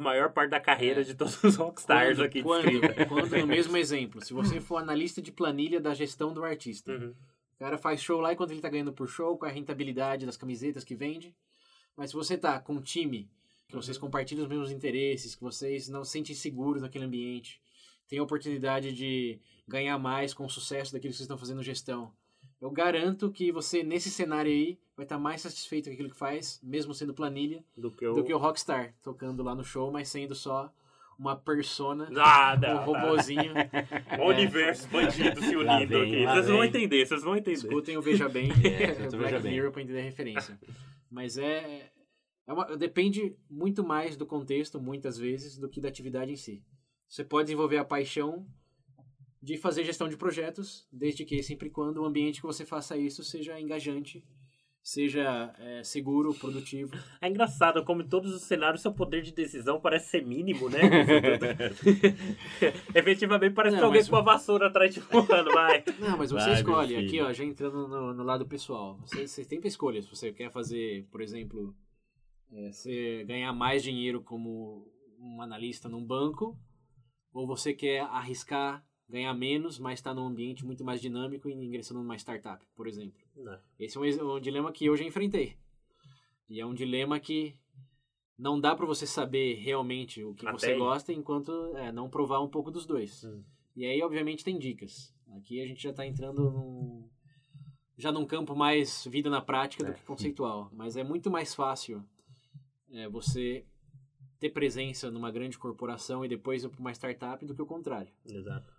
[0.00, 2.64] maior parte da carreira de todos os rockstars Quando, aqui quando,
[3.08, 7.14] quando, no mesmo exemplo, se você for analista de planilha da gestão do artista, Uhum.
[7.54, 10.36] o cara faz show lá enquanto ele tá ganhando por show, com a rentabilidade das
[10.36, 11.34] camisetas que vende.
[11.96, 13.30] Mas se você tá com um time,
[13.68, 17.60] que vocês compartilham os mesmos interesses, que vocês não se sentem seguros naquele ambiente,
[18.08, 19.38] tem a oportunidade de
[19.68, 22.12] ganhar mais com o sucesso daquilo que vocês estão fazendo gestão.
[22.62, 26.60] Eu garanto que você, nesse cenário aí, vai estar mais satisfeito com aquilo que faz,
[26.62, 28.14] mesmo sendo planilha, Do que o...
[28.14, 30.72] do que o Rockstar, tocando lá no show, mas sendo só
[31.18, 32.80] uma persona, Nada.
[32.80, 33.52] um robozinho.
[34.20, 36.24] O universo bandido se unindo aqui.
[36.24, 36.68] Vocês vão vem.
[36.68, 37.56] entender, vocês vão entender.
[37.56, 39.42] Escutem o Veja Bem, É, o Black.
[39.42, 40.58] Mirror pra entender a referência.
[41.10, 41.90] Mas é,
[42.46, 46.62] é uma- depende muito mais do contexto, muitas vezes, do que da atividade em si.
[47.08, 48.46] Você pode desenvolver a paixão
[49.42, 52.96] de fazer gestão de projetos, desde que sempre e quando o ambiente que você faça
[52.96, 54.24] isso seja engajante,
[54.80, 56.92] seja é, seguro, produtivo.
[57.20, 60.80] É engraçado como em todos os cenários seu poder de decisão parece ser mínimo, né?
[62.94, 65.84] Efetivamente parece Não, que alguém com uma vassoura atrás de fulano, vai.
[65.98, 66.96] Não, mas você Vai, escolhe.
[66.96, 68.98] Aqui, ó, já entrando no, no lado pessoal.
[69.02, 70.02] Você, você tem escolha.
[70.02, 71.74] Se você quer fazer, por exemplo,
[72.52, 74.84] é, você ganhar mais dinheiro como
[75.18, 76.58] um analista num banco,
[77.32, 82.00] ou você quer arriscar, ganhar menos, mas estar num ambiente muito mais dinâmico e ingressando
[82.00, 83.20] numa startup, por exemplo.
[83.36, 83.58] Não.
[83.78, 85.54] Esse é um, ex- um dilema que eu já enfrentei.
[86.48, 87.54] E é um dilema que
[88.38, 90.78] não dá pra você saber realmente o que Até você aí.
[90.78, 93.22] gosta enquanto é, não provar um pouco dos dois.
[93.24, 93.42] Hum.
[93.76, 95.14] E aí, obviamente, tem dicas.
[95.36, 97.08] Aqui a gente já tá entrando num,
[97.96, 99.90] já num campo mais vida na prática É.
[99.90, 100.70] do que conceitual.
[100.72, 102.02] Mas é muito mais fácil
[102.90, 103.64] é, você
[104.40, 108.12] ter presença numa grande corporação e depois ir para uma startup do que o contrário.
[108.26, 108.72] Exato.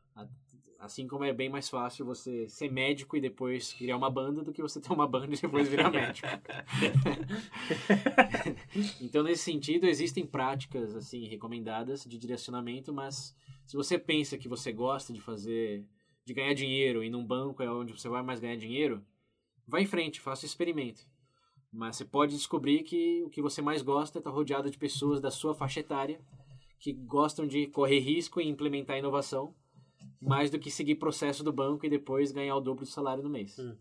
[0.83, 4.51] Assim como é bem mais fácil você ser médico e depois criar uma banda do
[4.51, 6.27] que você ter uma banda e depois virar médico.
[8.99, 13.33] então, nesse sentido, existem práticas assim recomendadas de direcionamento, mas
[13.65, 15.85] se você pensa que você gosta de fazer,
[16.25, 19.01] de ganhar dinheiro e num banco é onde você vai mais ganhar dinheiro,
[19.65, 21.07] vá em frente, faça o experimento.
[21.71, 25.21] Mas você pode descobrir que o que você mais gosta é estar rodeado de pessoas
[25.21, 26.19] da sua faixa etária
[26.77, 29.55] que gostam de correr risco e implementar inovação
[30.21, 33.29] mais do que seguir processo do banco e depois ganhar o dobro do salário no
[33.29, 33.57] mês.
[33.59, 33.75] Hum.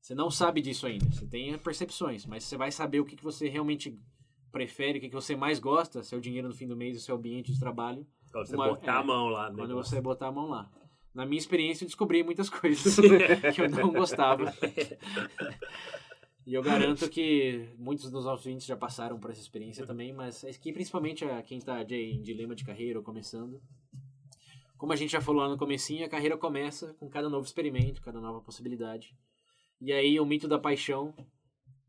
[0.00, 1.04] Você não sabe disso ainda.
[1.10, 3.98] Você tem percepções, mas você vai saber o que, que você realmente
[4.50, 7.16] prefere, o que, que você mais gosta, seu dinheiro no fim do mês, o seu
[7.16, 9.50] ambiente de trabalho, Quando você Uma- botar é, a mão lá.
[9.50, 9.90] no quando negócio.
[9.90, 10.70] você botar a mão lá.
[11.12, 12.96] Na minha experiência, eu descobri muitas coisas
[13.54, 14.44] que eu não gostava.
[16.46, 20.44] E eu garanto que muitos dos nossos ouvintes já passaram por essa experiência também, mas
[20.44, 23.60] aqui principalmente a quem está em dilema de carreira ou começando.
[24.80, 28.00] Como a gente já falou lá no comecinho, a carreira começa com cada novo experimento,
[28.00, 29.14] cada nova possibilidade.
[29.78, 31.14] E aí o mito da paixão,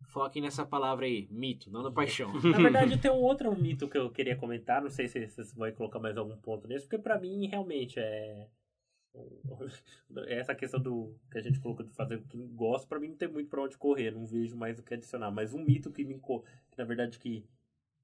[0.10, 2.34] foquem nessa palavra aí, mito, não da paixão.
[2.44, 4.82] Na verdade, tem um outro mito que eu queria comentar.
[4.82, 8.50] Não sei se vocês vão colocar mais algum ponto nisso, porque pra mim, realmente, é.
[10.28, 13.16] Essa questão do que a gente colocou de fazer o que gosta, pra mim não
[13.16, 15.32] tem muito pra onde correr, não vejo mais o que adicionar.
[15.32, 16.20] Mas um mito que me.
[16.20, 17.46] que, Na verdade, que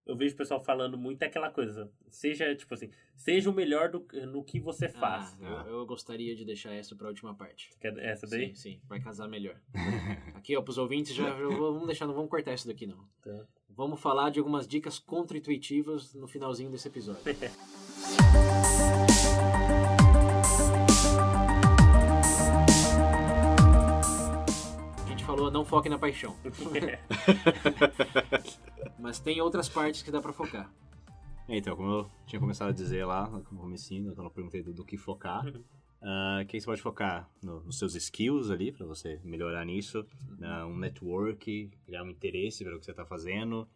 [0.07, 1.91] eu vejo o pessoal falando muito é aquela coisa.
[2.09, 5.37] Seja, tipo assim, seja o melhor do, no que você faz.
[5.41, 7.71] Ah, eu, eu gostaria de deixar essa para a última parte.
[7.79, 8.47] Quer essa daí?
[8.49, 9.59] Sim, sim, vai casar melhor.
[10.35, 13.05] Aqui, ó, pros ouvintes, já, já vamos deixar, não vamos cortar isso daqui, não.
[13.21, 13.45] Tá.
[13.69, 17.21] Vamos falar de algumas dicas contra-intuitivas no finalzinho desse episódio.
[25.57, 26.35] não foque na paixão.
[28.99, 30.71] Mas tem outras partes que dá pra focar.
[31.49, 34.83] Então, como eu tinha começado a dizer lá no comecinho, quando eu perguntei do, do
[34.83, 35.45] que focar,
[36.01, 40.05] ah, que você pode focar no- nos seus skills ali, pra você melhorar nisso,
[40.41, 43.67] ah, um network, criar um interesse pelo que você tá fazendo.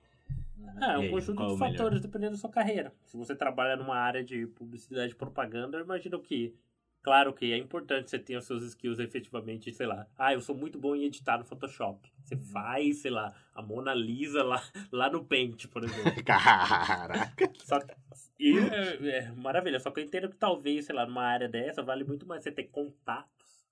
[0.82, 1.72] É, E um aí, conjunto de é o melhor?
[1.72, 2.94] fatores dependendo da sua carreira.
[3.06, 6.53] Se você trabalha numa área de publicidade e propaganda, eu imagino que,
[7.02, 10.07] claro que é importante você ter os seus skills efetivamente, sei lá.
[10.18, 12.11] Ah, eu sou muito bom em editar no Photoshop.
[12.23, 12.45] Você Uhum.
[12.45, 14.61] faz, sei lá, a Mona Lisa lá,
[14.91, 16.23] lá no Paint, por exemplo.
[16.26, 17.52] Caraca!
[17.64, 17.94] Só que,
[18.40, 19.80] e é, é maravilha.
[19.80, 22.52] Só que eu entendo que talvez, sei lá, numa área dessa, vale muito mais você
[22.52, 23.65] ter contatos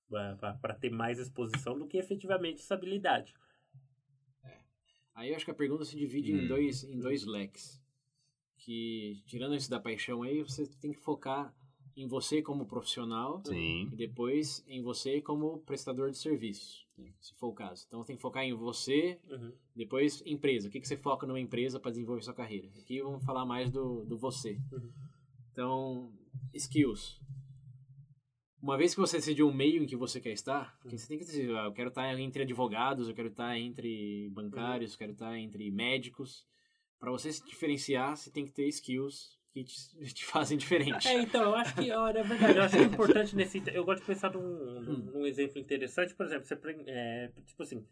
[0.62, 3.34] para ter mais exposição do que efetivamente essa habilidade.
[5.14, 6.48] Aí eu acho que a pergunta se divide em Hum.
[6.48, 7.80] dois em dois leques.
[8.58, 11.54] Que, tirando esse da paixão aí, você tem que focar
[12.02, 13.90] em você como profissional Sim.
[13.92, 16.86] e depois em você como prestador de serviços,
[17.20, 17.84] se for o caso.
[17.88, 19.52] Então tem que focar em você, Uhum.
[19.76, 20.70] depois empresa.
[20.70, 22.70] O que, que você foca numa empresa para desenvolver sua carreira?
[22.78, 24.58] Aqui vamos falar mais do, do você.
[24.72, 24.92] Uhum.
[25.52, 26.14] Então,
[26.54, 27.20] skills.
[28.62, 31.18] Uma vez que você decidiu o meio em que você quer estar, porque você tem
[31.18, 35.12] que decidir, ah, eu quero estar entre advogados, eu quero estar entre bancários, eu quero
[35.14, 36.46] estar entre médicos.
[37.00, 41.08] Para você se diferenciar, você tem que ter skills que te, te fazem diferente.
[41.08, 43.62] É, então, eu acho que, olha, é verdade, eu acho que é importante nesse.
[43.74, 44.82] Eu gosto de pensar num, Hum.
[44.82, 46.58] num, num exemplo interessante, por exemplo, você,
[46.88, 47.86] é, tipo assim,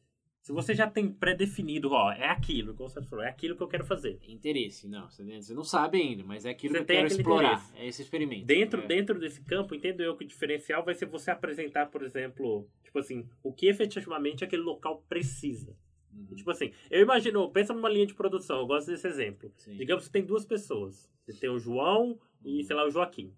[0.47, 3.67] se você já tem pré-definido, ó, é aquilo, como você falou, é aquilo que eu
[3.67, 4.17] quero fazer.
[4.29, 5.09] Interesse, não.
[5.09, 7.53] Você, não sabe ainda, mas é aquilo Você que eu tem quero explorar.
[7.55, 7.73] interesse.
[7.75, 8.45] É esse experimento.
[8.45, 8.87] Dentro, é.
[8.87, 12.97] dentro desse campo, entendo eu que o diferencial vai ser você apresentar, por exemplo, tipo
[12.97, 15.75] assim, o que efetivamente aquele local precisa.
[16.17, 16.35] Uhum.
[16.35, 19.51] Tipo assim, eu imagino, pensa numa linha de produção, eu gosto desse exemplo.
[19.57, 19.75] Sim.
[19.75, 21.09] Digamos que tem duas pessoas.
[21.25, 23.33] Você tem o João e, sei lá, o Joaquim.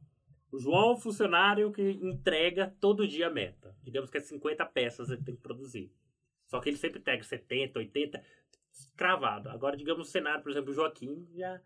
[0.52, 3.76] O João é um funcionário que entrega todo dia a meta.
[3.84, 5.92] Digamos que é 50 peças ele tem que produzir.
[6.48, 8.24] Só que ele sempre entrega 70, 80,
[8.96, 9.50] cravado.
[9.50, 11.62] Agora, digamos o cenário, por exemplo, o Joaquim já.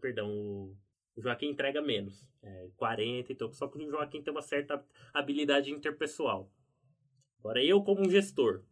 [0.00, 0.76] Perdão, o
[1.16, 2.26] o Joaquim entrega menos.
[2.42, 3.52] É, 40 e tal.
[3.52, 6.50] Só que o Joaquim tem uma certa habilidade interpessoal.
[7.38, 8.62] Agora, eu como um gestor,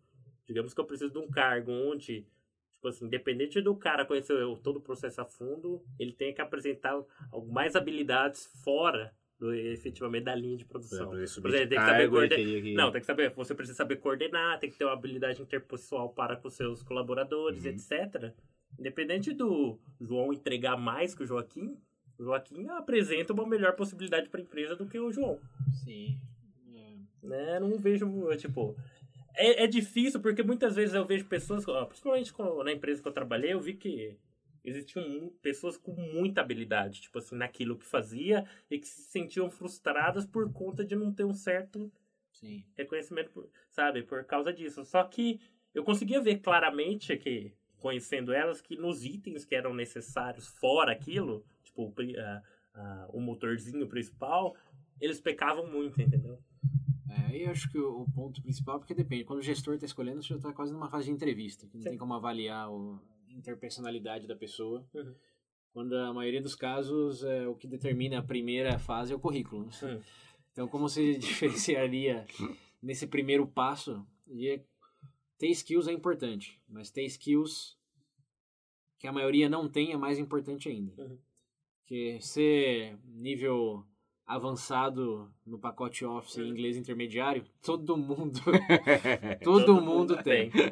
[0.49, 2.27] digamos que eu preciso de um cargo onde,
[2.75, 7.01] tipo assim, independente do cara conhecer todo o processo a fundo, ele tem que apresentar
[7.49, 11.11] mais habilidades fora do, efetivamente da linha de produção.
[11.11, 12.75] Por exemplo, tem que saber coorden- que...
[12.75, 16.35] Não, tem que saber, você precisa saber coordenar, tem que ter uma habilidade interpessoal para
[16.37, 17.71] com seus colaboradores, Uhum.
[17.71, 18.33] etc.
[18.79, 21.77] Independente do João entregar mais que o Joaquim,
[22.19, 25.39] o Joaquim apresenta uma melhor possibilidade para a empresa do que o João.
[25.85, 26.19] Sim.
[26.75, 27.27] É.
[27.27, 27.61] Né?
[27.61, 28.07] Não vejo,
[28.37, 28.77] tipo.
[29.39, 32.33] É, é difícil porque muitas vezes eu vejo pessoas, principalmente
[32.65, 34.19] na empresa que eu trabalhei, eu vi que
[34.65, 40.27] existiam pessoas com muita habilidade, tipo assim, naquilo que fazia e que se sentiam frustradas
[40.27, 41.91] por conta de não ter um certo
[42.33, 42.65] Sim.
[42.77, 44.85] reconhecimento, sabe, por causa disso.
[44.85, 45.41] Só que
[45.73, 51.47] eu conseguia ver claramente que, conhecendo elas, que nos itens que eram necessários fora aquilo,
[51.63, 52.43] tipo a-
[52.75, 54.57] a- o motorzinho principal,
[55.01, 56.43] eles pecavam muito, entendeu?
[57.11, 60.23] É, eu acho que o, o ponto principal, porque depende, quando o gestor está escolhendo,
[60.23, 61.91] você já está quase numa fase de entrevista, que não Sim.
[61.91, 64.85] tem como avaliar o- a interpersonalidade da pessoa.
[64.95, 65.15] Uhum.
[65.73, 69.69] Quando a maioria dos casos, é, o que determina a primeira fase é o currículo.
[69.83, 70.01] Hum.
[70.53, 72.27] Então, como você diferenciaria
[72.83, 74.05] nesse primeiro passo?
[74.27, 74.65] E é-
[75.39, 77.79] ter skills é importante, mas ter skills
[78.99, 80.93] que a maioria não tem é mais importante ainda.
[81.03, 81.19] Uhum.
[81.81, 83.85] Porque ser nível
[84.29, 88.39] avançado no pacote Office em inglês intermediário, todo mundo,
[89.43, 90.51] Todo todo, mundo tem.
[90.51, 90.61] tem.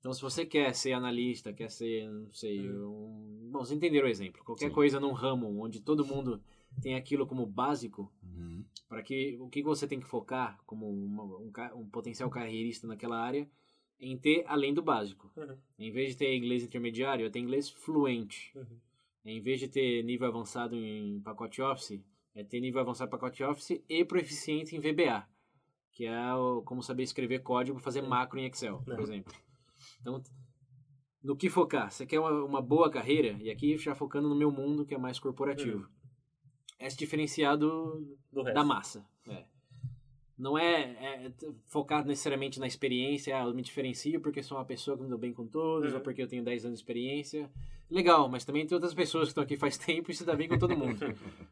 [0.00, 3.50] Então, se você quer ser analista, quer ser, não sei, um...
[3.52, 4.42] Bom, vocês entenderam o exemplo.
[4.46, 4.72] Qualquer Sim.
[4.74, 6.40] coisa num ramo onde todo mundo
[6.80, 8.64] tem aquilo como básico, Uhum.
[8.88, 13.18] para que o que você tem que focar como uma- um, um potencial carreirista naquela
[13.20, 13.46] área
[14.00, 15.30] em ter além do básico.
[15.36, 15.54] Uhum.
[15.78, 18.52] Em vez de ter inglês intermediário, eu tenho inglês fluente.
[18.56, 18.78] Uhum.
[19.22, 22.00] Em vez de ter nível avançado em pacote Office,
[22.34, 25.26] é ter nível avançado em pacote Office e proficiente em VBA,
[25.92, 28.08] que é o, como saber escrever código para fazer Sim.
[28.08, 29.00] macro em Excel, por Uhum.
[29.00, 29.34] exemplo.
[30.00, 30.22] Então,
[31.22, 31.90] no que focar?
[31.90, 33.36] Você quer uma, uma boa carreira?
[33.42, 35.86] E aqui já focando no meu mundo, que é mais corporativo.
[36.78, 39.04] É se diferenciar do, Do da massa.
[39.28, 39.44] É.
[40.40, 44.64] Não é, é t- focar necessariamente na experiência, ah, eu me diferencio porque sou uma
[44.64, 45.98] pessoa que me dou bem com todos, Uhum.
[45.98, 47.50] ou porque eu tenho 10 anos de experiência.
[47.90, 50.48] Legal, mas também tem outras pessoas que estão aqui faz tempo e se dá bem
[50.48, 50.98] com todo mundo.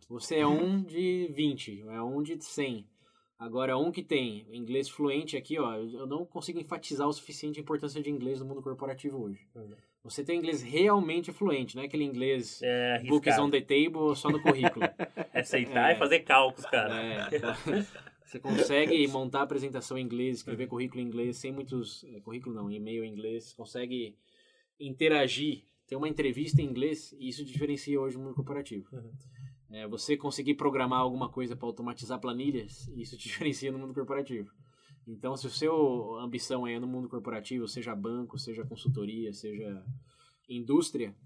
[0.09, 2.87] Você é um de 20, é um de 100.
[3.39, 7.63] Agora, um que tem inglês fluente aqui, ó, eu não consigo enfatizar o suficiente a
[7.63, 9.41] importância de inglês no mundo corporativo hoje.
[9.55, 9.71] Uhum.
[10.05, 14.31] Você tem inglês realmente fluente, não é aquele inglês É books on the table só
[14.31, 14.87] no currículo.
[15.35, 15.95] É aceitar É.
[15.95, 16.95] e fazer cálculos, cara.
[17.01, 17.29] É,
[18.29, 22.05] você consegue montar apresentação em inglês, escrever currículo em inglês, sem muitos.
[22.05, 24.15] é, currículo não, e-mail em inglês, consegue
[24.79, 28.87] interagir, ter uma entrevista em inglês, e isso diferencia hoje no mundo corporativo.
[28.93, 29.11] Uhum.
[29.71, 34.51] É, você conseguir programar alguma coisa para automatizar planilhas, isso diferencia no mundo corporativo.
[35.07, 39.83] Então, se o seu ambição é no mundo corporativo, seja banco, seja consultoria, seja
[40.47, 41.17] indústria,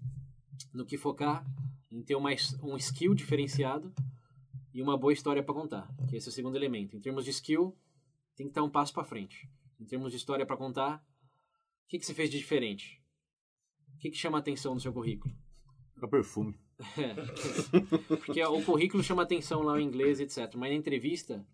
[0.73, 1.45] no que focar
[1.91, 2.29] em ter uma,
[2.63, 3.93] um skill diferenciado
[4.73, 6.97] e uma boa história para contar, que esse é o segundo elemento.
[6.97, 7.77] Em termos de skill,
[8.35, 9.49] tem que estar um passo para frente.
[9.79, 10.95] Em termos de história para contar,
[11.85, 13.01] o que, que você fez de diferente?
[13.95, 15.33] O que, que chama a atenção no seu currículo?
[16.01, 16.59] É perfume.
[18.25, 20.53] Porque o currículo chama atenção lá em inglês, etc.
[20.55, 21.45] Mas na entrevista,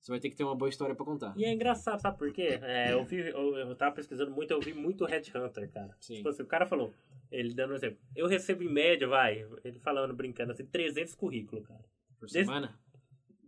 [0.00, 1.34] você vai ter que ter uma boa história para contar.
[1.36, 2.58] E é engraçado, sabe por quê?
[2.60, 5.96] É, eu, vi, eu, eu tava pesquisando muito, eu vi muito Headhunter, cara.
[6.00, 6.16] Sim.
[6.16, 6.92] Tipo assim, o cara falou,
[7.30, 11.66] ele dando um exemplo, eu recebo em média, vai, ele falando, brincando assim, 300 currículos,
[11.66, 11.84] cara.
[12.18, 12.78] Por semana?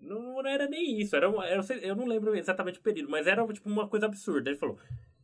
[0.00, 3.26] Não, não era nem isso, era, uma, era eu não lembro exatamente o período, mas
[3.26, 4.50] era tipo uma coisa absurda.
[4.50, 4.78] Ele falou,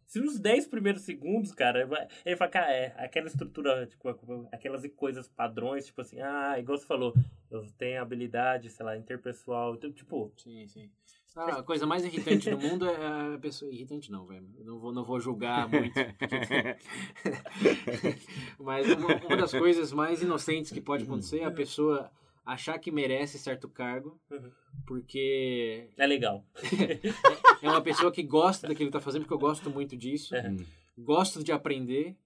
[0.06, 1.88] se nos 10 primeiros segundos, cara,
[2.24, 4.08] ele fala, cara, é, aquela estrutura, tipo,
[4.52, 7.14] aquelas coisas padrões, tipo assim, ah, igual você falou,
[7.50, 10.90] eu tenho habilidade, sei lá, interpessoal, então, tipo, Sim, sim.
[11.36, 13.70] A coisa mais irritante do mundo é a pessoa.
[13.70, 14.48] Irritante não, velho.
[14.64, 15.94] Não vou, não vou julgar muito.
[18.58, 22.10] Mas uma, uma das coisas mais inocentes que pode acontecer é a pessoa
[22.46, 24.50] achar que merece certo cargo, Uhum.
[24.86, 26.44] porque é legal.
[27.62, 30.34] é uma pessoa que gosta daquilo que está fazendo, porque eu gosto muito disso.
[30.34, 30.54] É.
[30.96, 32.16] gosto de aprender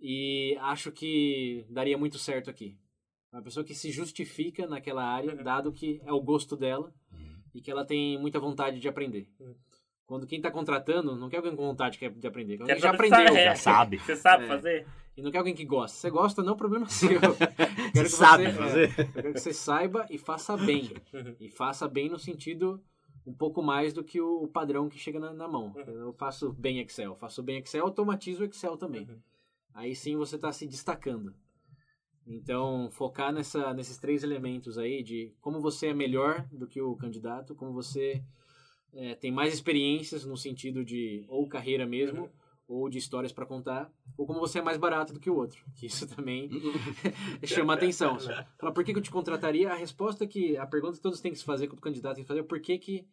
[0.00, 2.76] e acho que daria muito certo aqui.
[3.32, 5.42] É Uma pessoa que se justifica naquela área, Uhum.
[5.42, 6.92] dado que é o gosto dela
[7.54, 9.26] e que ela tem muita vontade de aprender.
[9.40, 9.54] Uhum.
[10.06, 12.76] Quando quem tá contratando não quer alguém com vontade que- de aprender, quer Quer alguém
[12.76, 13.36] que já aprendeu.
[13.36, 13.98] é, já sabe.
[13.98, 14.48] Você sabe É.
[14.48, 14.86] fazer?
[15.16, 15.96] E não quer alguém que gosta.
[15.96, 17.20] Você gosta, não, problema seu.
[17.20, 17.34] Quero
[17.92, 18.94] Você que sabe é, fazer.
[18.98, 20.90] eu quero que você saiba e faça bem.
[21.38, 22.82] E faça bem no sentido
[23.26, 25.72] um pouco mais do que o padrão que chega na, na mão.
[25.76, 25.92] Uhum.
[26.06, 27.14] Eu faço bem Excel.
[27.16, 29.02] Faço bem Excel, automatizo o Excel também.
[29.08, 29.18] Uhum.
[29.74, 31.34] Aí sim você está se destacando.
[32.26, 36.96] Então, focar nessa, nesses três elementos aí de como você é melhor do que o
[36.96, 38.22] candidato, como você
[38.92, 42.30] é, tem mais experiências no sentido de ou carreira mesmo, Uhum.
[42.66, 45.64] Ou de histórias para contar, ou como você é mais barato do que o outro.
[45.76, 46.48] Que isso também
[47.44, 48.18] chama atenção.
[48.58, 49.70] Fala, por que, que eu te contrataria?
[49.70, 52.24] A resposta que, a pergunta que todos têm que se fazer, que o candidato tem
[52.24, 53.06] que fazer, é por que, que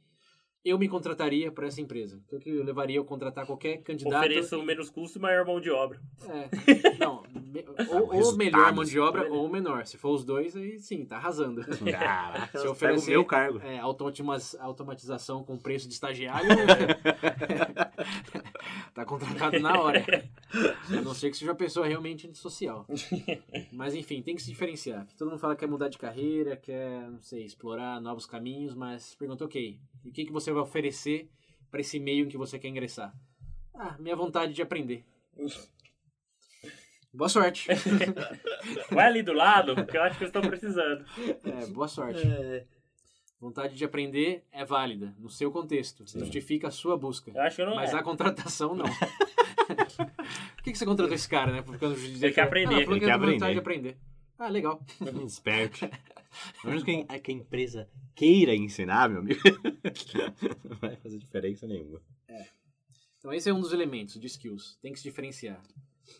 [0.64, 2.22] eu me contrataria para essa empresa?
[2.30, 4.18] Por que eu levaria eu contratar qualquer candidato?
[4.20, 6.00] Ofereço menos custo e maior mão de obra.
[6.28, 6.50] É,
[7.00, 9.32] não, me- ou, ou melhor mão de obra Olha.
[9.34, 9.86] ou menor.
[9.86, 11.64] Se for os dois, aí sim, tá arrasando.
[11.66, 13.60] Caraca, Se oferecer o cargo.
[13.60, 16.50] é, automatiz- automatização com preço de estagiário,
[18.94, 20.04] tá contratado na hora.
[20.90, 22.86] A não ser que seja uma pessoa realmente antissocial.
[23.72, 25.08] Mas enfim, tem que se diferenciar.
[25.18, 29.16] Todo mundo fala que quer mudar de carreira, quer, não sei, explorar novos caminhos, mas
[29.16, 31.30] pergunta, ok, o que, que você vai oferecer
[31.70, 33.14] para esse meio em que você quer ingressar?
[33.74, 35.06] Ah, minha vontade de aprender.
[37.12, 37.68] Boa sorte.
[38.92, 41.04] Vai ali do lado, que eu acho que eles estão precisando.
[41.44, 42.22] É, boa sorte.
[43.40, 46.06] Vontade de aprender é válida, no seu contexto.
[46.06, 47.32] Justifica a sua busca.
[47.34, 47.96] Eu acho que eu não Mas é.
[47.98, 48.86] a contratação não.
[50.56, 51.62] Por que, que você contratou esse cara, né?
[51.64, 53.54] Por causa de dizer Ele quer aprender, Ah, ele que quer tem vontade aprender.
[53.54, 53.98] de aprender.
[54.38, 54.80] Ah, legal.
[55.26, 55.86] Esperto.
[57.08, 59.40] A, que a empresa queira ensinar, meu amigo,
[60.68, 62.02] não vai fazer diferença nenhuma.
[63.18, 64.78] Então esse é um dos elementos de skills.
[64.82, 65.62] Tem que se diferenciar.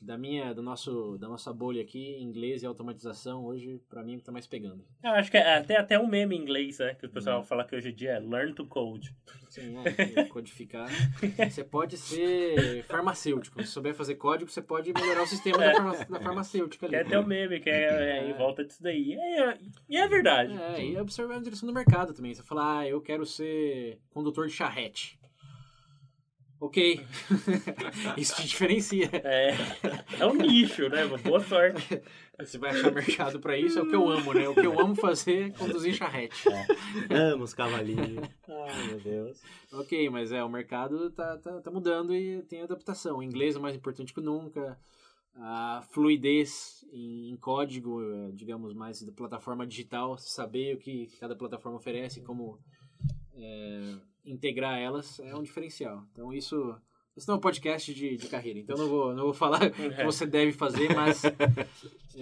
[0.02, 4.32] Da minha, do nosso, da nossa bolha aqui, inglês e automatização, hoje, pra mim, tá
[4.32, 4.84] mais pegando.
[5.04, 6.94] Eu acho que é até, até um meme em inglês, né?
[6.96, 9.14] Que o pessoal fala que hoje em dia é learn to code.
[9.50, 9.74] Sim,
[10.16, 10.88] é, codificar.
[11.50, 13.62] Você pode ser farmacêutico.
[13.64, 16.96] Se souber fazer código, você pode melhorar o sistema da, farma- da farmacêutica ali.
[16.96, 19.14] É até um meme que é, é em volta disso daí.
[19.14, 19.58] É,
[19.90, 20.54] e é verdade.
[20.54, 22.34] É, e observar a direção do mercado também.
[22.34, 25.19] Você fala, ah, eu quero ser condutor de charrete.
[26.60, 27.06] Ok.
[28.18, 29.10] Isso te diferencia.
[29.14, 29.56] É,
[30.20, 31.06] é um nicho, né?
[31.24, 32.02] Boa sorte.
[32.38, 34.48] Você vai achar mercado pra isso, é o que eu amo, né?
[34.48, 36.44] O que eu amo fazer é conduzir charrete.
[37.08, 38.22] Vamos, cavalinho.
[38.48, 39.42] Ai, meu Deus.
[39.74, 43.18] Ok, mas é, o mercado tá, tá, tá mudando e tem adaptação.
[43.18, 44.78] O inglês é mais importante que nunca.
[45.36, 51.36] A fluidez em, em código, eh, digamos, mais da plataforma digital, saber o que cada
[51.36, 52.60] plataforma oferece, como
[53.36, 53.96] eh,
[54.32, 56.04] integrar elas, é um diferencial.
[56.12, 56.76] Então isso...
[57.18, 59.72] Isso não é um podcast de, de carreira, então não vou, não vou falar o
[59.72, 61.22] que você deve fazer, mas...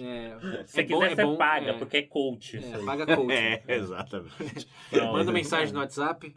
[0.00, 2.56] É, Se é bom- quiser, é você bom, paga, é, porque é coach.
[2.56, 2.84] é, isso aí.
[2.84, 3.32] paga coach.
[3.32, 4.68] É, exatamente.
[4.90, 5.10] Pronto.
[5.12, 6.32] Manda mensagem no WhatsApp.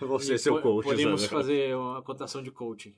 [0.00, 0.84] Você, e seu coach.
[0.84, 1.32] Podemos sabe?
[1.32, 2.94] fazer uma cotação de coaching.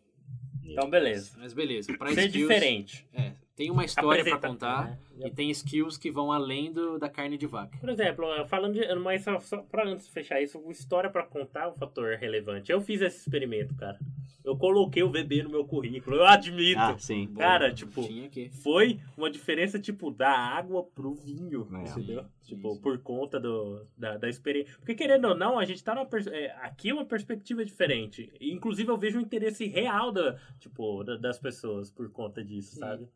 [0.62, 1.32] Então, beleza.
[1.38, 1.96] Mas beleza.
[1.98, 3.06] Pra Ser skills, diferente.
[3.14, 5.26] É, tem uma história pra Apresenta- contar né?
[5.26, 7.76] e tem skills que vão além do, da carne de vaca.
[7.78, 8.94] Por exemplo, falando de.
[8.96, 12.16] Mas só, só pra antes de fechar isso, o história pra contar é um fator
[12.16, 12.70] relevante.
[12.70, 13.98] Eu fiz esse experimento, cara.
[14.44, 16.16] Eu coloquei o VB no meu currículo.
[16.16, 16.78] Eu admito.
[16.78, 17.26] Ah, sim.
[17.34, 18.48] Cara, tipo, Tinha que.
[18.62, 21.66] foi uma diferença, tipo, da água pro vinho.
[21.84, 21.88] É.
[21.90, 22.24] entendeu?
[22.46, 22.80] Tipo, sim.
[22.80, 24.72] por conta do, da, da experiência.
[24.78, 26.06] Porque, querendo ou não, a gente tá numa.
[26.06, 28.32] pers- é, aqui é uma perspectiva diferente.
[28.40, 32.80] Inclusive, eu vejo um interesse real da, tipo, da- das pessoas por conta disso, Sim.
[32.80, 33.08] sabe?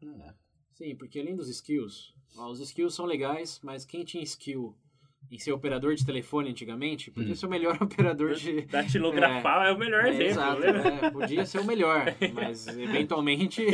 [0.74, 4.74] Sim, porque além dos skills, ó, os skills são legais, mas quem tinha skill
[5.30, 7.36] em ser operador de telefone antigamente, podia Hum.
[7.36, 8.62] ser o melhor operador de.
[8.66, 10.26] Datilografar é, o melhor É, exemplo.
[10.26, 10.98] exato, né?
[11.04, 12.04] é, podia ser o melhor,
[12.34, 13.64] mas eventualmente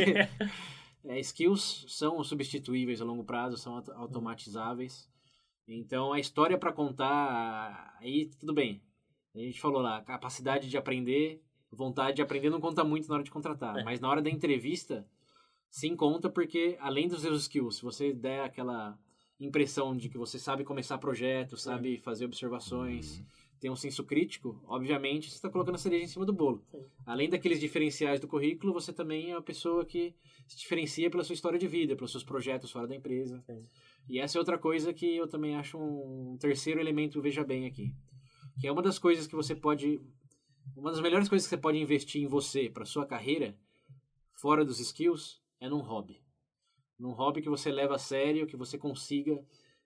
[1.05, 5.09] é, skills são substituíveis a longo prazo, são auto- automatizáveis.
[5.67, 8.81] Então a história para contar, aí tudo bem.
[9.35, 11.41] A gente falou lá, capacidade de aprender,
[11.71, 13.83] vontade de aprender não conta muito na hora de contratar, É.
[13.83, 15.05] mas na hora da entrevista
[15.69, 18.97] sim conta porque além dos seus skills, se você der aquela
[19.39, 23.23] impressão de que você sabe começar projetos, sabe fazer observações,
[23.59, 26.63] tem um senso crítico, obviamente você está colocando a cereja em cima do bolo.
[26.71, 26.83] Sim.
[27.05, 30.15] Além daqueles diferenciais do currículo, você também é uma pessoa que
[30.47, 33.43] se diferencia pela sua história de vida, pelos seus projetos fora da empresa.
[33.45, 33.63] Sim.
[34.07, 37.93] E essa é outra coisa que eu também acho um terceiro elemento, veja bem aqui.
[38.59, 40.01] Que é uma das coisas que você pode.
[40.75, 43.57] Uma das melhores coisas que você pode investir em você, para sua carreira,
[44.35, 46.21] fora dos skills, é num hobby.
[46.99, 49.43] Num hobby que você leva a sério, que você consiga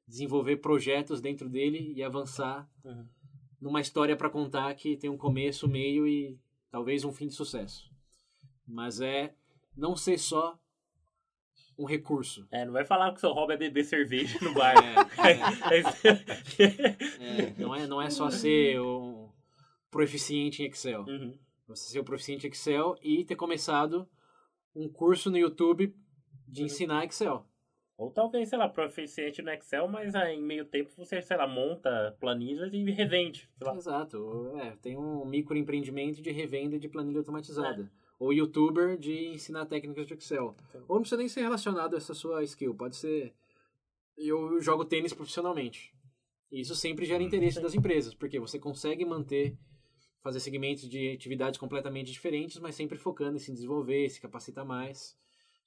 [0.07, 3.07] desenvolver projetos dentro dele e avançar Uhum.
[3.59, 6.37] numa história para contar que tem um começo, meio e
[6.69, 7.89] talvez um fim de sucesso.
[8.67, 9.33] Mas é
[9.75, 10.59] não ser só
[11.81, 12.47] um recurso.
[12.51, 14.75] É, não vai falar que o seu hobby é beber cerveja no bar.
[15.17, 15.31] É,
[15.75, 19.29] é, é, não, é, não é só ser um,
[19.89, 21.03] proficiente em Excel.
[21.03, 21.37] Uhum.
[21.67, 24.07] Você ser o proficiente em Excel e ter começado
[24.75, 25.93] um curso no YouTube
[26.47, 26.65] de Uhum.
[26.67, 27.45] ensinar Excel.
[27.97, 31.47] Ou talvez, sei lá, proficiente no Excel, mas ah, em meio tempo você, sei lá,
[31.47, 33.47] monta planilhas e revende.
[33.57, 33.75] Sei lá.
[33.75, 34.57] Exato.
[34.57, 37.91] É, tem um microempreendimento de revenda de planilha automatizada.
[38.21, 40.55] Ou youtuber de ensinar técnicas de Excel.
[40.71, 40.77] Sim.
[40.87, 42.75] Ou não precisa nem ser relacionado a essa sua skill.
[42.75, 43.33] Pode ser.
[44.15, 45.91] Eu jogo tênis profissionalmente.
[46.51, 47.63] E Isso sempre gera interesse Sim.
[47.63, 49.57] das empresas, porque você consegue manter,
[50.21, 55.17] fazer segmentos de atividades completamente diferentes, mas sempre focando em se desenvolver, se capacitar mais.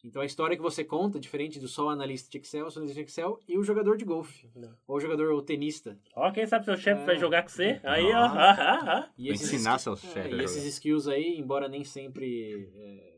[0.05, 3.01] Então a história que você conta, diferente do só analista de Excel, o analista de
[3.01, 4.77] Excel e o jogador de golfe, Não.
[4.87, 5.99] ou o jogador ou tenista.
[6.15, 7.07] Ó, quem sabe seu chefe É.
[7.07, 7.81] vai jogar com você?
[7.83, 8.17] Aí, ó.
[8.19, 8.51] Ah.
[8.53, 9.11] ah, ah.
[9.17, 13.15] E ensinar seus é, chefes e a esses skills aí, embora nem sempre é,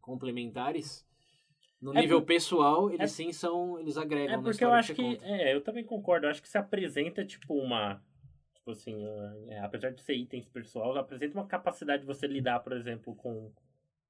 [0.00, 1.04] complementares,
[1.82, 4.68] no É nível por- pessoal, eles é- sim são, eles agregam É na porque eu
[4.68, 5.02] história acho você que.
[5.16, 5.26] conta.
[5.26, 6.26] É, eu também concordo.
[6.26, 8.00] Eu acho que se apresenta, tipo, uma.
[8.54, 9.04] Tipo assim,
[9.48, 13.50] é, apesar de ser itens pessoal, apresenta uma capacidade de você lidar, por exemplo, com,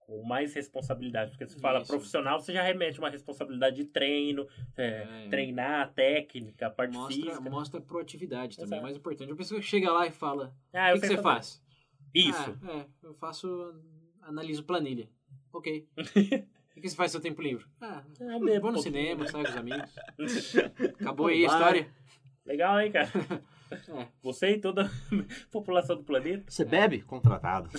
[0.08, 1.32] com mais responsabilidade.
[1.32, 1.88] Porque se fala Isso.
[1.92, 5.28] profissional, você já remete uma responsabilidade de treino, é, É.
[5.28, 7.50] treinar, técnica, a parte Mostra, física.
[7.50, 8.82] mostra proatividade também, é Exato.
[8.82, 9.30] mais importante.
[9.32, 11.22] A pessoa chega lá e fala, Ah, o que, que você fazer.
[11.22, 11.62] faz?
[12.14, 12.58] Isso.
[12.62, 13.74] Ah, é, eu faço,
[14.22, 15.08] analiso planilha.
[15.52, 15.86] Ok.
[16.78, 17.66] O que você faz seu tempo livre?
[17.80, 19.30] Ah, eu bebo vou um no pouquinho, cinema, né?
[19.32, 19.90] sai com os amigos.
[21.00, 21.88] Acabou aí a história.
[22.46, 23.10] Legal, hein, cara?
[23.70, 24.06] É.
[24.22, 24.90] Você e toda a
[25.50, 26.44] população do planeta.
[26.48, 27.02] Você bebe?
[27.02, 27.68] Contratado.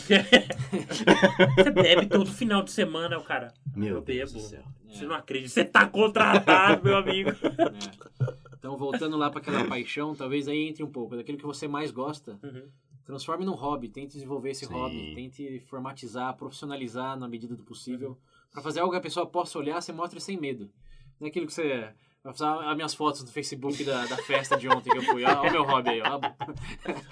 [1.55, 3.53] Você bebe todo final de semana, o cara.
[3.75, 4.43] Meu Eu Deus bebo.
[4.43, 4.63] do céu.
[4.87, 5.49] Você não acredita.
[5.49, 7.29] Você tá contratado, meu amigo.
[7.31, 8.33] É.
[8.57, 11.91] Então, voltando lá para aquela paixão, talvez aí entre um pouco daquilo que você mais
[11.91, 12.67] gosta, Uhum.
[13.05, 14.73] transforme num hobby, tente desenvolver esse Sim.
[14.73, 18.17] hobby, tente formatizar, profissionalizar na medida do possível,
[18.51, 20.71] Pra fazer algo que a pessoa possa olhar, você mostra sem medo.
[21.19, 24.57] Não é aquilo que você vai usar as minhas fotos no Facebook da, da festa
[24.57, 25.23] de ontem que eu fui.
[25.23, 26.19] Olha o meu hobby aí, ó.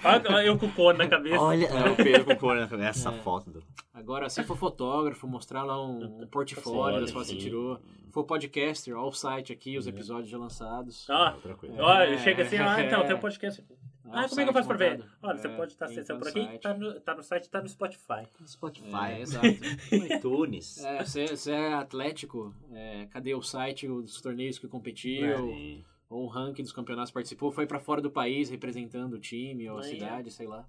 [0.04, 1.40] Olha eu com o cone na cabeça.
[1.40, 3.14] Olha, é o Pedro com cor na Essa É.
[3.20, 3.64] foto do.
[3.94, 7.80] Agora, se for fotógrafo, mostrar lá um, um portfólio das fotos que tirou.
[8.12, 11.08] For podcaster, ó o site aqui, os episódios já lançados.
[11.10, 11.76] Ah, Outra coisa.
[11.82, 12.18] Olha, É.
[12.18, 13.64] chega assim, ah, então, tem um podcast.
[13.70, 13.74] Ó
[14.12, 15.04] Ah, como é que eu site faço pra ver?
[15.22, 16.62] Olha, você É, pode estar acessando no por aqui, site.
[16.62, 18.28] tá no, tá no site, tá no Spotify.
[18.46, 19.12] Spotify.
[19.12, 19.48] É, exato.
[20.18, 20.84] iTunes.
[20.84, 25.86] É, você, você é atlético, é, cadê o site dos torneios que competiu?
[26.10, 27.52] Ou o ranking dos campeonatos que participou?
[27.52, 30.66] Foi pra fora do país representando o time ou a cidade, sei lá.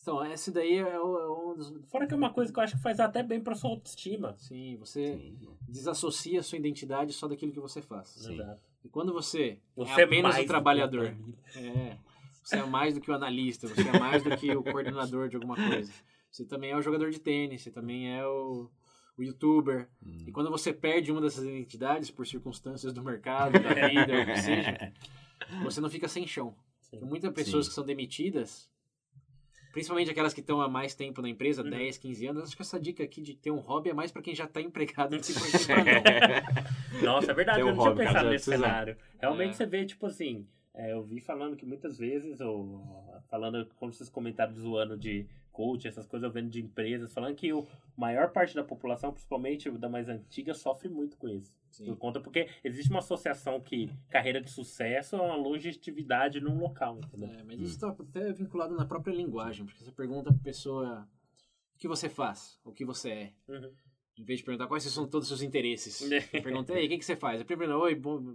[0.00, 1.72] Então, esse daí é, é um dos.
[1.88, 4.36] Fora que é uma coisa que eu acho que faz até bem pra sua autoestima.
[4.38, 5.36] Sim, você Sim.
[5.68, 8.08] desassocia a sua identidade só daquilo que você faz.
[8.10, 8.34] Sim.
[8.34, 8.60] Exato.
[8.84, 11.06] E quando você, Você é apenas mais o do que trabalhador,
[11.56, 11.96] é,
[12.46, 15.34] você é mais do que o analista, você é mais do que o coordenador de
[15.36, 15.92] alguma coisa.
[16.30, 18.70] Você também é o jogador de tênis, você também é o,
[19.18, 19.88] o youtuber.
[20.04, 20.24] Hum.
[20.26, 24.26] E quando você perde uma dessas identidades por circunstâncias do mercado, da vida, ou o
[24.26, 24.92] que seja,
[25.64, 26.54] você não fica sem chão.
[26.82, 26.98] Sim.
[27.00, 27.70] Tem muitas pessoas Sim.
[27.70, 28.70] que são demitidas,
[29.72, 31.70] principalmente aquelas que estão há mais tempo na empresa, Uhum.
[31.70, 34.22] 10, 15 anos, acho que essa dica aqui de ter um hobby é mais para
[34.22, 35.42] quem já está empregado do que pra
[35.84, 36.42] quem tá
[36.94, 37.02] não.
[37.02, 38.96] Nossa, é verdade, um eu não tinha hobby, pensado nesse precisa- cenário.
[39.20, 39.52] Realmente É.
[39.54, 40.46] você vê, tipo assim,
[40.76, 42.84] é, eu vi falando que muitas vezes, ou
[43.28, 47.50] falando, como vocês comentaram, zoando de coach, essas coisas, eu vendo de empresas, falando que
[47.50, 47.66] o
[47.96, 51.56] maior parte da população, principalmente da mais antiga, sofre muito com isso.
[51.70, 51.86] Sim.
[51.86, 56.98] Por conta, porque existe uma associação que carreira de sucesso é uma longevidade num local,
[56.98, 57.30] entendeu?
[57.30, 61.08] É, mas isso está até vinculado na própria linguagem, porque você pergunta pra pessoa
[61.74, 63.32] o que você faz, o que você é.
[63.48, 63.72] Uhum.
[64.18, 66.02] Em vez de perguntar quais são todos os seus interesses.
[66.32, 67.38] Pergunta, ei, o que, que você faz?
[67.38, 68.34] Eu primeiro, oi, bom,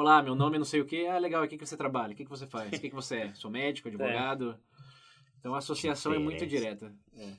[0.00, 1.06] olá, meu nome é não sei o que.
[1.06, 2.12] Ah, legal, o que, que você trabalha?
[2.12, 2.68] O que, que você faz?
[2.68, 3.34] O que, que você é?
[3.34, 4.58] Sou médico, advogado?
[5.38, 6.94] Então a associação é muito direta.
[7.14, 7.32] É.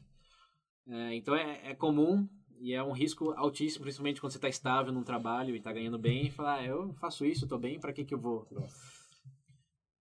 [0.90, 2.28] É, então é, é comum
[2.60, 6.00] e é um risco altíssimo, principalmente quando você está estável num trabalho e está ganhando
[6.00, 8.48] bem, e falar, ah, eu faço isso, estou bem, para que, que eu vou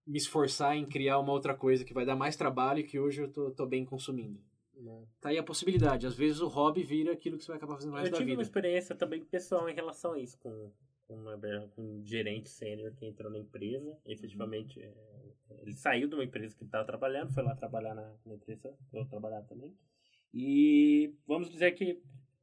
[0.07, 3.21] me esforçar em criar uma outra coisa que vai dar mais trabalho e que hoje
[3.21, 4.41] eu tô, tô bem consumindo.
[5.19, 6.07] Tá aí a possibilidade.
[6.07, 8.31] Às vezes o hobby vira aquilo que você vai acabar fazendo mais Eu da tive
[8.31, 8.43] uma vida.
[8.43, 10.71] experiência também pessoal em relação a isso, com,
[11.09, 11.37] uma-
[11.77, 13.97] um gerente sênior que entrou na empresa.
[14.05, 14.93] Efetivamente, é,
[15.61, 18.97] ele saiu de uma empresa que estava trabalhando, foi lá trabalhar na, na empresa que
[18.97, 19.73] eu trabalhava também.
[20.33, 22.01] E vamos dizer que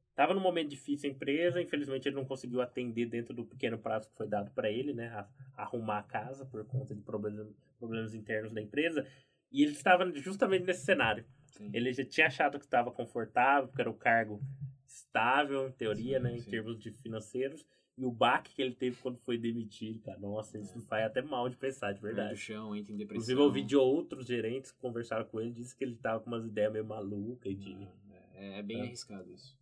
[0.09, 4.09] estava num momento difícil a empresa, infelizmente ele não conseguiu atender dentro do pequeno prazo
[4.09, 5.07] que foi dado para ele, né?
[5.09, 7.47] a- arrumar a casa por conta de problemas,
[7.79, 9.05] problemas internos da empresa.
[9.51, 11.25] E ele estava justamente nesse cenário.
[11.45, 11.69] Sim.
[11.73, 14.41] Ele já tinha achado que estava confortável, porque era o cargo
[14.85, 16.49] estável, em teoria, Sim, né, em sim.
[16.49, 17.65] termos de financeiros.
[17.97, 21.47] E o baque que ele teve quando foi demitido, cara, nossa, isso faz até mal
[21.47, 22.35] de pensar, de verdade.
[22.37, 23.15] chão, entra em depressão.
[23.15, 26.29] Inclusive, eu ouvi de outros gerentes que conversaram com ele, disse que ele tava com
[26.29, 27.87] umas ideias meio malucas e de...
[28.33, 28.81] É, é bem É.
[28.81, 29.57] arriscado isso.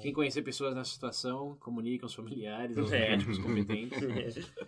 [0.00, 3.10] Quem conhecer pessoas nessa situação, comunica aos familiares, aos É.
[3.10, 3.98] médicos competentes.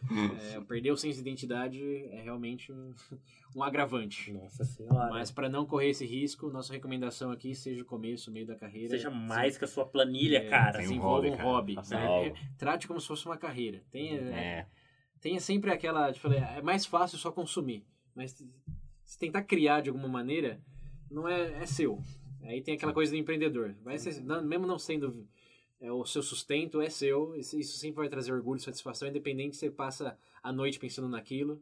[0.53, 1.81] É, perder o senso de identidade
[2.11, 2.93] é realmente um,
[3.55, 4.33] um agravante.
[4.33, 5.11] Nossa senhora.
[5.11, 8.57] Mas para não correr esse risco, nossa recomendação aqui seja o começo, o meio da
[8.57, 8.89] carreira.
[8.89, 10.73] Seja mais que a sua planilha, É, cara.
[10.79, 11.77] tem um desenvolva hobby, um hobby.
[11.77, 12.33] Né?
[12.59, 13.85] Trate como se fosse uma carreira.
[13.93, 14.67] Tenha, É.
[15.21, 16.13] tenha sempre aquela.
[16.13, 17.85] Tipo, é mais fácil só consumir.
[18.17, 18.33] Mas
[19.05, 20.61] se tentar criar de alguma maneira,
[21.09, 22.03] não é, é seu.
[22.43, 23.75] Aí tem aquela coisa do empreendedor.
[23.83, 25.27] Vai ser, não- mesmo não sendo
[25.81, 27.35] é, o seu sustento, é seu.
[27.37, 31.61] Isso, sempre vai trazer orgulho e satisfação, independente se você passa a noite pensando naquilo.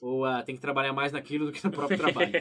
[0.00, 2.32] Ou ah, tem que trabalhar mais naquilo do que no próprio trabalho.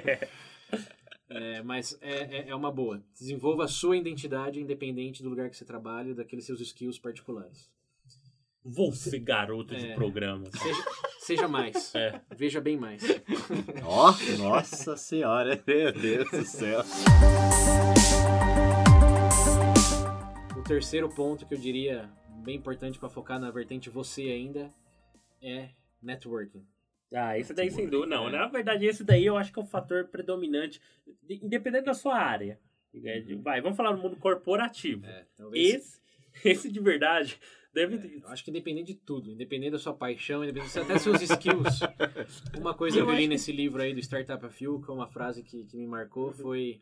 [1.30, 3.02] É, mas é, é, é uma boa.
[3.18, 7.69] Desenvolva a sua identidade independente do lugar que você trabalha, daqueles seus skills particulares.
[8.63, 9.95] Você, garoto de É.
[9.95, 10.45] programa.
[10.51, 10.83] Seja,
[11.19, 11.93] seja mais.
[11.95, 12.21] É.
[12.35, 13.01] Veja bem mais.
[13.83, 16.81] Ó, nossa senhora, meu Deus do céu.
[20.57, 22.09] O terceiro ponto que eu diria
[22.43, 24.69] bem importante para focar na vertente você ainda
[25.41, 25.69] é
[26.01, 26.63] networking.
[27.13, 28.15] Ah, esse daí sem dúvida.
[28.15, 28.31] Não, É.
[28.31, 30.79] na verdade, esse daí eu acho que é o fator predominante,
[31.23, 32.59] de- independente da sua área.
[33.41, 35.05] Vai, vamos falar no mundo corporativo.
[35.05, 35.75] É, talvez.
[35.75, 36.01] Esse,
[36.47, 37.38] esse de verdade
[37.73, 41.02] deve é, eu acho que independente de tudo, independente da sua paixão, independente até dos
[41.02, 41.80] seus skills.
[42.57, 44.93] Uma coisa Eu que eu li nesse livro aí do Startup of You, que é
[44.93, 46.81] uma frase que, que me marcou, foi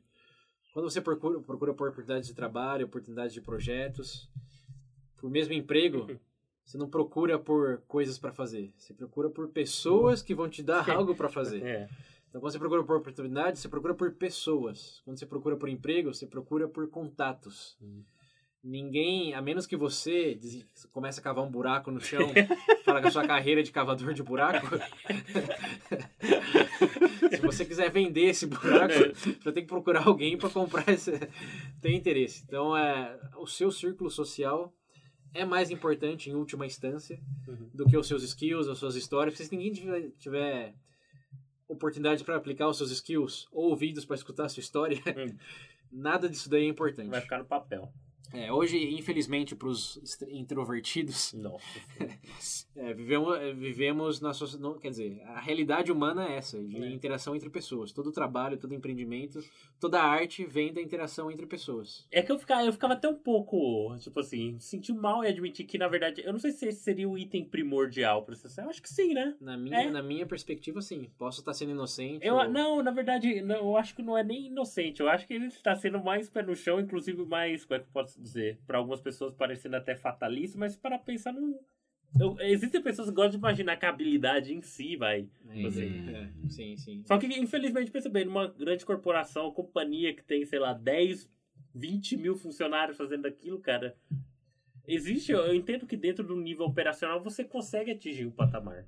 [0.73, 4.29] quando você procura, procura por oportunidades de trabalho, oportunidades de projetos,
[5.17, 6.07] por mesmo emprego,
[6.63, 10.87] você não procura por coisas para fazer, você procura por pessoas que vão te dar
[10.91, 11.63] algo para fazer.
[11.63, 11.89] É.
[12.29, 15.01] Então, quando você procura por oportunidades, você procura por pessoas.
[15.03, 17.75] Quando você procura por emprego, você procura por contatos.
[17.81, 18.03] Hum.
[18.61, 20.37] Ninguém, a menos que você
[20.91, 22.19] comece a cavar um buraco no chão,
[22.83, 24.67] fala que a sua carreira é de cavador de buraco.
[27.31, 31.11] Se você quiser vender esse buraco, você vai ter que procurar alguém para comprar esse.
[31.81, 32.43] Tem interesse.
[32.45, 34.73] Então, é, o seu círculo social
[35.33, 37.69] é mais importante em última instância Uhum.
[37.73, 39.33] do que os seus skills, as suas histórias.
[39.33, 40.75] Porque se ninguém tiver, tiver
[41.67, 45.35] oportunidade para aplicar os seus skills ou ouvidos para escutar a sua história, Hum.
[45.91, 47.09] nada disso daí é importante.
[47.09, 47.91] Vai ficar no papel.
[48.33, 49.99] É, hoje, infelizmente, para os
[50.29, 51.33] introvertidos,
[52.75, 56.89] é, vivemos, vivemos na soci- não, quer dizer, a realidade humana é essa, de É.
[56.91, 57.91] interação entre pessoas.
[57.91, 59.43] Todo trabalho, todo empreendimento,
[59.79, 62.07] toda arte vem da interação entre pessoas.
[62.11, 65.65] É que eu ficava, eu ficava até um pouco, tipo assim, senti mal em admitir
[65.65, 68.61] que, na verdade, eu não sei se esse seria o item primordial pra você.
[68.61, 69.35] Eu acho que sim, né?
[69.41, 69.89] Na minha, É.
[69.89, 71.09] na minha perspectiva, sim.
[71.17, 72.25] Posso estar sendo inocente.
[72.25, 75.01] Eu, ou- não, na verdade, não, eu acho que não é nem inocente.
[75.01, 77.85] Eu acho que ele está sendo mais pé no chão, inclusive mais, como é que
[77.87, 78.59] eu posso dizer?
[78.67, 81.57] Para algumas pessoas parecendo até fatalista, mas para pensar num.
[82.19, 85.27] eu- existem pessoas que gostam de imaginar que a habilidade em si vai.
[85.49, 86.09] É, Assim.
[86.09, 87.03] é, sim, sim.
[87.05, 91.29] Só que, infelizmente, percebendo, numa grande corporação, companhia que tem, sei lá, 10,
[91.73, 93.95] 20 mil funcionários fazendo aquilo, cara.
[94.87, 98.85] Existe, eu entendo que dentro do nível operacional você consegue atingir o patamar.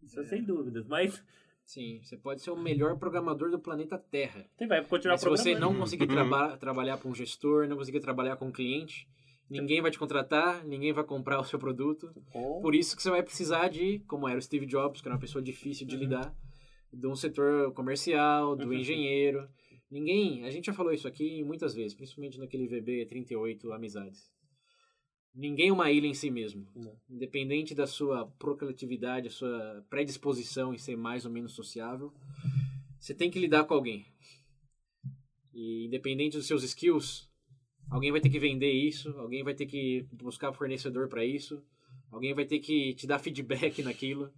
[0.00, 0.22] Isso é.
[0.22, 0.26] É.
[0.26, 0.86] sem dúvidas.
[0.86, 1.22] Mas
[1.72, 4.44] Sim, você pode ser o melhor programador do planeta Terra.
[4.58, 8.00] você vai continuar Mas se você não conseguir traba- trabalhar para um gestor, não conseguir
[8.00, 9.06] trabalhar com um cliente,
[9.48, 12.12] ninguém vai te contratar, ninguém vai comprar o seu produto.
[12.32, 15.14] Com- Por isso que você vai precisar de, como era o Steve Jobs, que era
[15.14, 16.00] uma pessoa difícil de Uhum.
[16.00, 16.34] lidar,
[16.92, 18.72] de um setor comercial, do Uhum.
[18.72, 19.48] engenheiro.
[19.88, 24.28] Ninguém, a gente já falou isso aqui muitas vezes, principalmente naquele VB 38 Amizades.
[25.34, 26.66] Ninguém é uma ilha em si mesmo.
[26.74, 26.96] Não.
[27.08, 32.12] Independente da sua procreatividade, a sua predisposição em ser mais ou menos sociável,
[32.98, 34.06] você tem que lidar com alguém.
[35.54, 37.28] E independente dos seus skills,
[37.88, 41.62] alguém vai ter que vender isso, alguém vai ter que buscar fornecedor para isso,
[42.10, 44.32] alguém vai ter que te dar feedback naquilo.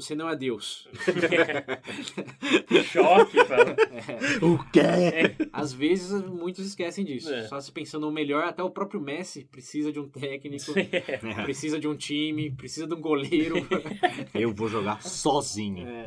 [0.00, 0.88] Você não é Deus.
[2.90, 3.70] Choque, fala.
[3.70, 4.44] É.
[4.44, 5.36] O quê?
[5.52, 7.32] Às vezes muitos esquecem disso.
[7.32, 7.46] É.
[7.48, 10.72] Só se pensando no melhor, até o próprio Messi precisa de um técnico,
[11.44, 13.56] precisa de um time, precisa de um goleiro.
[14.34, 15.86] Eu vou jogar sozinho.
[15.86, 16.06] É.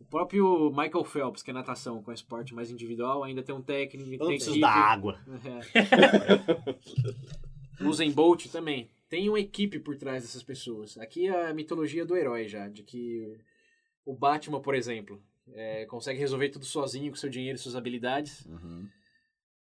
[0.00, 4.10] O próprio Michael Phelps, que é natação, com esporte mais individual, ainda tem um técnico,
[4.10, 4.60] Eu tem preciso equipe.
[4.62, 5.20] da água.
[7.80, 7.84] É.
[7.84, 8.88] Usain Bolt também.
[9.10, 10.96] Tem uma equipe por trás dessas pessoas.
[10.96, 13.36] Aqui é a mitologia do herói já, de que
[14.06, 15.20] o Batman, por exemplo,
[15.52, 18.46] é, consegue resolver tudo sozinho com seu dinheiro e suas habilidades.
[18.46, 18.86] Uhum.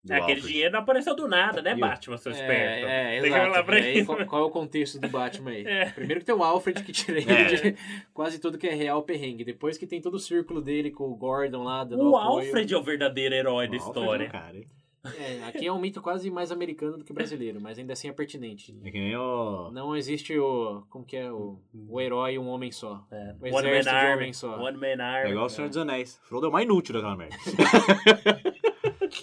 [0.08, 0.48] É, Aquele Alfred.
[0.52, 2.86] dinheiro não apareceu do nada, né, E o- Batman, seu esperto?
[2.86, 3.50] É, é, Tem que exato.
[3.52, 5.62] falar pra E aí, qual, qual é o contexto do Batman aí?
[5.66, 5.90] É.
[5.90, 7.44] Primeiro que tem o Alfred que tira ele É.
[7.72, 7.76] de
[8.12, 9.44] quase tudo que é real perrengue.
[9.44, 12.46] Depois que tem todo o círculo dele com o Gordon lá dando O apoio.
[12.46, 14.24] Alfred é o verdadeiro herói da O Alfred história.
[14.24, 14.68] é um cara, hein?
[15.18, 18.12] É, aqui é um mito quase mais americano do que brasileiro, mas ainda assim é
[18.12, 18.72] pertinente.
[18.84, 19.70] É que nem o...
[19.72, 20.84] Não existe o.
[20.88, 21.30] Como que é?
[21.32, 21.58] O,
[21.88, 23.04] o herói e um homem só.
[23.10, 23.34] É.
[23.40, 24.14] O One Man exército de Army.
[24.22, 24.60] homem só.
[24.62, 25.30] One Man É Army.
[25.32, 26.20] igual o Senhor dos Anéis.
[26.24, 27.36] Frodo é o mais inútil daquela merda.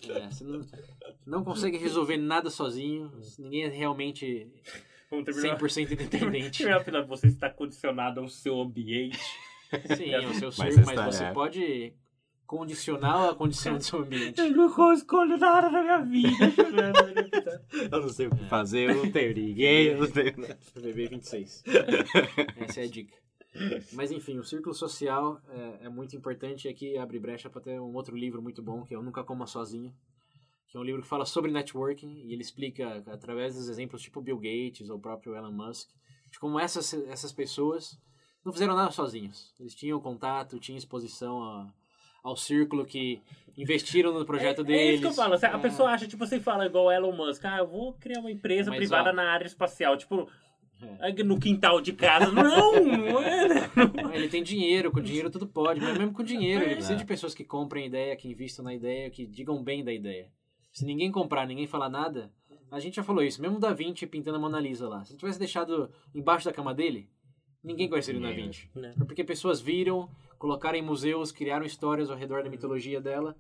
[0.10, 0.62] É, você não,
[1.26, 4.48] não consegue resolver nada sozinho, ninguém é realmente
[5.10, 5.58] Vamos terminar.
[5.58, 6.64] 100% independente.
[6.64, 9.18] Terminar você está condicionado ao seu ambiente.
[9.96, 11.32] Sim, é o seu Mas círculo, mas está- você é.
[11.32, 11.94] pode
[12.54, 14.42] condicionar a condição do seu ambiente.
[14.50, 17.64] não escolho nada na minha vida.
[17.92, 20.58] Eu não sei o que fazer, eu não tenho ninguém, eu não tenho nada.
[20.76, 21.64] VB 26.
[22.58, 23.16] Essa é a dica.
[23.94, 27.80] Mas enfim, o círculo social é, é muito importante e aqui abre brecha para ter
[27.80, 29.94] um outro livro muito bom, que é o Nunca Coma Sozinho,
[30.68, 34.22] que é um livro que fala sobre networking e ele explica, através dos exemplos tipo
[34.22, 35.88] Bill Gates ou o próprio Elon Musk,
[36.32, 37.96] de como essas, essas pessoas
[38.44, 39.54] não fizeram nada sozinhos.
[39.60, 41.72] Eles tinham contato, tinham exposição a-
[42.30, 43.22] ao círculo que
[43.58, 44.82] investiram no projeto é, deles.
[44.82, 45.34] É isso que eu falo.
[45.36, 45.58] A É.
[45.58, 47.44] pessoa acha, tipo, você fala igual o Elon Musk.
[47.46, 49.98] Ah, eu vou criar uma empresa Mas, privada ó, na área espacial.
[49.98, 50.30] Tipo,
[51.02, 51.12] É.
[51.24, 52.32] no quintal de casa.
[52.32, 53.48] Não, não é.
[53.50, 53.56] né?
[54.06, 56.98] Ah, Ele tem dinheiro, com dinheiro tudo pode, mas mesmo com dinheiro, ele precisa É.
[56.98, 60.30] de pessoas que comprem ideia, que investam na ideia, que digam bem da ideia.
[60.72, 62.32] Se ninguém comprar, ninguém falar nada,
[62.72, 65.04] a gente já falou isso, mesmo o Da Vinci pintando a Mona Lisa lá.
[65.04, 67.10] Se ele tivesse deixado embaixo da cama dele,
[67.62, 68.32] ninguém conheceria o Da.
[68.32, 68.70] Vinci.
[68.74, 68.94] Né?
[69.06, 70.08] Porque pessoas viram,
[70.40, 73.36] colocaram em museus, criaram histórias ao redor da mitologia dela,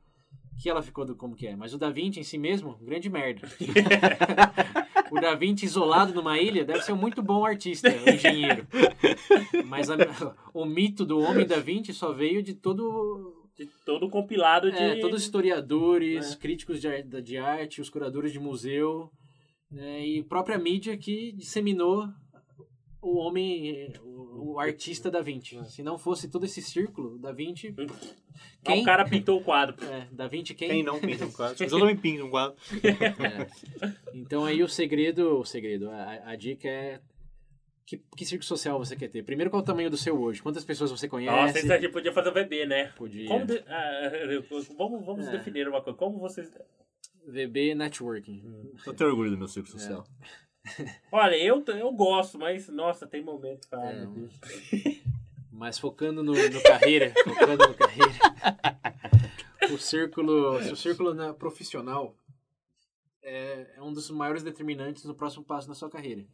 [0.61, 1.55] que ela ficou do como que é.
[1.55, 3.47] Mas o Da Vinci em si mesmo, grande merda.
[5.11, 8.67] o Da Vinci isolado numa ilha deve ser um muito bom artista, um engenheiro.
[9.65, 9.95] Mas a-
[10.53, 14.77] o mito do homem Da Vinci só veio de todo De todo compilado de.
[14.77, 16.35] é, todos os historiadores, É.
[16.38, 19.09] críticos de, de arte, os curadores de museu
[19.71, 22.07] né, e própria mídia que disseminou
[23.01, 25.57] o homem, o, o artista Da Vinci.
[25.71, 27.85] Se não fosse todo esse círculo, Da Vinci, Ah,
[28.63, 28.81] quem?
[28.81, 29.76] O cara pintou o quadro.
[29.85, 30.69] é, Da Vinci quem?
[30.69, 31.57] Quem não pinta um quadro?
[31.57, 32.55] Pessoas também pintam um quadro.
[32.73, 33.93] É.
[34.13, 36.99] Então aí o segredo, o segredo, a, a dica é
[37.85, 39.23] que, que círculo social você quer ter?
[39.23, 40.41] Primeiro, qual é o tamanho do seu hoje?
[40.43, 41.35] Quantas pessoas você conhece?
[41.35, 42.91] Nossa, isso aqui podia fazer o VB, né?
[42.95, 43.27] Podia.
[43.27, 44.11] Como de- ah,
[44.77, 45.31] vamos vamos É.
[45.31, 45.97] definir uma coisa.
[45.97, 46.51] Como vocês.
[47.27, 48.43] VB Networking.
[48.85, 50.03] Eu tenho orgulho do meu círculo social.
[51.11, 53.23] Olha, eu, eu gosto, mas nossa, tem
[53.72, 54.99] ai, É.
[55.52, 58.14] Mas focando no, no carreira, focando no carreira.
[59.73, 62.15] O círculo, o círculo na- profissional
[63.22, 66.26] é, é um dos maiores determinantes no próximo passo na sua carreira.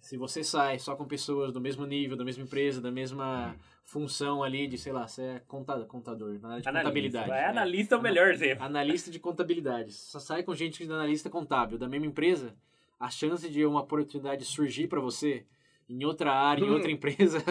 [0.00, 4.42] Se você sai só com pessoas do mesmo nível, da mesma empresa, da mesma função
[4.42, 6.88] ali de, sei lá, você é conta- contador, na área de Analista.
[6.90, 7.28] contabilidade.
[7.28, 7.46] Vai, É.
[7.46, 8.64] analista é o melhor exemplo.
[8.64, 9.92] Analista de contabilidade.
[9.92, 12.54] Só sai com gente de analista contábil da mesma empresa,
[12.98, 15.44] a chance de uma oportunidade surgir para você
[15.88, 17.42] em outra área, em outra empresa,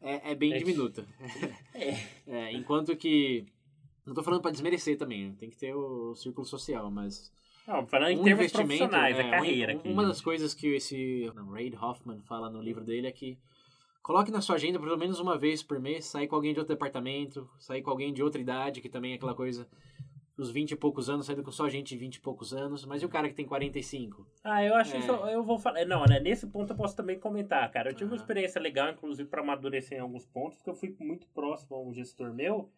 [0.00, 0.58] é, é bem É.
[0.58, 1.06] diminuta.
[2.26, 3.46] É, enquanto que.
[4.04, 7.30] Não tô falando para desmerecer também, tem que ter o círculo social, mas.
[7.66, 9.88] Não, falando em um termos profissionais, é, carreira um- aqui.
[9.88, 13.36] Uma das coisas que esse Reid Hoffman fala no livro dele é que
[14.02, 16.72] coloque na sua agenda pelo menos uma vez por mês, sair com alguém de outro
[16.74, 19.66] departamento, sair com alguém de outra idade, que também é aquela coisa.
[20.36, 23.00] Os 20 e poucos anos, saindo com só gente de 20 e poucos anos, mas
[23.02, 24.26] e o cara que tem 45?
[24.44, 24.98] Ah, eu acho É.
[24.98, 25.10] isso.
[25.10, 25.84] Eu vou falar.
[25.86, 26.20] Não, né?
[26.20, 27.88] Nesse ponto eu posso também comentar, cara.
[27.90, 28.22] Eu tive uma Aham.
[28.22, 31.92] experiência legal, inclusive, para amadurecer em alguns pontos, porque eu fui muito próximo a um
[31.94, 32.70] gestor meu.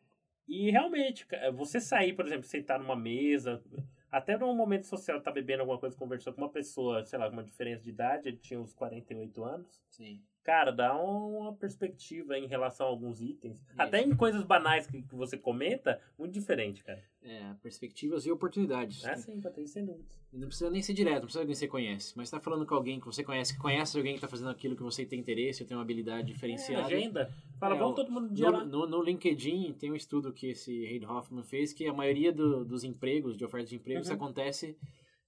[0.46, 3.60] E realmente, ca- você sair, por exemplo, sentar numa mesa,
[4.10, 7.32] até num momento social, tá bebendo alguma coisa, conversando com uma pessoa, sei lá, com
[7.34, 9.82] uma diferença de idade, ele tinha uns 48 anos.
[9.90, 10.22] Sim.
[10.44, 13.56] Cara, dá uma perspectiva em relação a alguns itens.
[13.58, 13.74] Isso.
[13.76, 17.02] Até em coisas banais que, que você comenta, muito diferente, cara.
[17.20, 19.04] É, perspectivas e oportunidades.
[19.04, 20.16] É assim, Patrícia, sem dúvidas.
[20.32, 23.00] Não precisa nem ser direto, não precisa que você conhece, mas tá falando com alguém
[23.00, 25.68] que você conhece, que conhece alguém que tá fazendo aquilo que você tem interesse, ou
[25.68, 26.86] tem uma habilidade É, diferenciada.
[26.86, 27.34] agenda.
[27.58, 28.64] Fala, É, vamos todo mundo dia lá.
[28.64, 32.32] No, no, no LinkedIn tem um estudo que esse Reid Hoffman fez que a maioria
[32.32, 34.16] do- dos empregos, de ofertas de emprego, isso Uhum.
[34.16, 34.76] acontece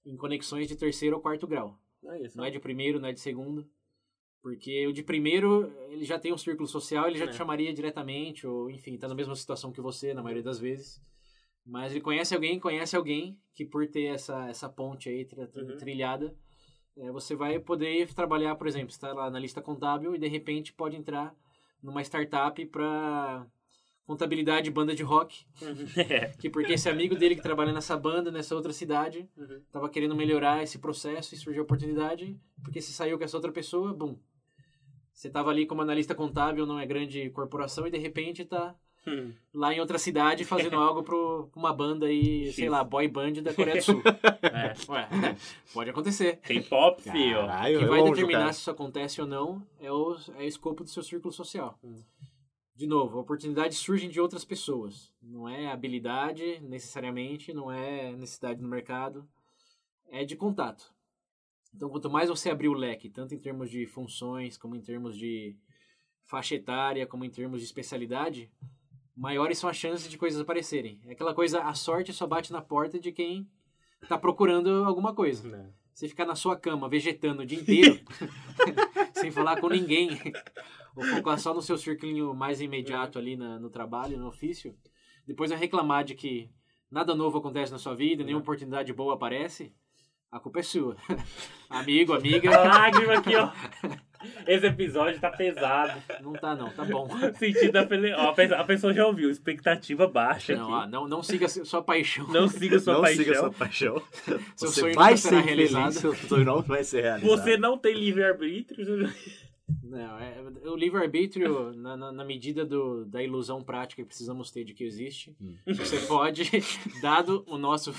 [0.05, 1.77] em conexões de terceiro ou quarto grau.
[2.05, 2.29] É.
[2.35, 3.67] Não é de primeiro, não é de segundo.
[4.41, 7.27] Porque o de primeiro, ele já tem um círculo social, ele já É.
[7.27, 10.99] te chamaria diretamente, ou enfim, tá na mesma situação que você, na maioria das vezes.
[11.65, 15.77] Mas ele conhece alguém, conhece alguém que por ter essa, essa ponte aí Uhum.
[15.77, 16.35] trilhada,
[16.97, 20.73] é, você vai poder trabalhar, por exemplo, está lá na lista contábil e de repente
[20.73, 21.35] pode entrar
[21.81, 23.45] numa startup para
[24.05, 26.27] contabilidade de banda de rock, É.
[26.41, 29.61] que porque esse amigo dele que trabalha nessa banda, nessa outra cidade, Uhum.
[29.71, 33.51] tava querendo melhorar esse processo e surgiu a oportunidade, porque se saiu com essa outra
[33.51, 34.17] pessoa, bum.
[35.13, 38.75] Você tava ali como analista contábil numa grande corporação e de repente tá
[39.07, 39.33] Hum.
[39.53, 42.71] lá em outra cidade fazendo algo pro pra uma banda aí, sei X.
[42.71, 44.01] lá, boy band da Coreia do Sul.
[44.41, 44.91] É.
[44.91, 45.35] Ué,
[45.73, 46.37] pode acontecer.
[46.37, 47.37] Tem pop, fio.
[47.39, 48.53] Caralho, O que vai longe, determinar cara.
[48.53, 51.79] se isso acontece ou não é o, é o escopo do seu círculo social.
[51.83, 52.01] Hum.
[52.75, 55.11] De novo, oportunidades surgem de outras pessoas.
[55.21, 59.27] Não é habilidade, necessariamente, não é necessidade no mercado.
[60.09, 60.91] É de contato.
[61.75, 65.15] Então, quanto mais você abrir o leque, tanto em termos de funções, como em termos
[65.17, 65.55] de
[66.25, 68.49] faixa etária, como em termos de especialidade,
[69.15, 70.99] maiores são as chances de coisas aparecerem.
[71.05, 73.47] É aquela coisa, a sorte só bate na porta de quem
[74.07, 75.47] tá procurando alguma coisa.
[75.47, 75.73] Não.
[75.93, 77.99] Você ficar na sua cama vegetando o dia inteiro,
[79.13, 80.09] sem falar com ninguém,
[80.95, 84.75] ou focar só no seu círculo mais imediato ali na- no trabalho, no ofício,
[85.27, 86.49] depois vai reclamar de que
[86.89, 89.73] nada novo acontece na sua vida, nenhuma oportunidade boa aparece,
[90.31, 90.95] a culpa é sua.
[91.69, 93.51] Amigo, amiga, Lágrima aqui, ó.
[94.47, 96.01] Esse episódio tá pesado.
[96.21, 97.07] não tá não, tá bom.
[97.37, 98.13] Sentido da feliz...
[98.17, 100.83] ó, a pessoa- já ouviu, expectativa baixa Não, aqui.
[100.85, 102.27] ah, não, não siga sua paixão.
[102.27, 103.23] Não siga sua não paixão.
[103.23, 104.01] siga sua paixão.
[104.55, 105.81] Seu Você sonho vai nunca será ser realizado.
[105.93, 107.29] feliz, seu sonho não vai ser realizado.
[107.29, 109.09] Você não tem livre-arbítrio.
[109.83, 114.63] Não, é, o livre-arbítrio, na, na, na medida do, da ilusão prática que precisamos ter
[114.63, 115.55] de que existe, Hum.
[115.67, 116.43] você pode,
[117.01, 117.91] dado o nosso.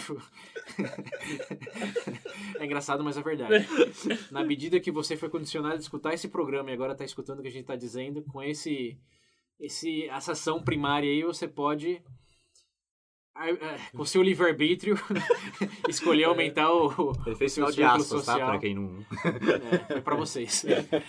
[2.59, 3.67] é engraçado, mas é verdade.
[4.31, 7.43] Na medida que você foi condicionado a escutar esse programa e agora está escutando o
[7.43, 8.99] que a gente está dizendo, com esse,
[9.59, 12.03] esse, essa ação primária aí, você pode.
[13.35, 13.47] Ah,
[13.95, 14.97] Com o seu livre-arbítrio,
[15.89, 18.33] escolher aumentar o, Ele fez o de círculo aspas, tá?
[18.33, 18.51] social.
[18.51, 18.99] Pra quem não...
[19.25, 20.65] É, foi pra vocês.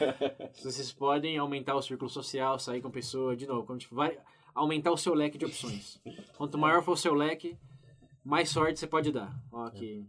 [0.64, 4.18] Vocês podem aumentar o círculo social, sair com pessoa, de novo, quando tipo, vai
[4.56, 6.00] aumentar o seu leque de opções.
[6.38, 7.58] Quanto maior for o seu leque,
[8.24, 9.34] mais sorte você pode dar.
[9.52, 10.06] Ó, que,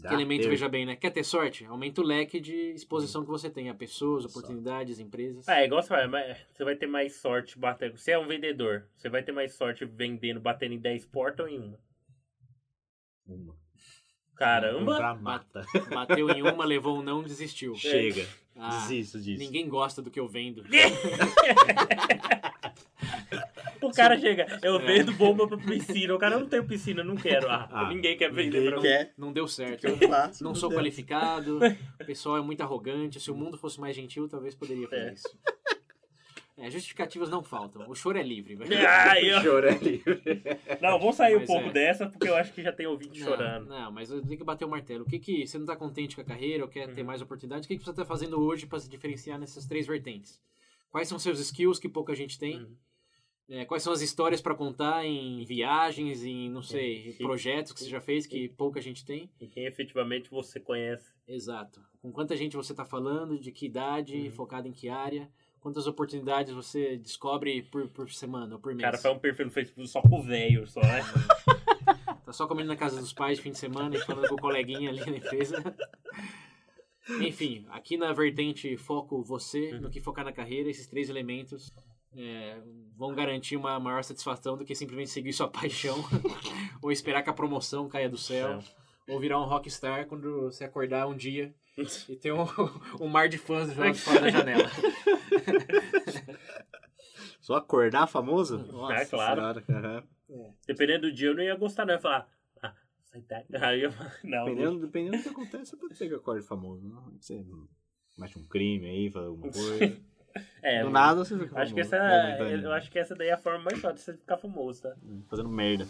[0.00, 0.50] Dá, que elemento, teve.
[0.50, 0.96] veja bem, né?
[0.96, 1.64] Quer ter sorte?
[1.64, 5.46] Aumenta o leque de exposição que você tem a pessoas, oportunidades, empresas.
[5.48, 7.96] É, igual você vai, mas você vai ter mais sorte batendo.
[7.96, 11.52] Você é um vendedor, você vai ter mais sorte vendendo, batendo em 10 portas ou
[11.52, 11.78] em uma?
[13.26, 13.54] Uma.
[14.34, 14.92] Caramba!
[14.92, 15.64] Comprar mata.
[15.90, 17.76] Bateu em uma, levou um não, desistiu.
[17.76, 18.26] Chega.
[18.56, 19.38] Ah, Desisto disso.
[19.38, 20.64] ninguém gosta do que eu vendo.
[23.88, 24.84] O cara chega, eu É.
[24.84, 26.14] vendo bomba pra piscina.
[26.14, 27.48] O cara eu não tem piscina, não quero.
[27.50, 28.82] Ah, Ah, ninguém quer vender Ninguém pra mim.
[28.82, 29.84] quer Não deu certo.
[29.86, 30.42] eu faça.
[30.42, 31.58] Não sou qualificado,
[32.00, 33.20] o pessoal é muito arrogante.
[33.20, 35.12] Se o mundo fosse mais gentil, talvez poderia fazer É.
[35.12, 35.38] isso.
[36.56, 37.84] É, justificativas não faltam.
[37.90, 38.54] O choro é livre.
[38.54, 38.70] velho.
[38.88, 39.40] Ah, eu...
[39.42, 40.22] Choro é livre.
[40.80, 41.72] Não, vamos sair um Mas pouco é.
[41.72, 43.66] dessa, porque eu acho que já tem ouvinte Não, chorando.
[43.66, 45.02] Não, mas eu tenho que bater o martelo.
[45.02, 47.06] O que que você não está contente com a carreira ou quer ter Uhum.
[47.08, 47.64] mais oportunidades?
[47.64, 50.40] O que, que você está fazendo hoje para se diferenciar nessas três vertentes?
[50.92, 52.58] Quais são seus skills que pouca gente tem?
[52.60, 52.76] Uhum.
[53.48, 57.18] É, quais são as histórias para contar em viagens, em, não sei, Sim.
[57.24, 59.28] projetos que você já fez que pouca gente tem?
[59.38, 61.12] E quem efetivamente você conhece.
[61.28, 61.82] Exato.
[62.00, 64.30] Com quanta gente você está falando, de que idade, Uhum.
[64.30, 65.28] focado em que área,
[65.60, 68.80] quantas oportunidades você descobre por, por semana ou por mês.
[68.82, 71.00] cara faz um perfil no Facebook só com o velho, só, né?
[72.24, 74.40] Tá só comendo na casa dos pais de fim de semana e falando com o
[74.40, 75.62] coleguinha ali na empresa.
[77.20, 79.82] Enfim, aqui na vertente foco você, Uhum.
[79.82, 81.70] no que focar na carreira, esses três elementos
[82.16, 82.60] é,
[82.96, 85.96] vão garantir uma maior satisfação do que simplesmente seguir sua paixão
[86.82, 88.62] ou esperar que a promoção caia do céu.
[89.06, 91.54] Ou virar um rockstar quando você acordar um dia
[92.08, 92.46] e ter um,
[93.00, 94.70] um mar de fãs do lado de fora da janela.
[97.40, 98.58] Só acordar famoso?
[98.72, 99.40] Nossa É, claro.
[99.40, 100.04] senhora, aham.
[100.66, 101.92] Dependendo do dia, eu não ia gostar, não.
[101.92, 102.28] Eu ia falar,
[102.62, 103.44] ah, sai.
[103.60, 103.92] Aí eu
[104.24, 106.88] não, Dependendo, dependendo do que acontece, pode ser que acorde famoso.
[106.88, 107.44] Não, você
[108.16, 110.00] mete um crime aí, faz alguma coisa.
[110.62, 112.64] É, Do nada você fica Acho que famoso, essa, momentâneo.
[112.66, 114.92] eu acho que essa daí é a forma mais fácil de você ficar famoso, tá?
[115.30, 115.86] Fazendo merda.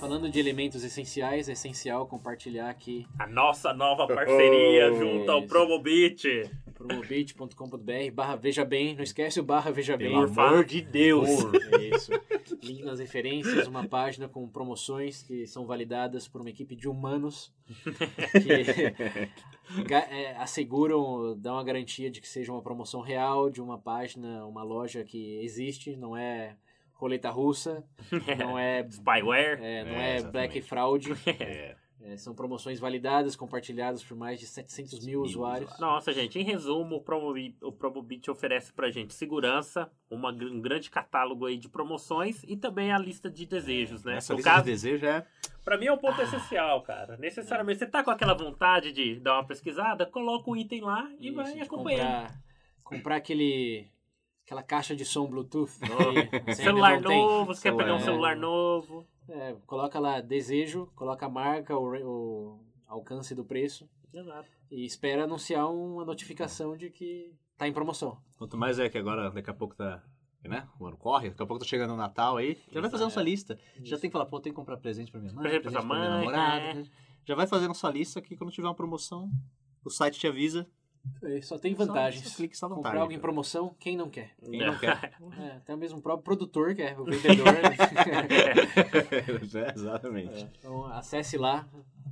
[0.00, 5.42] Falando de elementos essenciais, é essencial compartilhar aqui A nossa nova parceria Oh, junto ao.
[5.46, 6.50] Promobit.
[6.86, 10.10] promobit.com.br barra veja bem, não esquece o barra veja bem.
[10.10, 11.28] Pelo amor de Deus.
[11.72, 12.12] É isso.
[12.62, 17.52] Link nas referências, uma página com promoções que são validadas por uma equipe de humanos
[19.84, 24.44] que é, asseguram, dão a garantia de que seja uma promoção real, de uma página,
[24.46, 26.56] uma loja que existe, não é
[26.94, 27.84] roleta russa,
[28.38, 29.58] não é, Spyware.
[29.62, 31.12] é, não É, é, black fraud.
[31.26, 31.76] É.
[32.06, 35.76] É, são promoções validadas, compartilhadas por mais de 700 mil Mil usuários.
[35.80, 40.88] Nossa, gente, em resumo, o Promobit, o Promobit oferece pra gente segurança, uma, um grande
[40.88, 44.18] catálogo aí de promoções e também a lista de desejos, né?
[44.18, 45.26] Essa no lista caso, de desejo é...
[45.64, 47.16] pra mim é um ponto essencial, cara.
[47.16, 51.28] Necessariamente, você tá com aquela vontade de dar uma pesquisada, coloca o item lá e
[51.28, 52.20] Isso, vai acompanhando.
[52.20, 52.40] comprar,
[52.84, 53.88] comprar aquele
[54.44, 55.72] aquela caixa de som Bluetooth.
[55.82, 58.34] ainda Celular novo, você quer pegar um Celular.
[58.34, 59.06] celular novo.
[59.28, 64.48] É, coloca lá desejo, coloca a marca, o, o alcance do preço Exato.
[64.70, 68.18] e espera anunciar uma notificação de que tá em promoção.
[68.38, 70.02] Quanto mais é que agora, daqui a pouco tá...
[70.44, 70.68] Né?
[70.78, 72.56] O ano corre, daqui a pouco tá chegando o Natal aí.
[72.70, 73.14] Já vai fazendo Exato.
[73.14, 73.58] sua lista.
[73.78, 74.00] Já Isso.
[74.00, 75.96] tem que falar, pô, tem que comprar presente pra minha mãe, Presente pra presente pra
[75.98, 76.80] minha mãe, namorada.
[76.80, 76.84] é.
[77.24, 79.28] Já vai fazendo sua lista que quando tiver uma promoção,
[79.84, 80.64] o site te avisa.
[81.22, 82.28] É, Só tem vantagens.
[82.28, 84.30] só só no Comprar algo em promoção, quem não quer?
[84.44, 85.14] Quem não quer.
[85.40, 87.46] É, até mesmo o próprio produtor quer, o vendedor.
[89.56, 90.44] É, Exatamente.
[90.44, 91.66] É, então acesse lá.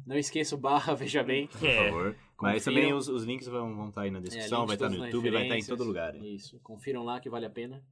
[0.07, 1.47] Não esqueça o barra, veja bem.
[1.47, 1.85] Por É.
[1.87, 2.17] favor.
[2.41, 2.75] Mas Confiam.
[2.83, 4.99] também os, os links vão, vão estar aí na descrição, É, vai estar no todos
[5.05, 5.79] nas YouTube, vai estar em referências.
[5.79, 6.15] todo lugar.
[6.17, 6.35] hein?
[6.35, 7.83] Isso, confiram lá que vale a pena.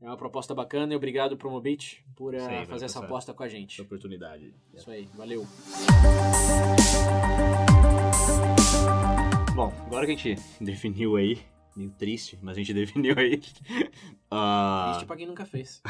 [0.00, 3.46] É uma proposta bacana e obrigado Promobit por aí, valeu, fazer essa aposta com a
[3.46, 3.80] Essa gente.
[3.82, 4.54] oportunidade.
[4.74, 5.46] Isso aí, valeu.
[9.58, 11.36] Bom, agora que a gente definiu aí,
[11.74, 13.40] meio triste, mas a gente definiu aí
[14.30, 15.82] ah, Triste pra quem nunca fez.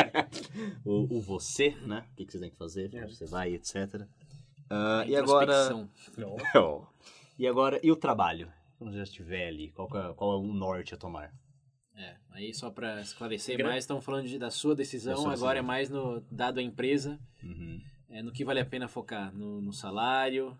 [0.82, 2.06] o, o você, né?
[2.12, 3.04] O que, que você tem que fazer, É.
[3.04, 4.06] onde você vai, etc.
[4.70, 5.68] Ah, e agora.
[6.54, 6.86] Não.
[7.38, 8.50] E agora, e o trabalho?
[8.78, 11.30] Quando você já estiver ali, qual, que é, qual é o norte a tomar?
[11.94, 15.32] É, aí só pra esclarecer Gra- mais, estão falando de- da sua decisão, Da sua
[15.34, 15.58] agora decisão.
[15.58, 17.78] é mais no dado à empresa, Uhum.
[18.08, 20.56] é, no que vale a pena focar, no, no salário.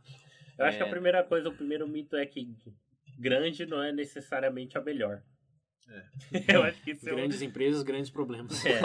[0.58, 0.86] Eu acho que É.
[0.86, 2.54] a primeira coisa, o primeiro mito é que
[3.18, 5.22] grande não é necessariamente a melhor.
[6.52, 8.64] Eu acho que isso é um- Grandes empresas, grandes problemas.
[8.66, 8.80] É.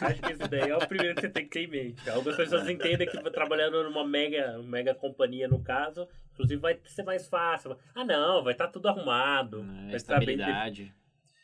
[0.00, 2.08] Acho que isso daí é o primeiro que você tem que ter em mente.
[2.10, 7.28] Algumas pessoas entendem que trabalhando numa mega, mega companhia, no caso, inclusive vai ser mais
[7.28, 7.76] fácil.
[7.94, 9.60] Ah, não, vai estar tudo arrumado.
[9.60, 10.92] É, vai estar bem estabilidade.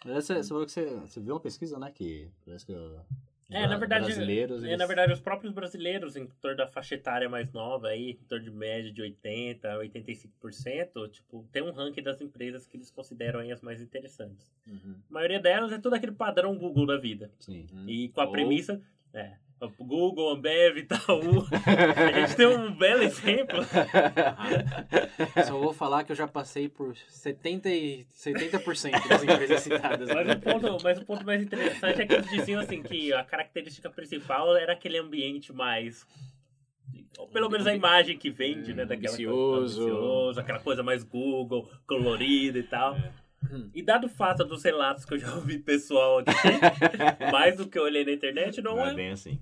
[0.04, 1.90] Você, você falou que você, você viu uma pesquisa, né?
[1.94, 2.72] Que parece que.
[3.48, 4.62] É, na verdade, brasileiros.
[4.64, 8.10] É, eles- na verdade, os próprios brasileiros, em torno da faixa etária mais nova, aí,
[8.20, 12.76] em torno de média de 80% a 85%, tipo, tem um ranking das empresas que
[12.76, 14.52] eles consideram aí as mais interessantes.
[14.66, 14.96] Uhum.
[15.08, 17.30] A maioria delas é tudo aquele padrão Google da vida.
[17.38, 17.66] Sim.
[17.86, 18.82] E com a Ou- premissa.
[19.14, 19.36] É.
[19.78, 21.46] Google, Ambev, Itaú.
[21.96, 23.60] a gente tem um belo exemplo.
[25.46, 30.08] Só vou falar que eu já passei por 70%, e 70% das empresas citadas.
[30.12, 33.24] Mas o, ponto, mas o ponto mais interessante é que eles diziam assim que a
[33.24, 36.06] característica principal era aquele ambiente mais.
[37.18, 38.84] ou Pelo menos a imagem que vende, né?
[38.84, 39.78] Daquela ambicioso.
[39.78, 42.94] coisa ambicioso, aquela coisa mais Google, colorida e tal.
[43.50, 43.70] Hum.
[43.74, 46.40] E dado o fato dos relatos que eu já ouvi pessoal dizer,
[47.32, 48.90] mais do que eu olhei na internet, não, Não é.
[48.90, 49.38] é bem assim.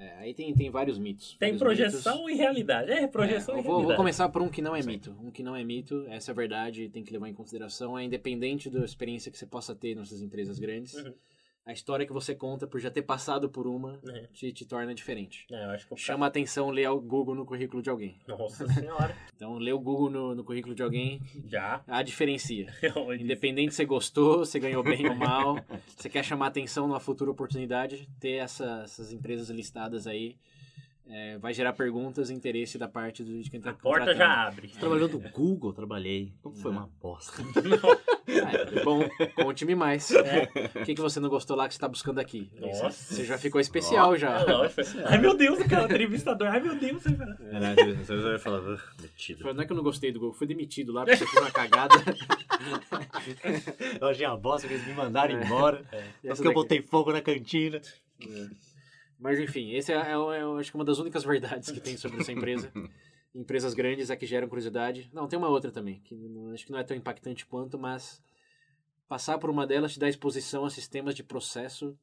[0.00, 1.36] É, aí tem, tem vários mitos.
[1.40, 2.32] Tem vários projeção mitos.
[2.32, 2.90] e realidade.
[2.92, 3.86] É, projeção É, e vou, realidade.
[3.88, 4.88] vou começar por um que não é Sim.
[4.90, 5.16] mito.
[5.20, 7.98] Um que não é mito, essa é a verdade, tem que levar em consideração.
[7.98, 10.94] É independente da experiência que você possa ter nessas empresas grandes.
[10.94, 11.12] Uhum.
[11.68, 14.26] A história que você conta por já ter passado por uma É.
[14.32, 15.44] te, te torna diferente.
[15.52, 18.16] É, eu acho que o Chama a atenção ler o Google no currículo de alguém.
[18.26, 19.14] Nossa senhora.
[19.36, 21.82] Então, ler o Google no, no currículo de alguém, Já.
[21.86, 22.72] a diferencia.
[22.80, 23.22] Disse.
[23.22, 25.56] Independente se você gostou, se ganhou bem ou mal,
[25.94, 30.38] você quer chamar atenção numa futura oportunidade, ter essa- essas empresas listadas aí
[31.10, 34.46] é, vai gerar perguntas e interesse da parte do, de quem está A porta já
[34.46, 34.68] abre.
[34.68, 36.32] Você trabalhou no Google, trabalhei.
[36.42, 37.42] Como foi uma bosta?
[38.28, 40.10] É, bom, conte-me mais.
[40.10, 42.50] O que, que você não gostou lá que você está buscando aqui?
[42.60, 42.90] Nossa.
[42.90, 44.40] Você já ficou especial já.
[44.40, 44.82] É lógico.
[45.06, 46.48] Ai meu Deus, o cara entrevistador.
[46.48, 47.38] Ai meu Deus, cara.
[47.40, 49.38] É, Você vai falar, "Ah, metido.
[49.40, 51.42] Falei, Não é que eu não gostei do Google, fui demitido lá porque você fez
[51.42, 51.94] uma cagada.
[53.98, 55.82] Eu achei uma bosta que eles me mandaram embora.
[56.22, 57.80] Essa Porque eu botei fogo na cantina.
[59.18, 61.96] Mas enfim, esse é, é, é, eu acho que uma das únicas verdades que tem
[61.96, 62.70] sobre essa empresa.
[63.34, 65.10] Empresas grandes é que geram curiosidade.
[65.12, 68.22] Não, tem uma outra também, que não- acho que não é tão impactante quanto, mas
[69.06, 71.96] passar por uma delas te dá exposição a sistemas de processo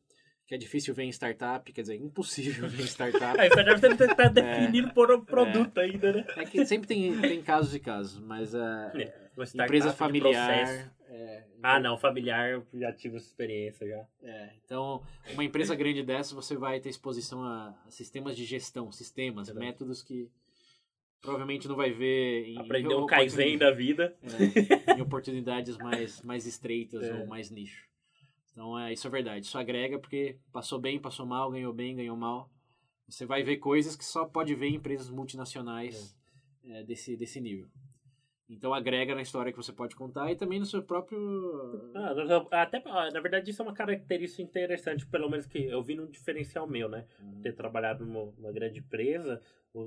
[0.48, 3.38] que é difícil ver em startup, quer dizer, impossível ver em startup.
[3.42, 6.26] Aí você deve ter que estar definindo por um produto ainda, né?
[6.38, 8.92] É que sempre tem, tem casos e casos, mas a
[9.36, 10.94] Uma startup empresa familiar.
[11.16, 14.06] É, Ah, não, familiar, eu já tive essa experiência já.
[14.24, 15.02] É, então,
[15.34, 20.30] uma empresa grande dessa, você vai ter exposição a, sistemas de gestão, sistemas, métodos que
[21.22, 24.16] provavelmente não vai ver em, Aprender um Kaizen da vida.
[24.22, 27.14] é, em oportunidades mais, mais estreitas É.
[27.14, 27.86] ou mais nicho.
[28.52, 29.46] Então, é, isso é verdade.
[29.46, 32.50] Isso agrega porque passou bem, passou mal, ganhou bem, ganhou mal.
[33.08, 36.16] Você vai ver coisas que só pode ver em empresas multinacionais
[36.64, 37.68] é, desse, desse nível.
[38.48, 41.92] Então, agrega na história que você pode contar e também no seu próprio...
[41.96, 42.82] Ah, até,
[43.12, 46.88] na verdade, isso é uma característica interessante, pelo menos que eu vi num diferencial meu,
[46.88, 47.08] né?
[47.42, 49.42] Ter trabalhado numa, grande empresa,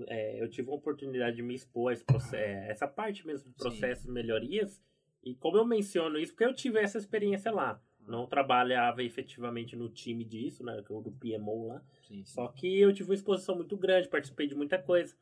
[0.08, 3.48] é, eu tive uma oportunidade de me expor a esse proce- é, essa parte mesmo
[3.48, 3.58] de Sim.
[3.58, 4.82] processos e melhorias.
[5.22, 7.80] E como eu menciono isso, porque eu tive essa experiência lá.
[8.00, 10.78] Não trabalhava efetivamente no time disso, né?
[10.78, 11.82] é Do PMO lá.
[12.00, 12.32] Sim, sim.
[12.32, 15.14] Só que eu tive uma exposição muito grande, participei de muita coisa.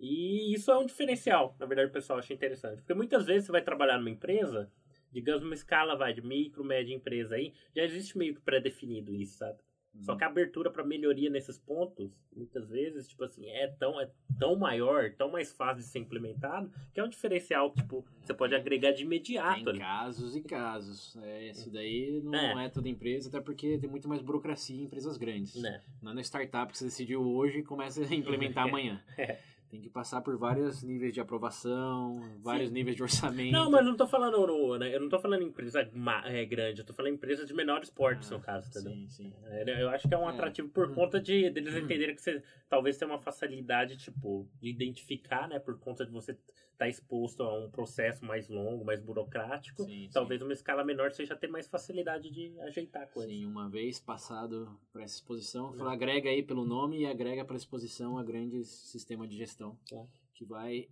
[0.00, 2.78] E isso é um diferencial, na verdade, o pessoal acha interessante.
[2.78, 4.70] Porque muitas vezes você vai trabalhar numa empresa,
[5.12, 9.36] digamos numa escala vai de micro, média empresa aí, já existe meio que pré-definido isso,
[9.38, 9.58] sabe?
[10.02, 14.08] Só que a abertura para melhoria nesses pontos, muitas vezes, tipo assim, é tão, é
[14.38, 18.32] tão maior, tão mais fácil de ser implementado, que é um diferencial que, tipo, você
[18.32, 19.78] pode agregar de imediato Tem ali.
[19.80, 21.16] casos e casos.
[21.24, 22.66] É, esse daí não É.
[22.66, 22.68] é.
[22.68, 25.60] toda empresa, até porque tem muito mais burocracia em empresas grandes.
[25.60, 25.82] Né?
[26.00, 29.02] Não é no startup que você decidiu hoje e começa a implementar amanhã.
[29.18, 29.38] É.
[29.70, 33.52] tem que passar por vários níveis de aprovação, vários níveis de orçamento.
[33.52, 35.88] Não, mas não tô falando, no, né, eu não tô falando empresa
[36.24, 38.92] é, grande, eu tô falando empresa de menores portes, Ah, no caso, entendeu?
[38.92, 39.32] Sim, sim.
[39.44, 40.32] É, Eu acho que é um É.
[40.32, 40.94] atrativo por Uhum.
[40.94, 45.60] conta de deles entenderem que você talvez tenha uma facilidade, tipo, de identificar, né?
[45.60, 46.36] Por conta de você
[46.72, 49.82] estar exposto a um processo mais longo, mais burocrático.
[49.84, 50.10] Sim, sim.
[50.12, 53.30] Talvez numa escala menor você já tenha mais facilidade de ajeitar coisas.
[53.30, 55.76] Sim, uma vez passado para essa exposição, É.
[55.76, 59.59] fala, agrega aí pelo nome e agrega para a exposição a grande sistema de gestão,
[59.92, 60.06] É.
[60.34, 60.88] que vai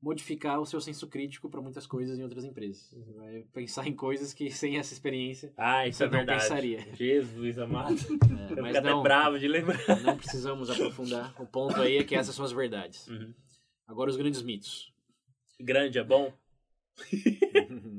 [0.00, 2.92] modificar o seu senso crítico para muitas coisas em outras empresas.
[2.92, 3.02] Uhum.
[3.04, 6.40] Você vai pensar em coisas que sem essa experiência Ah, isso Você é não verdade.
[6.42, 6.94] pensaria.
[6.94, 7.88] Jesus amado.
[7.88, 9.78] é, mas fico até não, bravo de lembrar.
[10.02, 11.34] não precisamos aprofundar.
[11.40, 13.08] O ponto aí é que essas são as verdades.
[13.08, 13.34] Uhum.
[13.88, 14.92] Agora os grandes mitos.
[15.60, 16.32] Grande é bom?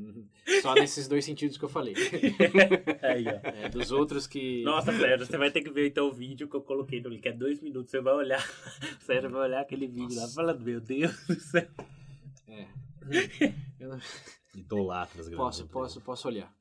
[0.61, 1.93] Só nesses dois sentidos que eu falei.
[3.03, 3.47] Aí, ó.
[3.65, 6.55] É, dos outros que Nossa, Sérgio, você vai ter que ver então o vídeo que
[6.55, 7.25] eu coloquei no link.
[7.25, 7.91] É dois minutos.
[7.91, 8.41] Você vai olhar.
[9.01, 11.67] Sérgio vai olhar aquele vídeo lá falando, meu Deus do céu.
[12.47, 12.67] É.
[13.79, 13.99] Eu não-
[14.55, 16.53] Idolatras Posso, posso, posso olhar.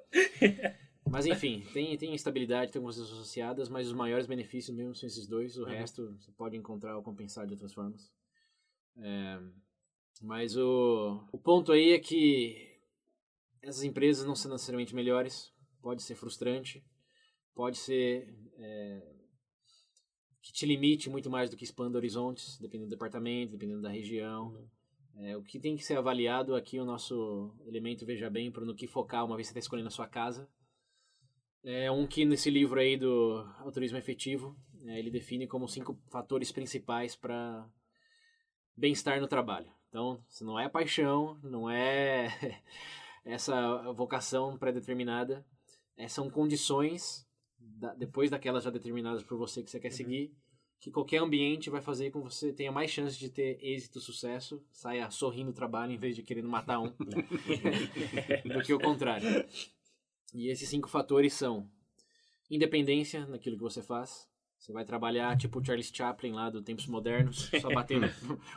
[1.10, 5.06] Mas enfim, tem, tem instabilidade, tem algumas coisas associadas, mas os maiores benefícios mesmo são
[5.06, 5.56] esses dois.
[5.56, 5.68] O Uhum.
[5.70, 8.10] resto você pode encontrar ou compensar de outras formas.
[8.98, 9.38] É,
[10.22, 12.68] mas o, o ponto aí é que
[13.62, 15.52] essas empresas não são necessariamente melhores.
[15.80, 16.85] Pode ser frustrante,
[17.55, 19.14] pode ser é,
[20.43, 24.68] que te limite muito mais do que expanda horizontes, dependendo do departamento, dependendo da região.
[25.16, 28.74] É, o que tem que ser avaliado aqui, o nosso elemento Veja Bem, para no
[28.74, 30.48] que focar uma vez que você está escolhendo a sua casa.
[31.64, 34.56] É um que nesse livro aí do Autorismo Efetivo,
[34.86, 37.68] é, ele define como cinco fatores principais para
[38.76, 39.70] bem-estar no trabalho.
[39.89, 42.28] Então, se não é paixão, não é
[43.32, 45.44] essa vocação pré-determinada,
[45.96, 47.26] é, são condições,
[47.59, 50.32] da- depois daquelas já determinadas por você que você quer seguir,
[50.80, 54.62] que qualquer ambiente vai fazer com que você tenha mais chance de ter êxito, sucesso,
[54.70, 56.88] saia sorrindo no trabalho em vez de querendo matar um,
[58.44, 59.26] do que o contrário.
[60.32, 61.68] E esses cinco fatores são
[62.50, 64.28] independência naquilo que você faz.
[64.59, 68.06] Você vai trabalhar tipo o Charles Chaplin lá do Tempos Modernos, só batendo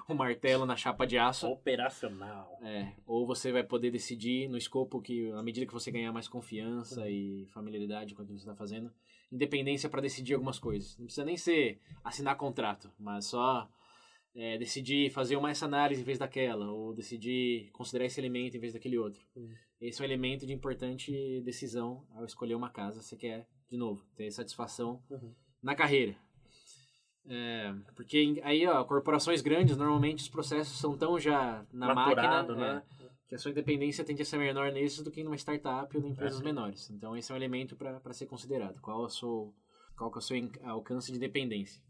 [0.07, 1.48] o martelo na chapa de aço.
[1.48, 2.57] Operacional.
[2.64, 6.28] É, ou você vai poder decidir no escopo que, à medida que você ganhar mais
[6.28, 8.91] confiança e familiaridade com aquilo que você está fazendo,
[9.32, 10.98] independência para decidir algumas coisas.
[10.98, 13.69] Não precisa nem ser assinar contrato, mas só
[14.36, 18.60] é, decidir fazer uma essa análise em vez daquela, ou decidir considerar esse elemento em
[18.60, 19.23] vez daquele outro.
[19.36, 19.49] Hum.
[19.80, 23.02] Esse é um elemento de importante decisão ao escolher uma casa.
[23.02, 25.34] Você quer, de novo, ter satisfação Uhum.
[25.62, 26.16] Na carreira.
[27.28, 32.74] É, porque aí, ó, corporações grandes, normalmente os processos são tão já na Maturado, máquina,
[32.76, 32.84] né?
[33.00, 36.04] é, que a sua independência tende a ser menor nisso do que numa startup ou
[36.04, 36.44] em empresas É.
[36.44, 36.90] menores.
[36.90, 38.82] Então esse é um elemento para ser considerado.
[38.82, 39.54] Qual, é o seu,
[39.96, 41.82] qual que é o seu alcance de independência?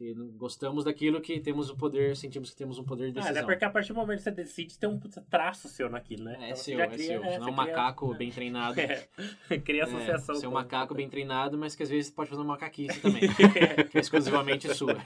[0.00, 3.42] Não- gostamos daquilo que temos o poder, sentimos que temos um poder de Ah, decisão.
[3.42, 6.32] é porque a partir do momento que você decide, tem um traço seu naquilo, né?
[6.32, 7.24] É, Então você seu, é cria- seu.
[7.24, 8.16] é, Não é um cria- macaco é.
[8.16, 8.80] bem treinado.
[8.80, 10.34] É, cria associação.
[10.34, 13.00] É, ser um com- macaco bem treinado, mas que às vezes pode fazer uma macaquice
[13.00, 13.22] também.
[13.88, 14.96] que é exclusivamente sua.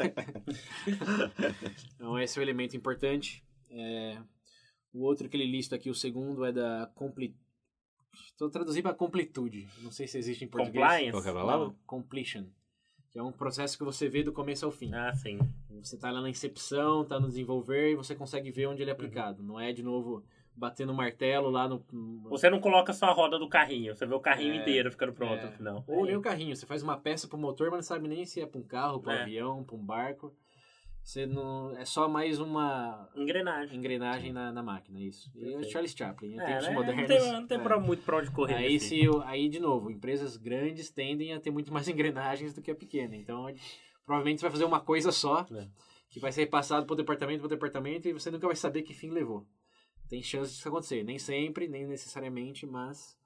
[1.95, 3.45] então esse é o elemento importante.
[3.71, 4.19] É,
[4.93, 7.37] o outro que ele lista aqui, o segundo, é da compli...
[8.25, 9.69] Estou traduzindo para completude.
[9.83, 10.83] Não sei se existe em português.
[10.83, 11.11] Compliance.
[11.13, 11.75] Qual que é a palavra?
[11.87, 12.45] Completion.
[13.11, 14.93] Que é um processo que você vê do começo ao fim.
[14.95, 15.39] Ah, sim.
[15.83, 18.93] Você está lá na incepção, está no desenvolver e você consegue ver onde ele é
[18.93, 19.43] aplicado.
[19.43, 20.23] Não é, de novo,
[20.55, 21.83] batendo o martelo lá no...
[22.29, 25.13] Você não coloca só a roda do carrinho, você vê o carrinho É, inteiro ficando
[25.15, 25.47] pronto é.
[25.47, 25.85] no final.
[25.87, 28.41] Ou nem o carrinho, você faz uma peça pro motor, mas não sabe nem se
[28.43, 29.23] é para um carro, para um É.
[29.23, 30.35] avião, para um barco.
[31.09, 33.79] Você não é só mais uma Engrenagem.
[33.79, 35.31] engrenagem na, na máquina, isso.
[35.35, 35.65] E é o.
[35.65, 36.75] Charles Chaplin, É, tempos né?
[36.75, 37.01] modernos.
[37.09, 37.63] Não tem, não tem é.
[37.63, 38.57] pra- muito pra onde correr.
[38.57, 38.89] Aí, nesse.
[38.89, 42.75] se, aí, de novo, empresas grandes tendem a ter muito mais engrenagens do que a
[42.75, 43.17] pequena.
[43.17, 43.47] Então,
[44.05, 45.67] provavelmente você vai fazer uma coisa só, É.
[46.11, 48.83] que vai ser repassado para o departamento, para o departamento, e você nunca vai saber
[48.83, 49.47] que fim levou.
[50.11, 51.03] Tem chance disso acontecer.
[51.05, 53.19] Nem sempre, nem necessariamente, mas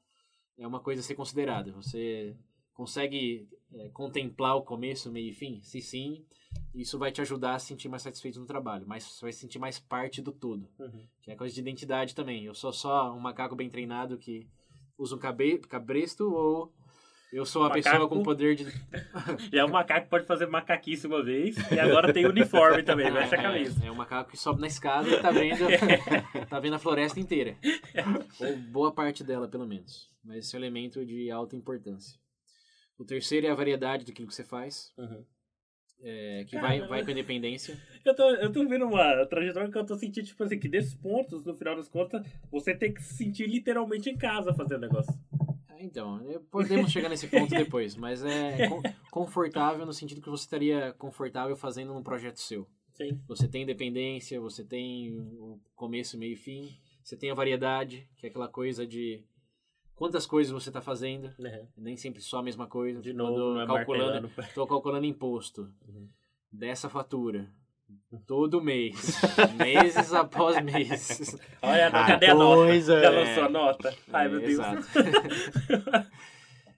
[0.56, 1.72] é uma coisa a ser considerada.
[1.72, 2.36] Você
[2.74, 5.60] consegue é, contemplar o começo, meio e fim?
[5.62, 6.24] Se sim,
[6.74, 9.40] isso vai te ajudar a se sentir mais satisfeito no trabalho, mas você vai se
[9.40, 10.68] sentir mais parte do todo.
[10.78, 11.06] Uhum.
[11.22, 12.44] Que é coisa de identidade também.
[12.44, 14.46] Eu sou só um macaco bem treinado que
[14.98, 16.72] usa um cabe cabresto ou
[17.32, 18.64] eu sou uma Macaco- pessoa com poder de.
[19.52, 23.08] Já é um macaco que pode fazer macaquice uma vez e agora tem uniforme também,
[23.12, 23.82] mexe a camisa.
[23.84, 25.64] É, é um macaco que sobe na escada e tá vendo,
[26.50, 27.56] tá vendo a floresta inteira.
[28.38, 30.10] Ou boa parte dela, pelo menos.
[30.22, 32.18] Mas esse é um elemento de alta importância.
[32.98, 35.24] O terceiro é a variedade daquilo que você faz, Uhum.
[36.02, 37.78] É, que vai, vai com a independência.
[38.04, 40.92] Eu tô, eu tô vendo uma trajetória que eu tô sentindo, tipo assim, que desses
[40.92, 44.80] pontos, no final das contas, você tem que se sentir literalmente em casa fazendo o
[44.80, 45.14] negócio.
[45.68, 50.28] Ah, Então, eh, podemos chegar nesse ponto depois, mas é con- confortável no sentido que
[50.28, 52.66] você estaria confortável fazendo num projeto seu.
[52.94, 53.20] Sim.
[53.28, 56.76] Você tem independência, você tem o começo, meio e fim.
[57.04, 59.22] Você tem a variedade, que é aquela coisa de
[60.02, 61.32] quantas coisas você está fazendo.
[61.38, 61.66] Uhum.
[61.76, 63.00] Nem sempre só a mesma coisa.
[63.00, 64.30] De novo, não é calculando.
[64.38, 66.08] Estou calculando imposto Uhum.
[66.50, 67.48] dessa fatura.
[68.26, 69.20] Todo mês.
[69.56, 71.38] meses após meses.
[71.62, 72.72] Olha, Ah, cadê a nota?
[72.72, 73.10] é.
[73.10, 73.96] lançou a nota?
[74.12, 74.50] Ai, É, meu Deus.
[74.52, 74.86] exato.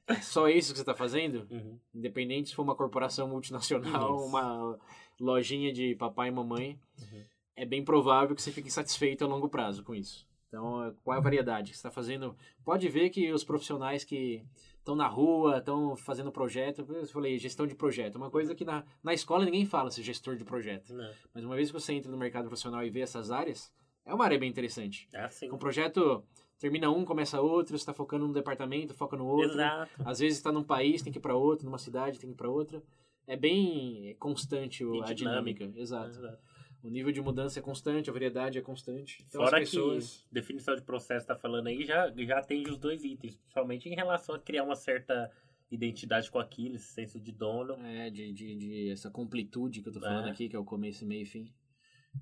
[0.06, 1.46] É só isso que você está fazendo?
[1.50, 1.78] Uhum.
[1.94, 4.26] Independente se for uma corporação multinacional, Isso.
[4.26, 4.78] uma
[5.18, 7.22] lojinha de papai e mamãe, Uhum.
[7.56, 10.26] é bem provável que você fique insatisfeito a longo prazo com isso.
[10.54, 12.36] Então, qual é a variedade que está fazendo?
[12.64, 14.44] Pode ver que os profissionais que
[14.78, 18.64] estão na rua, estão fazendo projeto, eu falei gestão de projeto, é uma coisa que
[18.64, 20.94] na, na escola ninguém fala ser gestor de projeto.
[20.94, 21.10] Não.
[21.34, 23.72] Mas uma vez que você entra no mercado profissional e vê essas áreas,
[24.06, 25.08] é uma área bem interessante.
[25.12, 25.50] É assim.
[25.50, 26.22] Um projeto
[26.58, 29.54] termina um, começa outro, você está focando num departamento, foca no outro.
[29.54, 29.90] Exato.
[30.04, 32.36] Às vezes está num país, tem que ir para outro, numa cidade, tem que ir
[32.36, 32.82] para outra.
[33.26, 35.14] É bem constante a dinâmico.
[35.14, 35.80] dinâmica.
[35.80, 36.10] Exato.
[36.10, 36.38] Exato.
[36.84, 39.24] O nível de mudança é constante, a variedade é constante.
[39.26, 40.24] Então Fora as pessoas.
[40.28, 43.94] que definição de processo tá falando aí já, já atende os dois itens, principalmente em
[43.94, 45.30] relação a criar uma certa
[45.70, 47.74] identidade com aquilo, esse senso de dono.
[47.86, 50.30] É, de, de, de essa completude que eu tô falando É.
[50.30, 51.50] aqui, que é o começo, meio e fim.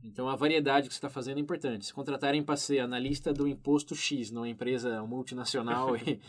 [0.02, 1.84] Então a variedade que você está fazendo é importante.
[1.84, 6.20] Se contratarem para ser analista do imposto X numa empresa multinacional e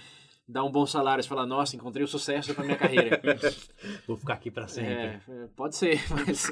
[0.48, 3.22] dar um bom salário, você fala, nossa, encontrei o sucesso para minha carreira.
[4.06, 4.92] Vou ficar aqui pra sempre.
[4.92, 6.52] É, é, pode ser, mas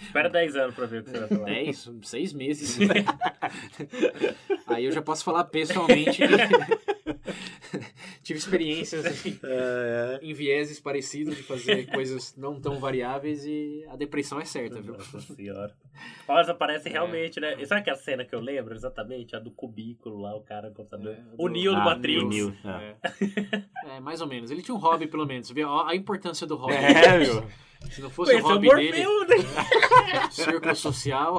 [0.00, 1.44] Espera 10 anos pra ver o que você vai falar.
[1.44, 2.78] 10, seis meses.
[4.66, 6.22] Aí eu já posso falar pessoalmente.
[8.22, 13.96] Tive experiências assim, É, em vieses parecidos de fazer coisas não tão variáveis e a
[13.96, 14.92] depressão é certa, viu?
[14.94, 15.74] Nossa senhora.
[16.28, 16.92] Nossa, parece É.
[16.92, 17.56] realmente, né?
[17.60, 19.34] E sabe aquela cena que eu lembro exatamente?
[19.34, 21.12] A do cubículo lá, o cara no computador.
[21.14, 22.22] É, o do- Neo do Ah, Matrix.
[22.22, 22.56] o Neo.
[22.64, 22.94] É.
[23.90, 23.96] É.
[23.96, 24.50] É, mais ou menos.
[24.50, 25.52] Ele tinha um hobby, pelo menos.
[25.66, 26.74] Ó, a importância do hobby.
[26.74, 27.44] É, meu.
[27.90, 30.30] Se não fosse o Conheceu o hobby dele, Morfeu, né?
[30.30, 31.38] círculo social.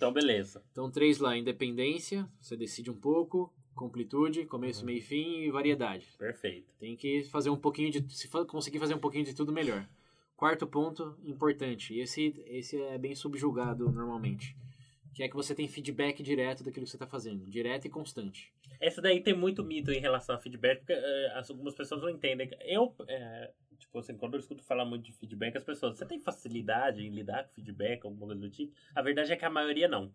[0.00, 0.64] Então, beleza.
[0.72, 6.06] Então, três lá: independência, você decide um pouco, completude, começo, meio e fim e variedade.
[6.18, 6.72] Perfeito.
[6.80, 8.02] Tem que fazer um pouquinho de.
[8.16, 9.86] Se conseguir fazer um pouquinho de tudo, melhor.
[10.38, 11.92] Quarto ponto, importante.
[11.92, 14.56] e Esse, esse é bem subjugado normalmente.
[15.14, 17.44] Que é que você tem feedback direto daquilo que você está fazendo.
[17.44, 18.50] Direto e constante.
[18.80, 20.94] Essa daí tem muito mito em relação a feedback, porque
[21.34, 22.48] as- algumas pessoas não entendem.
[22.64, 26.20] Eu, eh, tipo assim, quando eu escuto falar muito de feedback, as pessoas, você tem
[26.20, 28.72] facilidade em lidar com feedback, alguma coisa do tipo?
[28.94, 30.12] A verdade é que a maioria não.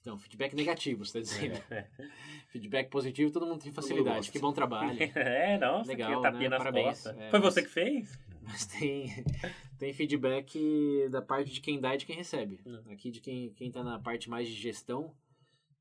[0.00, 1.62] Então, feedback negativo, você está dizendo.
[1.70, 1.86] É,
[2.48, 4.30] Feedback positivo, todo mundo tem facilidade.
[4.30, 4.98] Que bom trabalho.
[5.16, 6.48] é nossa, Legal, que né?
[6.48, 7.06] nas Parabéns.
[7.06, 8.18] É, Foi mas- você que fez?
[8.42, 9.06] Mas tem,
[9.78, 12.60] tem feedback da parte de quem dá e de quem recebe.
[12.66, 12.82] Hum.
[12.90, 15.10] Aqui de quem, quem tá na parte mais de gestão,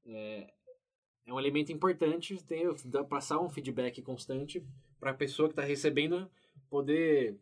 [0.05, 0.53] é,
[1.25, 2.73] é um elemento importante ter,
[3.09, 4.65] passar um feedback constante
[5.01, 6.31] para a pessoa que está recebendo
[6.73, 7.37] poder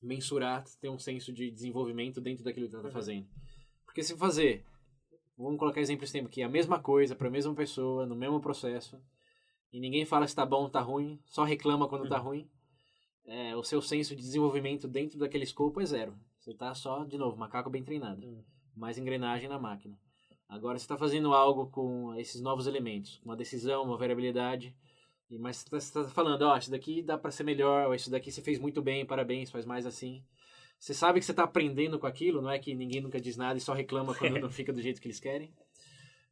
[0.00, 3.02] mensurar, ter um senso de desenvolvimento dentro daquilo que ela está Uhum.
[3.02, 3.26] fazendo.
[3.84, 4.64] Porque se fazer,
[5.36, 9.00] vamos colocar exemplo tempo aqui, a mesma coisa para a mesma pessoa, no mesmo processo,
[9.72, 12.24] e ninguém fala se tá bom ou tá ruim, só reclama quando tá Uhum.
[12.28, 12.50] ruim,
[13.26, 16.14] é, o seu senso de desenvolvimento dentro daquele escopo é zero.
[16.38, 18.24] Você tá só, de novo, macaco bem treinado.
[18.24, 18.42] Hum.
[18.76, 19.98] Mais engrenagem na máquina.
[20.48, 24.76] Agora você está fazendo algo com esses novos elementos, uma decisão, uma variabilidade,
[25.30, 28.42] mas você está falando, ó, isso daqui dá para ser melhor, ou isso daqui você
[28.42, 30.22] fez muito bem, parabéns, faz mais assim.
[30.78, 33.56] Você sabe que você está aprendendo com aquilo, não é que ninguém nunca diz nada
[33.56, 35.52] e só reclama quando não fica do jeito que eles querem.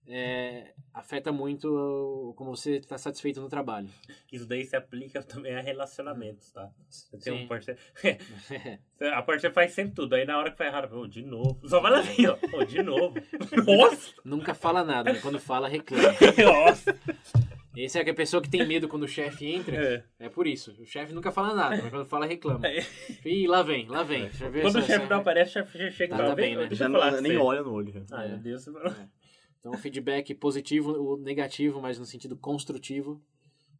[0.06, 3.88] É, afeta muito como você está satisfeito no trabalho.
[4.32, 6.68] Isso daí se aplica também a relacionamentos, tá?
[6.88, 7.44] Você tem Sim.
[7.44, 7.80] um parceiro.
[9.14, 10.14] A parceira faz sempre tudo.
[10.14, 11.60] Aí na hora que faz errado, ô, de novo.
[11.68, 12.36] Só fala assim, ó.
[12.52, 13.14] Ô, de novo.
[13.64, 14.12] Nossa!
[14.24, 16.14] Nunca fala nada, quando fala, reclama.
[16.44, 16.98] Nossa!
[17.76, 19.76] Esse é a pessoa que tem medo quando o chefe entra.
[20.20, 20.26] É.
[20.26, 20.74] É por isso.
[20.80, 22.66] O chefe nunca fala nada, mas quando fala, reclama.
[22.66, 22.84] É.
[23.24, 24.22] Ih, lá vem, lá vem.
[24.24, 26.26] Deixa eu ver Quando o essa- chefe essa- não aparece, o chefe chega e Tá,
[26.26, 26.74] tá bem, "Vem, né?
[26.74, 28.06] Já não, com nem você." olha no olho.
[28.12, 28.28] Ai, É.
[28.30, 28.66] meu Deus.
[29.60, 33.22] Então, feedback positivo ou negativo, mas no sentido construtivo.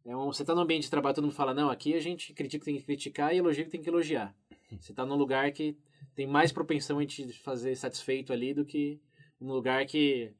[0.05, 2.33] É um, você tá num ambiente de trabalho, todo mundo fala, não, aqui a gente
[2.33, 4.35] critica que tem que criticar e elogia que tem que elogiar.
[4.79, 5.77] Você tá num lugar que
[6.15, 8.99] tem mais propensão a te fazer satisfeito ali do que
[9.39, 10.31] um lugar que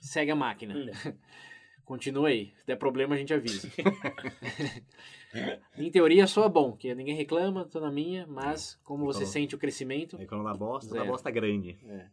[0.00, 0.74] segue a máquina.
[1.84, 2.52] Continua aí.
[2.60, 3.68] Se der problema, a gente avisa.
[5.76, 9.54] em teoria, soa bom, que ninguém reclama, tô na minha, mas como você Então- sente
[9.54, 11.06] o crescimento, Aí quando dá bosta, Zero.
[11.06, 11.78] bosta grande.
[11.88, 12.06] é.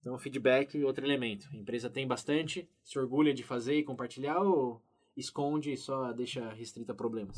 [0.00, 1.48] Então, feedback, outro elemento.
[1.52, 4.82] A empresa tem bastante, se orgulha de fazer e compartilhar ou
[5.16, 7.36] esconde e só deixa restrita a problemas?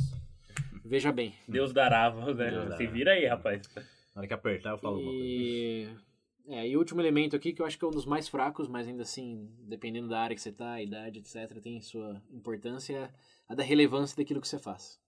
[0.82, 1.34] Veja bem.
[1.46, 2.24] Deus dará, né?
[2.24, 2.76] Deus dará.
[2.78, 3.68] Se vira aí, rapaz.
[3.76, 3.82] Na
[4.20, 6.00] hora que apertar, eu falo alguma coisa.
[6.46, 6.54] E...
[6.54, 8.68] É, e o último elemento aqui, que eu acho que é um dos mais fracos,
[8.68, 13.12] mas ainda assim, dependendo da área que você está, a idade, etc., tem sua importância,
[13.48, 14.98] a da relevância daquilo que você faz.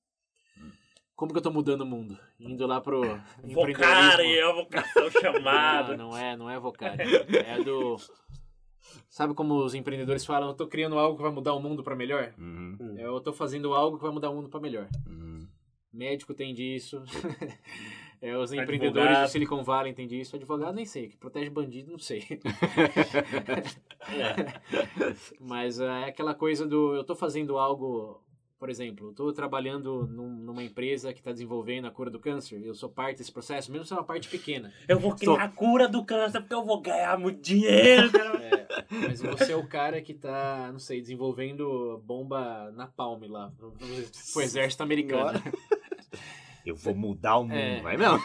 [1.15, 2.19] como que eu tô mudando o mundo?
[2.41, 3.01] Indo lá pro
[3.43, 5.97] Vocari, é a vocação Não, chamada.
[5.97, 7.05] não é, não é vocário.
[7.35, 7.97] É do.
[9.09, 11.97] Sabe como os empreendedores falam, eu tô criando algo que vai mudar o mundo pra
[11.97, 12.33] melhor?
[12.39, 14.89] Uhum, Eu tô fazendo algo que vai mudar o mundo pra melhor.
[15.07, 15.47] uhum.
[15.93, 17.03] Médico tem disso.
[18.27, 19.27] É, os empreendedores Advogado.
[19.29, 20.35] do Silicon Valley tem disso.
[20.37, 21.09] Advogado nem sei.
[21.09, 22.25] Que protege bandido, não sei.
[24.09, 24.61] É.
[25.41, 28.23] Mas é aquela coisa do eu tô fazendo algo,
[28.59, 32.63] por exemplo, eu tô trabalhando num- numa empresa que está desenvolvendo a cura do câncer,
[32.65, 34.73] eu sou parte desse processo, mesmo se é uma parte pequena.
[34.89, 38.11] Eu vou criar a cura do câncer porque eu vou ganhar muito dinheiro.
[38.47, 43.51] É, mas você é o cara que tá, não sei, desenvolvendo bomba na palme lá
[43.57, 45.41] pro, pro exército americano.
[46.67, 47.81] Eu vou mudar o mundo, É.
[47.81, 48.19] vai mesmo?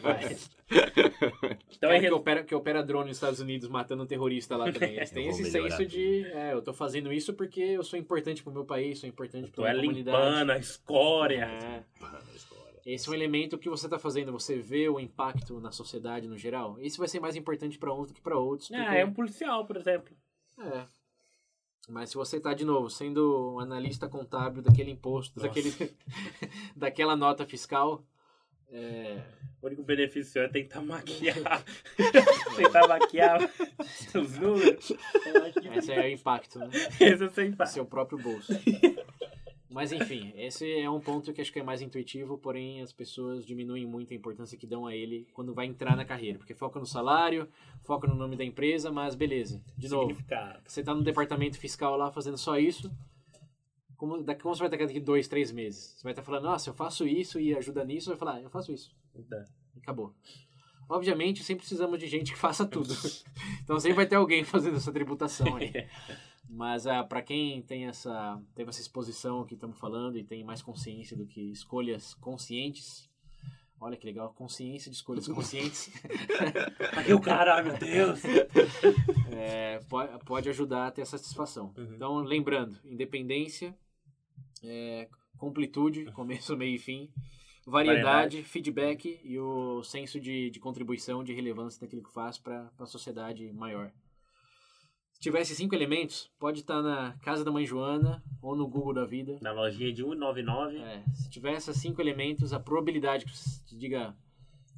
[0.00, 0.36] Vai.
[1.76, 4.72] Então Cara é que opera, que opera drone nos Estados Unidos matando um terrorista lá
[4.72, 4.96] também.
[4.96, 8.52] Eles têm esse senso de, é, eu tô fazendo isso porque eu sou importante pro
[8.52, 10.16] meu país, sou importante pra é minha comunidade.
[10.16, 11.44] limpando a escória.
[11.44, 11.82] É.
[12.86, 16.38] Esse é um elemento que você está fazendo, você vê o impacto na sociedade no
[16.38, 16.78] geral.
[16.80, 18.68] Isso vai ser mais importante para uns do que para outros.
[18.68, 20.14] porque- Ah, é um policial, por exemplo.
[20.58, 20.84] É.
[21.88, 25.48] Mas se você está de novo sendo um analista contábil daquele imposto, Nossa.
[25.48, 25.72] daquele,
[26.76, 28.04] daquela nota fiscal,
[28.72, 29.20] é,
[29.60, 31.36] O único benefício é tentar maquiar.
[32.56, 33.50] tentar maquiar
[34.14, 34.92] os números.
[35.76, 36.70] Esse é o impacto, né?
[36.98, 37.72] esse é sem impacto.
[37.72, 38.52] seu próprio bolso.
[39.72, 43.44] Mas enfim, esse é um ponto que acho que é mais intuitivo, porém as pessoas
[43.44, 46.78] diminuem muito a importância que dão a ele quando vai entrar na carreira, porque foca
[46.78, 47.48] no salário,
[47.82, 49.62] foca no nome da empresa, mas beleza.
[49.76, 50.16] De novo,
[50.66, 52.90] você tá no departamento fiscal lá fazendo só isso,
[53.96, 55.94] como, daqui, como você vai estar daqui dois, três meses?
[55.96, 58.50] Você vai estar falando, nossa, eu faço isso e ajuda nisso, vai falar, ah, eu
[58.50, 58.92] faço isso.
[59.14, 60.12] E acabou.
[60.88, 62.92] Obviamente, sempre precisamos de gente que faça tudo.
[63.62, 65.72] então sempre vai ter alguém fazendo essa tributação aí.
[66.54, 70.60] Mas ah, para quem tem essa, teve essa exposição que estamos falando e tem mais
[70.60, 73.08] consciência do que escolhas conscientes,
[73.80, 75.90] olha que legal, consciência de escolhas conscientes,
[76.94, 78.20] Aqui o cara, meu Deus.
[79.32, 81.72] é, po- pode ajudar a ter essa satisfação.
[81.74, 81.94] Uhum.
[81.94, 83.74] Então, lembrando, independência,
[84.62, 85.08] é,
[85.38, 87.08] completude, começo, meio e fim,
[87.66, 88.42] variedade, Variedade.
[88.44, 93.50] feedback e o senso de, de contribuição, de relevância daquilo que faz para a sociedade
[93.54, 93.90] maior.
[95.22, 99.04] Se tivesse cinco elementos, pode estar na casa da mãe Joana ou no Google da
[99.04, 99.38] vida.
[99.40, 100.80] Na lojinha de 1,99.
[100.80, 104.16] É, se tiver esses cinco elementos, a probabilidade que você diga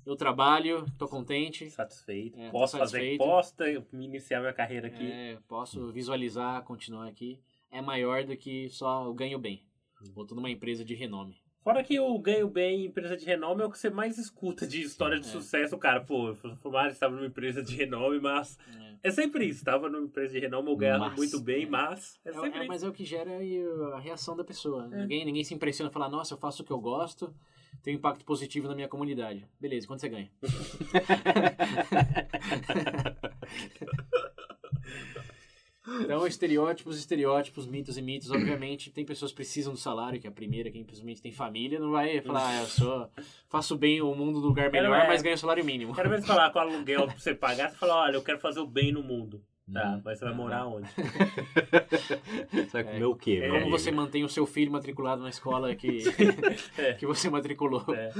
[0.04, 2.38] eu trabalho, tô contente, Satisfeito.
[2.38, 3.24] É, Posso fazer satisfeito.
[3.24, 5.10] posta, me iniciar minha carreira aqui.
[5.10, 7.40] É, posso visualizar, continuar aqui,
[7.70, 9.66] é maior do que só o ganho bem.
[10.14, 11.38] Ou tô numa empresa de renome.
[11.64, 14.66] Fora que o ganho bem em empresa de renome é o que você mais escuta
[14.66, 15.30] de história de É.
[15.30, 15.78] sucesso.
[15.78, 18.58] Cara, pô, formado, estava numa empresa de renome, mas.
[19.02, 19.60] É sempre isso.
[19.60, 21.66] Estava numa empresa de renome, eu ganhava Mas, muito bem, é.
[21.66, 22.20] mas.
[22.22, 23.30] É É, sempre é, mas é o que gera
[23.94, 24.90] a reação da pessoa.
[24.92, 24.96] É.
[24.98, 27.34] Ninguém, ninguém se impressiona e fala, nossa, eu faço o que eu gosto,
[27.82, 29.48] tem um impacto positivo na minha comunidade.
[29.58, 30.30] Beleza, quanto você ganha?
[36.00, 38.30] Então, estereótipos, estereótipos, mitos e mitos.
[38.30, 41.78] Obviamente, tem pessoas que precisam do salário, que é a primeira, quem simplesmente tem família,
[41.78, 43.10] não vai falar, ah, eu sou,
[43.50, 45.06] faço bem o mundo do lugar melhor, é.
[45.06, 45.94] mas ganho salário mínimo.
[45.94, 48.60] Quero mesmo falar com o aluguel pra você pagar, você fala, olha, eu quero fazer
[48.60, 49.42] o bem no mundo.
[49.72, 50.02] Tá, Uhum.
[50.04, 50.86] mas você vai morar onde?
[52.52, 53.78] Você vai comer o quê, meu Como amigo?
[53.78, 56.02] você mantém o seu filho matriculado na escola que,
[56.76, 56.92] É.
[56.92, 57.82] que você matriculou?
[57.94, 58.12] É.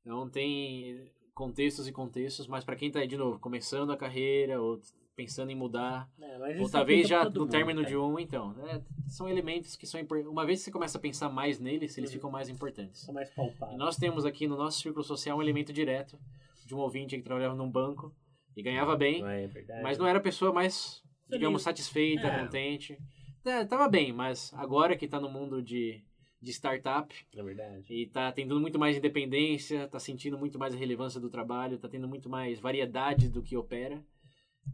[0.00, 4.60] Então tem contextos e contextos, mas para quem tá aí de novo, começando a carreira
[4.62, 4.80] ou
[5.14, 7.90] pensando em mudar, É, ou talvez pra já no mundo, término cara.
[7.90, 11.00] de um, então, né, são elementos que são impor- uma vez que você começa a
[11.00, 12.14] pensar mais neles, eles Uhum.
[12.14, 13.00] ficam mais importantes.
[13.02, 13.78] São mais E palpáveis.
[13.78, 16.18] nós temos aqui no nosso círculo social um elemento direto
[16.66, 18.12] de um ouvinte que trabalhava num banco
[18.56, 19.82] e ganhava bem, é verdade.
[19.82, 21.78] mas não era a pessoa mais, digamos, Feliz.
[21.78, 22.40] satisfeita, É.
[22.40, 22.98] contente.
[23.44, 26.02] É, tava bem, mas agora que tá no mundo de,
[26.40, 27.84] de startup, É verdade.
[27.92, 31.88] e tá tendo muito mais independência, tá sentindo muito mais a relevância do trabalho, tá
[31.88, 34.02] tendo muito mais variedade do que opera.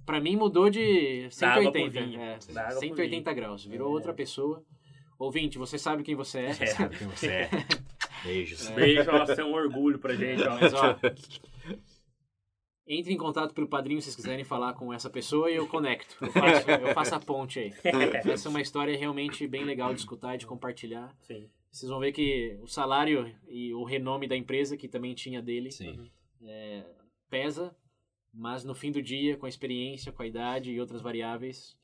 [0.06, 2.20] Pra mim mudou de Da água pro 180, vinho.
[2.20, 3.90] é, Da água pro 180 graus, virou É.
[3.92, 4.64] outra pessoa.
[5.18, 6.50] Ouvinte, você sabe quem você é.
[6.50, 6.66] É.
[6.66, 7.50] Sabe quem você é.
[8.24, 8.68] Beijos.
[8.70, 10.58] Beijo, ó, você é um orgulho pra gente, ó.
[10.58, 10.98] Mas, ó,
[12.86, 16.16] entre em contato pelo padrinho se vocês quiserem falar com essa pessoa e eu conecto.
[16.20, 17.72] Eu faço, eu faço a ponte aí.
[18.32, 21.14] Essa é uma história realmente bem legal de escutar e de compartilhar.
[21.20, 21.48] Sim.
[21.70, 25.70] Vocês vão ver que o salário e o renome da empresa, que também tinha dele,
[25.70, 26.10] Sim.
[27.30, 27.74] pesa,
[28.32, 31.77] mas no fim do dia, com a experiência, com a idade e outras variáveis,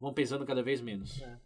[0.00, 1.20] vão pesando cada vez menos.
[1.22, 1.38] É.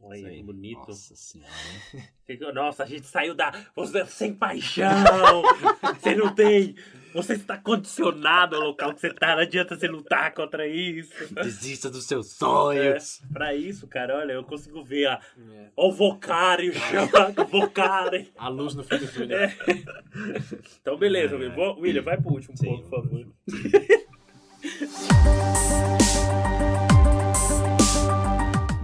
[0.00, 0.42] Olha que aí.
[0.42, 0.78] bonito.
[0.78, 1.52] Nossa senhora.
[2.54, 3.52] Nossa, a gente saiu da.
[3.76, 5.42] Você é sem paixão!
[6.00, 6.74] você não tem.
[7.12, 9.34] Você está condicionado ao local que você tá.
[9.34, 11.12] Não adianta você lutar contra isso.
[11.34, 13.22] Desista dos seus É, sonhos.
[13.32, 15.20] pra isso, cara, olha, eu consigo ver a,
[15.52, 15.66] É.
[15.76, 18.26] ó, o Vocário, chama, Vocário.
[18.38, 19.38] A luz no fim do túnel.
[19.38, 19.56] É.
[20.80, 21.74] Então, beleza, É.
[21.78, 22.02] William.
[22.02, 23.26] Vai pro último Sim, ponto, por favor.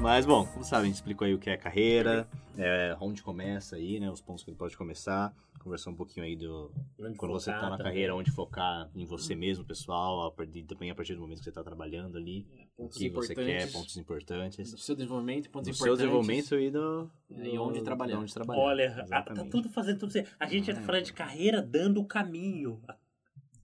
[0.01, 3.77] Mas, bom, como sabe, a gente explicou aí o que é carreira, é, onde começa
[3.77, 4.09] aí, né?
[4.11, 5.33] Os pontos que ele pode começar.
[5.67, 6.71] Conversou um pouquinho aí do.
[6.97, 7.93] Onde Quando você tá focar na também.
[7.93, 11.45] carreira, onde focar em você mesmo, pessoal, a partir, também a partir do momento que
[11.45, 14.71] você tá trabalhando ali, o Pontos que você quer, pontos importantes.
[14.71, 15.99] Do seu desenvolvimento, pontos Do seu importantes.
[16.07, 17.11] desenvolvimento e do.
[17.31, 18.15] E onde trabalhar.
[18.15, 18.61] de onde trabalhar.
[18.63, 19.51] Olha, a- tá Exatamente.
[19.51, 20.37] tudo fazendo tudo certo.
[20.39, 22.81] A gente tá falando de carreira dando o caminho.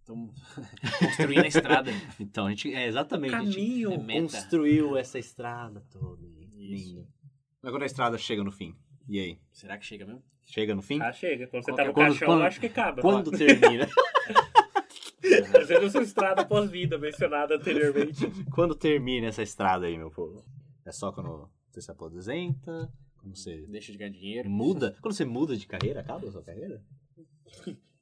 [0.00, 0.34] Estamos
[0.98, 1.92] construindo a estrada.
[2.18, 2.74] Então, a gente.
[2.74, 3.32] É exatamente.
[3.32, 3.92] A gente Caminho.
[4.10, 6.20] é construiu essa estrada toda.
[6.56, 7.06] Lindo.
[7.62, 8.74] Agora a estrada chega no fim.
[9.08, 9.38] E aí?
[9.52, 10.20] Será que chega mesmo?
[10.44, 11.00] Chega no fim?
[11.00, 11.46] Ah, chega.
[11.46, 13.00] Quando você tá no quando- caixão, quando- eu acho que acaba.
[13.02, 13.86] Quando termina?
[15.52, 18.26] Fazendo sua estrada pós-vida mencionada anteriormente.
[18.52, 20.44] quando termina essa estrada aí, meu povo?
[20.84, 22.92] É só quando você se aposenta?
[23.18, 24.50] Quando você Deixa de ganhar dinheiro.
[24.50, 24.96] muda?
[25.00, 26.82] Quando você muda de carreira, acaba a sua carreira?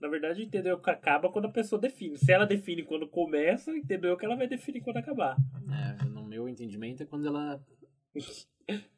[0.00, 2.16] Na verdade, entendeu que acaba quando a pessoa define.
[2.16, 5.36] Se ela define quando começa, entendeu que ela vai definir quando acabar.
[6.00, 7.62] É, no meu entendimento é quando ela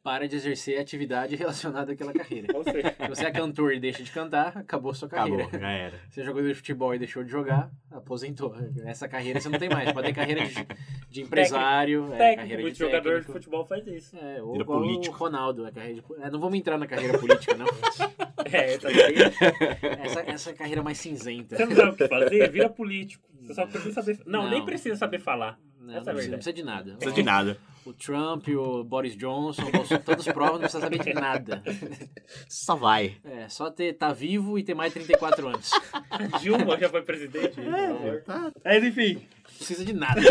[0.03, 2.47] para de exercer atividade relacionada àquela carreira.
[2.63, 5.43] Se você é cantor e deixa de cantar, acabou a sua carreira.
[5.43, 5.99] Acabou, já era.
[6.09, 8.55] Você é jogador de futebol e deixou de jogar, aposentou.
[8.85, 9.91] Essa carreira você não tem mais.
[9.91, 10.67] Pode ter carreira de,
[11.09, 13.33] de empresário, é, técnico, carreira muito de jogador de técnico.
[13.33, 14.17] futebol faz isso.
[14.17, 15.15] É, ou Vira político.
[15.15, 15.65] o Ronaldo.
[15.65, 17.65] A carreira de, é, não vamos entrar na carreira política, não.
[18.45, 20.03] É, tá vendo?
[20.03, 21.55] Essa, essa é a carreira mais cinzenta.
[21.55, 22.51] Você não sabe o que fazer?
[22.51, 23.27] Vira político.
[23.41, 24.19] Você só precisa saber.
[24.25, 24.49] Não, Não.
[24.51, 25.57] nem precisa saber falar.
[25.79, 26.91] Não, é não, precisa, não precisa de nada.
[26.91, 27.57] Não precisa de nada.
[27.85, 31.61] O Trump, o Boris Johnson, o Bolsonaro, todos provam, não precisa saber de nada.
[32.47, 33.17] Só vai.
[33.25, 35.69] É, só ter, tá vivo e ter mais de 34 anos.
[36.41, 37.55] Dilma já foi presidente?
[37.55, 38.21] por favor.
[38.23, 38.51] tá.
[38.63, 39.15] Mas enfim.
[39.15, 40.21] Não precisa de nada.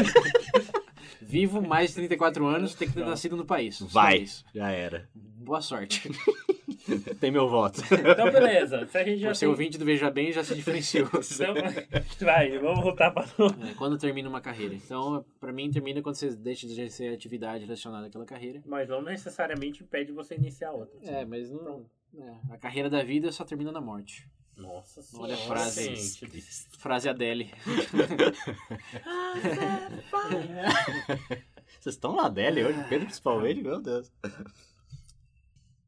[1.21, 3.81] Vivo, mais de 34 anos, tem que ter nascido no país.
[3.81, 4.25] Vai.
[4.55, 5.09] Já era.
[5.15, 6.11] Boa sorte.
[7.21, 7.81] Tem meu voto.
[7.85, 8.87] Então, beleza.
[8.87, 9.49] Se a gente já Por ser tem...
[9.49, 11.09] ouvinte do Veja Bem, já se diferenciou.
[11.09, 11.55] Então,
[12.27, 14.75] vai, vamos voltar para É, quando termina uma carreira.
[14.75, 18.63] Então, pra mim, termina quando você deixa de exercer atividade relacionada àquela carreira.
[18.67, 20.99] Mas não necessariamente impede você iniciar outra.
[21.05, 21.87] É, mas não.
[22.19, 24.29] é, a carreira da vida só termina na morte.
[24.57, 25.97] Nossa Olha a frase.
[25.97, 26.27] gente.
[26.79, 27.51] Frase Adele.
[31.81, 34.13] Vocês estão na Adele hoje, Pedro principalmente, meu Deus.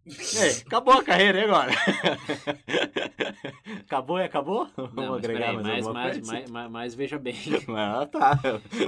[0.06, 1.72] Aí, acabou a carreira e agora?
[3.86, 4.68] acabou e acabou?
[4.76, 6.32] Vamos Não, mas agregar peraí, mais mais, alguma mais, coisa?
[6.32, 7.34] mais, mais, mais veja bem.
[7.76, 8.38] Ah, tá.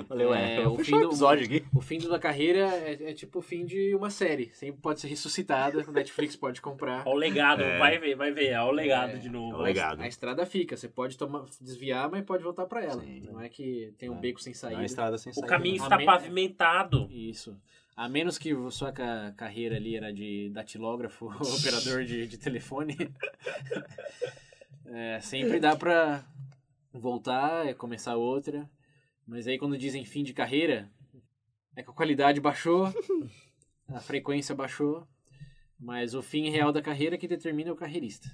[0.09, 1.65] Falei, ué, É, eu o fim o do- episódio aqui.
[1.75, 4.51] O fim da carreira é, é tipo o fim de uma série.
[4.55, 5.85] Sempre pode ser ressuscitada.
[5.89, 7.03] O Netflix pode comprar.
[7.07, 7.79] Ó o legado, É.
[7.79, 8.57] vai ver, vai ver.
[8.59, 9.57] Ó o legado É, de novo.
[9.57, 10.01] o legado.
[10.03, 10.77] A estrada fica.
[10.77, 13.01] Você pode tomar, desviar, mas pode voltar pra ela.
[13.03, 13.23] Sim.
[13.31, 14.21] Não é que tem um É.
[14.21, 14.83] beco sem Não saída.
[14.83, 15.49] é estrada sem O saída.
[15.49, 17.09] caminho A está me- pavimentado.
[17.11, 17.57] Isso.
[17.97, 21.27] A menos que sua ca- carreira ali era de datilógrafo,
[21.59, 22.97] operador de, de telefone.
[24.89, 26.25] É, sempre dá pra
[26.93, 28.71] voltar, é, começar outra.
[29.27, 30.89] Mas aí quando dizem fim de carreira,
[31.75, 32.87] é que a qualidade baixou,
[33.89, 35.05] a frequência baixou,
[35.79, 38.31] mas o fim real da carreira que determina é o carreirista.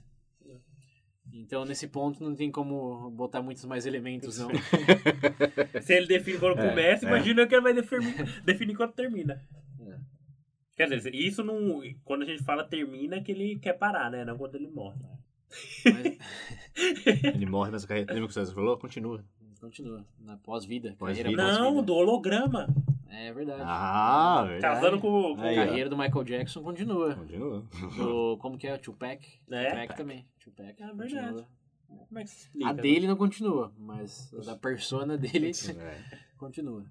[1.32, 4.50] Então nesse ponto não tem como botar muitos mais elementos, não.
[5.80, 7.08] Se ele define quando É, começa, é.
[7.08, 9.42] imagina que ele vai definir, definir quando termina.
[9.80, 9.96] É.
[10.76, 11.80] Quer dizer, isso não.
[12.04, 14.24] Quando a gente fala termina, é que ele quer parar, né?
[14.24, 15.00] Não quando ele morre.
[15.84, 16.18] Mas,
[17.34, 18.12] Ele morre nessa carreira.
[18.12, 18.76] Lembra o que você falou?
[18.78, 19.24] Continua.
[19.60, 20.94] continua, na pós-vida.
[20.98, 21.24] Pós-vida.
[21.30, 21.82] carreira Não, pós-vida.
[21.82, 22.66] do holograma.
[23.14, 23.62] É verdade.
[23.64, 24.74] Ah, verdade.
[24.74, 25.36] Casando com.
[25.36, 25.66] com Aí, a ó.
[25.66, 27.14] carreira do Michael Jackson continua.
[27.14, 27.62] Continua.
[27.96, 28.78] Do, como que é?
[28.78, 29.22] Tupac?
[29.50, 29.70] É?
[29.70, 30.26] Tupac também.
[30.40, 30.70] Tupac.
[30.82, 31.22] É continua.
[31.22, 31.46] verdade.
[32.08, 32.70] Como é que se explica?
[32.70, 36.18] A dele não continua, mas a da persona dele É.
[36.38, 36.86] continua.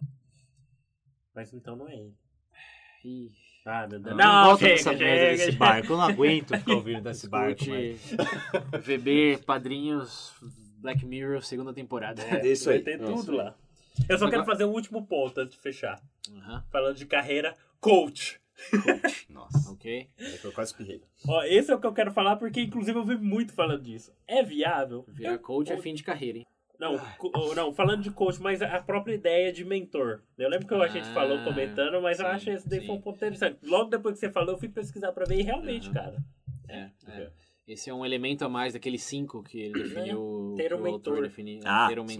[1.33, 2.13] Mas então não é ele.
[3.03, 3.31] Ih,
[3.65, 4.15] Ah, meu Deus.
[4.15, 5.57] Não, Não, volta chega, merda chega, desse chega.
[5.57, 5.93] barco.
[5.93, 7.61] Eu não aguento ficar ouvindo desse barco.
[7.67, 8.11] mas-
[8.85, 10.33] VB, Padrinhos,
[10.77, 12.21] Black Mirror, segunda temporada.
[12.21, 12.83] É isso aí.
[12.97, 13.13] Nossa.
[13.25, 13.55] tudo lá.
[14.07, 16.01] Eu só quero fazer o último ponto antes de fechar.
[16.71, 18.39] Falando de carreira, coach.
[19.29, 19.71] Nossa.
[19.71, 20.09] ok.
[20.43, 21.01] Eu quase espirrei.
[21.27, 24.13] Ó, esse é o que eu quero falar porque, inclusive, eu vi muito falando disso.
[24.27, 25.03] É viável?
[25.07, 26.47] Virar coach é fim de carreira, hein?
[26.79, 26.99] Não,
[27.55, 30.23] não, falando de coach, mas a própria ideia de mentor.
[30.35, 32.83] Eu lembro que a gente Ah, falou comentando, mas eu sim, acho que esse daí
[32.83, 33.59] foi um ponto interessante.
[33.63, 35.93] Logo depois que você falou, eu fui pesquisar pra ver e realmente, Aham.
[35.93, 36.23] cara.
[36.67, 37.31] É, é.
[37.67, 40.55] Esse é um elemento a mais daqueles cinco que ele definiu.
[40.57, 41.29] ter um mentor.
[41.63, 42.15] Ah, ter um sim.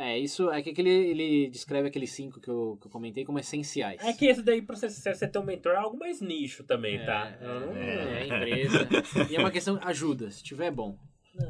[0.00, 3.38] É, isso é que aquele, ele descreve aqueles cinco que eu, que eu comentei como
[3.38, 4.00] essenciais.
[4.04, 7.04] É que esse daí, pra você, você ter um mentor, é algo mais nicho também,
[7.04, 7.36] tá?
[7.40, 8.88] É, não- é, é empresa.
[9.30, 10.96] e é uma questão, ajuda, se tiver bom.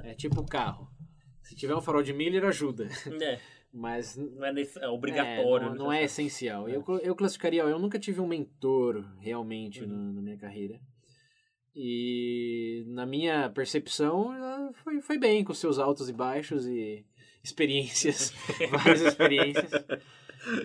[0.05, 0.89] É tipo carro.
[1.43, 2.89] Se tiver um farol de Miller, ajuda.
[3.23, 3.39] É,
[3.73, 5.67] Mas não é, nesse- é obrigatório.
[5.67, 5.79] É, não, né?
[5.79, 6.69] não é essencial.
[6.69, 9.89] Eu, eu classificaria, eu nunca tive um mentor realmente Uhum.
[9.89, 10.81] na, na minha carreira.
[11.75, 14.31] E na minha percepção,
[14.83, 17.05] foi, foi bem, com seus altos e baixos e
[17.49, 18.33] experiências,
[18.71, 19.71] várias experiências.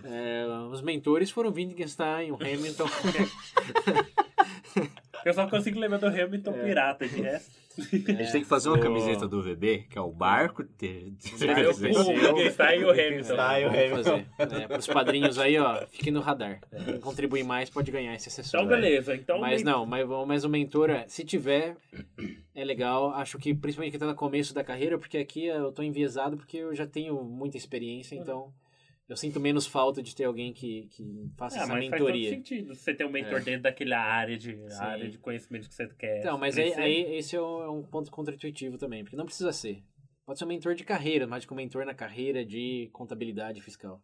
[0.03, 2.87] É, os mentores foram Wittgenstein, o Hamilton.
[5.25, 6.63] Eu só consigo lembrar do Hamilton É.
[6.63, 7.63] pirata, de resto.
[7.75, 10.61] A gente tem que fazer uma o- camiseta do VB, que é o barco.
[10.61, 12.33] O Wittgenstein e o Hamilton.
[12.35, 12.83] Wittgenstein.
[12.83, 12.85] o
[13.71, 14.25] Vamos Hamilton.
[14.37, 14.63] fazer.
[14.63, 16.59] É, para os padrinhos aí, ó, fiquem no radar.
[16.85, 18.65] Quem contribuir mais pode ganhar esse acessório.
[18.67, 19.15] Então, beleza.
[19.15, 21.75] Então, Mas não, mas, mas o mentor, é, se tiver,
[22.53, 23.11] é legal.
[23.15, 26.57] Acho que principalmente que tá no começo da carreira, porque aqui eu tô enviesado porque
[26.57, 28.53] eu já tenho muita experiência, então
[29.09, 32.07] eu sinto menos falta de ter alguém que, que faça Ah, essa mas faz todo
[32.07, 32.29] mentoria.
[32.29, 33.43] sentido você ter um mentor É.
[33.43, 34.79] dentro daquela área de, Sim.
[34.81, 36.19] área de conhecimento que você quer.
[36.19, 39.51] Então, mas aí, aí esse é um, é um ponto contra-intuitivo também, porque não precisa
[39.51, 39.83] ser.
[40.25, 44.01] Pode ser um mentor de carreira, mas com um mentor na carreira de contabilidade fiscal.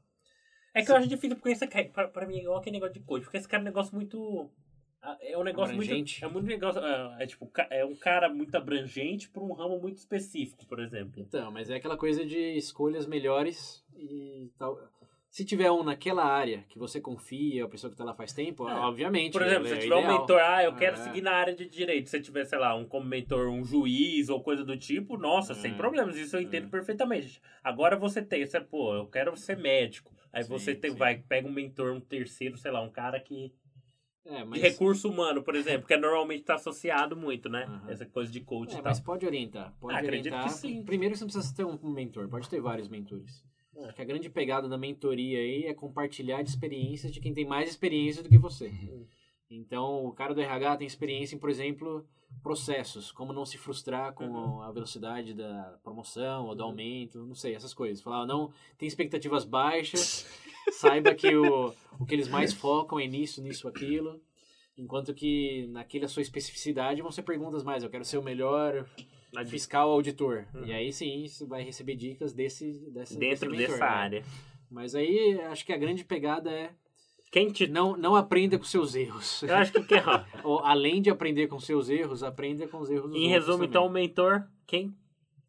[0.75, 2.93] É que eu acho difícil, porque esse cara, pra, pra mim, é igual aquele negócio
[2.93, 4.51] de coach, porque esse cara é um negócio muito.
[5.01, 6.21] ah, É um negócio Abrangente.
[6.21, 6.25] muito.
[6.25, 6.81] É muito negócio.
[6.83, 11.13] ah, É, tipo, é um cara muito abrangente pra um ramo muito específico, por exemplo.
[11.17, 14.79] Então, mas é aquela coisa de escolhas melhores e tal.
[15.29, 18.67] Se tiver um naquela área que você confia, a pessoa que tá lá faz tempo,
[18.67, 18.73] É.
[18.73, 19.31] obviamente.
[19.31, 20.21] Por exemplo, é se tiver um ideal.
[20.21, 21.03] mentor, ah, eu quero É.
[21.03, 22.09] seguir na área de direito.
[22.09, 25.55] Se tiver, sei lá, um como mentor, um juiz ou coisa do tipo, nossa, É.
[25.55, 26.69] sem problemas, isso eu entendo É.
[26.69, 27.39] perfeitamente.
[27.63, 30.11] Agora você tem, você, pô, eu quero ser médico.
[30.33, 33.53] Aí Sim, você tem, vai, pega um mentor, um terceiro, sei lá, um cara que.
[34.25, 37.65] É, De mas, recurso humano, por exemplo, que é normalmente tá associado muito, né?
[37.65, 37.89] Aham.
[37.91, 39.73] Essa coisa de coach é, mas pode orientar.
[39.79, 40.51] Pode Ah, acredito orientar.
[40.53, 40.83] que sim.
[40.83, 43.43] Primeiro você não precisa ter um mentor, pode ter vários mentores.
[43.79, 43.85] É.
[43.85, 47.45] Acho que a grande pegada da mentoria aí é compartilhar de experiências de quem tem
[47.45, 48.67] mais experiência do que você.
[48.67, 49.05] Uhum.
[49.49, 52.05] Então, o cara do RH tem experiência em, por exemplo,
[52.43, 54.61] processos, como não se frustrar com Uhum.
[54.61, 58.03] a velocidade da promoção ou do aumento, não sei, essas coisas.
[58.03, 60.27] Falar, não, tem expectativas baixas,
[60.71, 64.21] saiba que o, o que eles mais focam é nisso, nisso, aquilo.
[64.77, 68.87] Enquanto que naquela sua especificidade vão ser perguntas mais, eu quero ser o melhor
[69.33, 70.45] Na fiscal auditor.
[70.53, 70.65] Uhum.
[70.65, 73.91] E aí sim, você vai receber dicas desse, desse dentro desse mentor, dessa né?
[73.91, 74.23] área.
[74.71, 76.71] Mas aí acho que a grande pegada é
[77.31, 77.67] Quem te.
[77.67, 79.43] não, não aprenda com seus erros.
[79.43, 79.99] Eu acho que quem,
[80.43, 83.69] Ou, além de aprender com seus erros, aprenda com os erros dos em resumo, também.
[83.69, 84.95] então, o mentor, quem,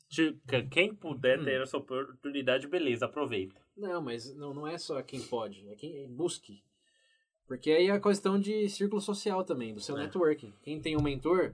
[0.09, 0.37] te-
[0.71, 1.45] quem puder Hum.
[1.45, 3.61] ter essa oportunidade, beleza, aproveita.
[3.77, 6.63] Não, mas não, não é só quem pode, é quem busque.
[7.47, 10.03] Porque aí é a questão de círculo social também, do seu É.
[10.03, 10.53] networking.
[10.63, 11.53] Quem tem um mentor,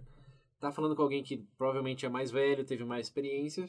[0.68, 3.68] tá falando com alguém que provavelmente é mais velho, teve mais experiência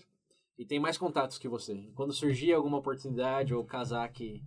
[0.57, 1.89] e tem mais contatos que você.
[1.95, 4.41] Quando surgir alguma oportunidade ou casar que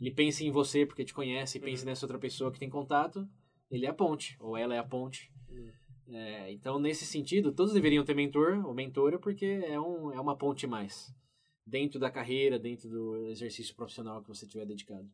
[0.00, 1.90] ele pense em você porque te conhece e pense Uhum.
[1.90, 3.28] nessa outra pessoa que tem contato,
[3.70, 5.30] ele é a ponte, ou ela é a ponte.
[5.50, 5.70] Uhum.
[6.14, 10.36] É, então, nesse sentido, todos deveriam ter mentor ou mentora porque é, um, é uma
[10.36, 11.12] ponte mais
[11.66, 15.06] dentro da carreira, dentro do exercício profissional que você tiver dedicado.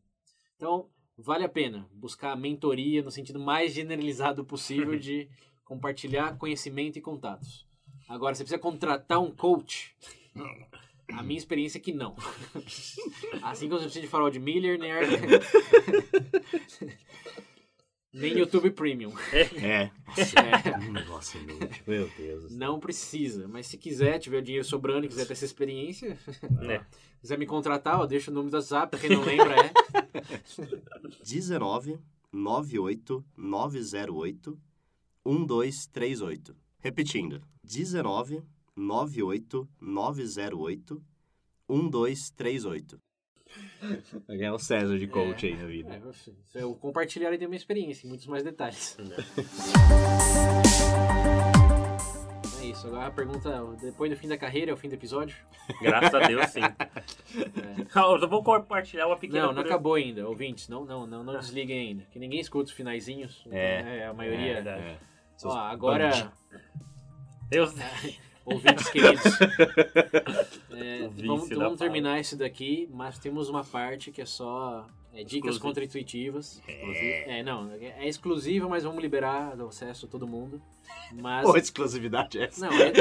[0.55, 5.27] Então, vale a pena buscar mentoria no sentido mais generalizado possível de
[5.65, 7.65] compartilhar conhecimento e contatos.
[8.07, 9.95] Agora, você precisa contratar um coach.
[11.11, 12.15] A minha experiência é que não.
[13.41, 14.91] Assim como você precisa de farol de Miller, nem,
[18.37, 19.11] YouTube Premium.
[19.31, 19.83] É.
[19.83, 19.91] É.
[20.87, 21.83] Um negócio inútil.
[21.85, 22.55] Meu Deus.
[22.55, 26.17] Não precisa, mas se quiser, tiver dinheiro sobrando e quiser ter essa experiência,
[26.61, 26.85] Né?
[27.19, 29.71] quiser me contratar, ó, deixa o número do WhatsApp, pra quem não lembra, é
[31.23, 31.99] 19
[32.31, 34.57] 98 908
[35.25, 36.55] 1238.
[36.79, 37.41] Repetindo.
[37.63, 38.43] 19
[38.75, 41.01] 98 908
[41.69, 42.99] 1238.
[44.27, 45.93] Vai ganhar o César de coach aí na vida.
[45.95, 46.01] É,
[46.59, 48.97] eu- eu compartilhar e ter minha experiência em muitos mais detalhes.
[52.61, 55.37] É isso, agora a pergunta, depois do fim da carreira, é o fim do episódio?
[55.81, 56.61] Graças a Deus, sim.
[56.61, 57.81] É.
[57.95, 59.45] Eu só vou compartilhar uma pequena.
[59.47, 62.75] Não, não acabou ainda, ouvintes, não, não, não, não desliguem ainda, que ninguém escuta os
[62.75, 63.83] finaizinhos, então, É.
[63.83, 64.51] né, a maioria...
[64.51, 64.83] É verdade.
[64.83, 64.97] É.
[65.43, 66.31] Ó, agora,
[67.51, 67.65] Eu...
[68.45, 69.23] ouvintes queridos,
[70.71, 75.57] é, O vamos, terminar isso daqui, mas temos uma parte que é só é, dicas
[75.57, 76.61] contra-intuitivas.
[76.67, 80.61] É, não, é, é exclusiva, mas vamos liberar do acesso a todo mundo.
[81.13, 82.67] Mas, Pô, exclusividade é essa?
[82.67, 82.91] não, é,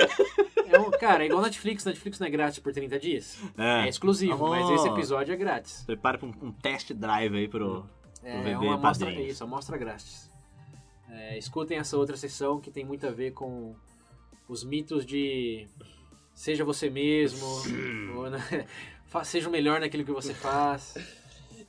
[0.67, 3.39] é um, cara, é igual Netflix, Netflix não é grátis por 30 dias.
[3.59, 4.49] É, exclusivo, Oh.
[4.49, 5.83] mas esse episódio é grátis.
[5.85, 7.87] Prepara pra um, um test drive aí pro.
[8.23, 9.35] É VB uma amostra, padrinhos.
[9.35, 10.31] isso, amostra grátis.
[11.15, 13.75] É, escutem essa outra sessão que tem muito a ver com
[14.49, 15.69] os mitos de
[16.35, 17.47] seja você mesmo,
[18.17, 18.67] ou, né,
[19.25, 20.97] seja o melhor naquilo que você faz.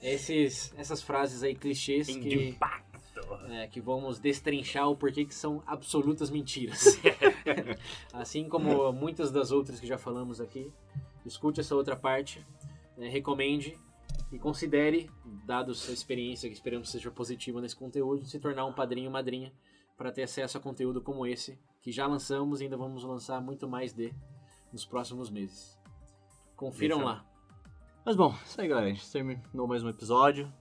[0.01, 2.57] Esses, essas frases aí clichês que,
[3.49, 6.99] é, que vamos destrinchar o porquê que são absolutas mentiras.
[8.13, 10.71] assim como muitas das outras que já falamos aqui.
[11.23, 12.45] Escute essa outra parte,
[12.97, 13.77] né, recomende
[14.35, 15.09] e considere,
[15.45, 19.53] dado sua experiência, que esperamos seja positiva nesse conteúdo, se tornar um padrinho ou madrinha
[19.97, 23.67] para ter acesso a conteúdo como esse, que já lançamos e ainda vamos lançar muito
[23.67, 24.13] mais de
[24.73, 25.79] nos próximos meses.
[26.55, 27.25] Confiram Deixa- lá.
[28.05, 28.87] Mas bom, isso aí, galera.
[28.87, 30.51] A gente terminou mais um episódio.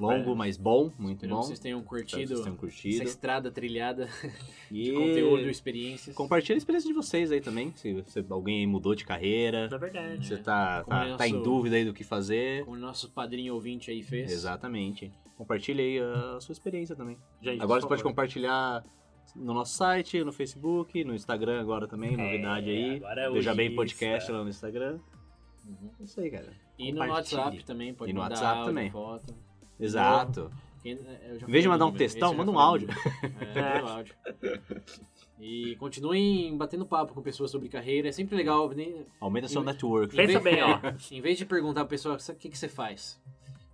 [0.00, 0.34] Longo, É.
[0.34, 1.40] mas bom, muito Espero bom.
[1.40, 3.02] que vocês tenham curtido vocês tenham essa curtido.
[3.04, 4.08] estrada trilhada
[4.70, 6.14] E de conteúdo e experiências.
[6.16, 7.72] compartilha a experiência de vocês aí também.
[7.76, 10.26] Se, se alguém mudou de carreira, Na verdade.
[10.26, 12.64] você tá, Como tá, é tá em nosso- dúvida aí do que fazer.
[12.64, 14.30] Como o nosso padrinho ouvinte aí fez.
[14.32, 15.12] Exatamente.
[15.36, 17.16] Compartilha aí a sua experiência também.
[17.42, 18.84] Gente, agora você pode compartilhar
[19.36, 22.96] no nosso site, no Facebook, no Instagram agora também, novidade aí.
[22.96, 24.98] agora é Veja bem podcast lá no Instagram.
[25.66, 25.90] Uhum.
[26.00, 26.52] É isso aí, cara.
[26.78, 26.98] E no.
[27.00, 28.90] WhatsApp também, pode E no mandar WhatsApp áudio, também.
[28.90, 29.34] foto.
[29.80, 30.50] Exato.
[30.82, 30.96] Quem-
[31.38, 32.88] já Em vez de mandar um textão, manda um áudio.
[33.54, 34.14] É, manda um áudio.
[35.38, 38.08] E continuem batendo papo com pessoas sobre carreira.
[38.08, 38.70] É sempre legal.
[39.20, 40.14] Aumenta seu Em- network.
[40.16, 40.78] Pensa bem, ó.
[41.10, 43.18] Em vez de perguntar pra pessoa o que, que você faz,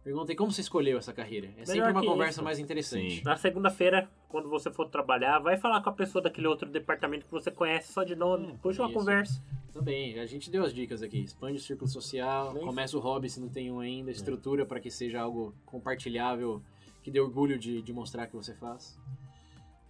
[0.07, 1.49] perguntem como você escolheu essa carreira.
[1.59, 2.45] É sempre Melhor uma que conversa isso.
[2.45, 3.17] mais interessante.
[3.17, 3.23] Sim.
[3.25, 7.33] Na segunda-feira, quando você for trabalhar, vai falar com a pessoa daquele outro departamento que
[7.33, 8.47] você conhece só de nome.
[8.53, 8.97] Hum, Puxa uma isso.
[9.01, 9.43] conversa.
[9.73, 11.19] Também, a gente deu as dicas aqui.
[11.19, 12.65] Expande o círculo social, Isso.
[12.65, 16.63] começa o hobby se não tem um ainda, estrutura para que seja algo compartilhável,
[17.03, 18.97] que dê orgulho de, de mostrar que você faz.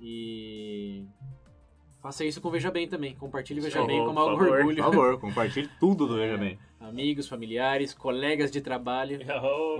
[0.01, 1.05] E
[2.01, 3.15] faça isso com Veja Bem também.
[3.15, 4.83] Compartilhe Veja Por Bem como algo favor, Por orgulho.
[4.83, 6.59] favor, compartilhe tudo do Veja Bem.
[6.79, 9.19] Amigos, familiares, colegas de trabalho.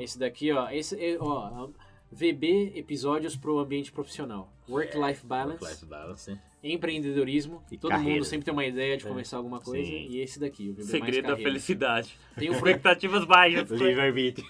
[0.01, 1.69] Esse daqui, ó, esse, é, ó,
[2.11, 4.51] VB episódios pro ambiente profissional.
[4.69, 6.39] Work-life balance, Work-life balance.
[6.63, 7.63] empreendedorismo.
[7.71, 8.15] E Todo carreira.
[8.15, 9.09] mundo sempre tem uma ideia de É.
[9.09, 9.85] começar alguma coisa.
[9.85, 10.07] Sim.
[10.09, 11.51] E esse daqui, o VB mais Segredo da carreira.
[11.51, 12.19] felicidade.
[12.37, 13.71] Tem o pro- Expectativas baixas.
[13.71, 14.47] Livre-arbítrio.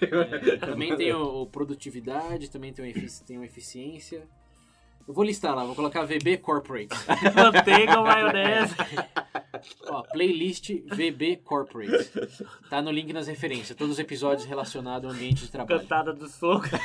[0.53, 4.23] É, também tem o, o produtividade, também tem o, efici- tem o eficiência.
[5.07, 6.89] Eu vou listar lá, vou colocar VB Corporate.
[7.33, 8.75] Manteiga, maionese.
[9.87, 12.11] Ó, playlist VB Corporate.
[12.69, 15.79] Tá no link nas referências, todos os episódios relacionados ao ambiente de trabalho.
[15.79, 16.67] Cantada do soco.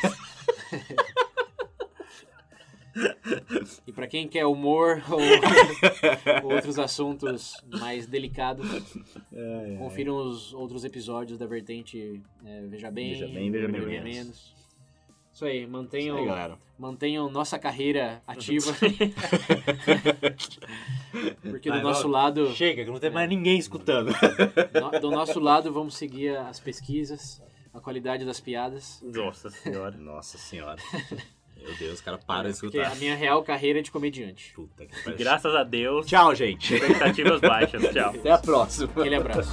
[3.86, 8.66] E pra quem quer humor ou outros assuntos mais delicados,
[9.78, 14.04] confiram os outros episódios da vertente é, Veja Bem, Veja Bem, Veja Bem Menos.
[14.04, 14.61] Menos.
[15.32, 16.58] Isso aí, Isso mantenham, aí, galera.
[16.78, 18.72] mantenham nossa carreira ativa.
[21.42, 22.12] Porque do nosso vamos.
[22.16, 24.12] lado, Chega, que não tem mais ninguém escutando.
[24.12, 27.42] no- do nosso lado, vamos seguir as pesquisas,
[27.72, 29.00] a qualidade das piadas.
[29.02, 29.96] Nossa senhora.
[29.98, 30.80] Nossa senhora.
[31.56, 32.92] Meu Deus, o cara para de Porque escutar.
[32.96, 34.52] a minha real carreira é de comediante.
[34.54, 35.16] Puta que pariu.
[35.18, 36.06] Graças a Deus.
[36.06, 36.74] Tchau, gente.
[36.74, 37.82] Expectativas baixas.
[37.92, 38.10] Tchau.
[38.10, 38.90] Até a próxima.
[38.96, 39.52] Aquele abraço.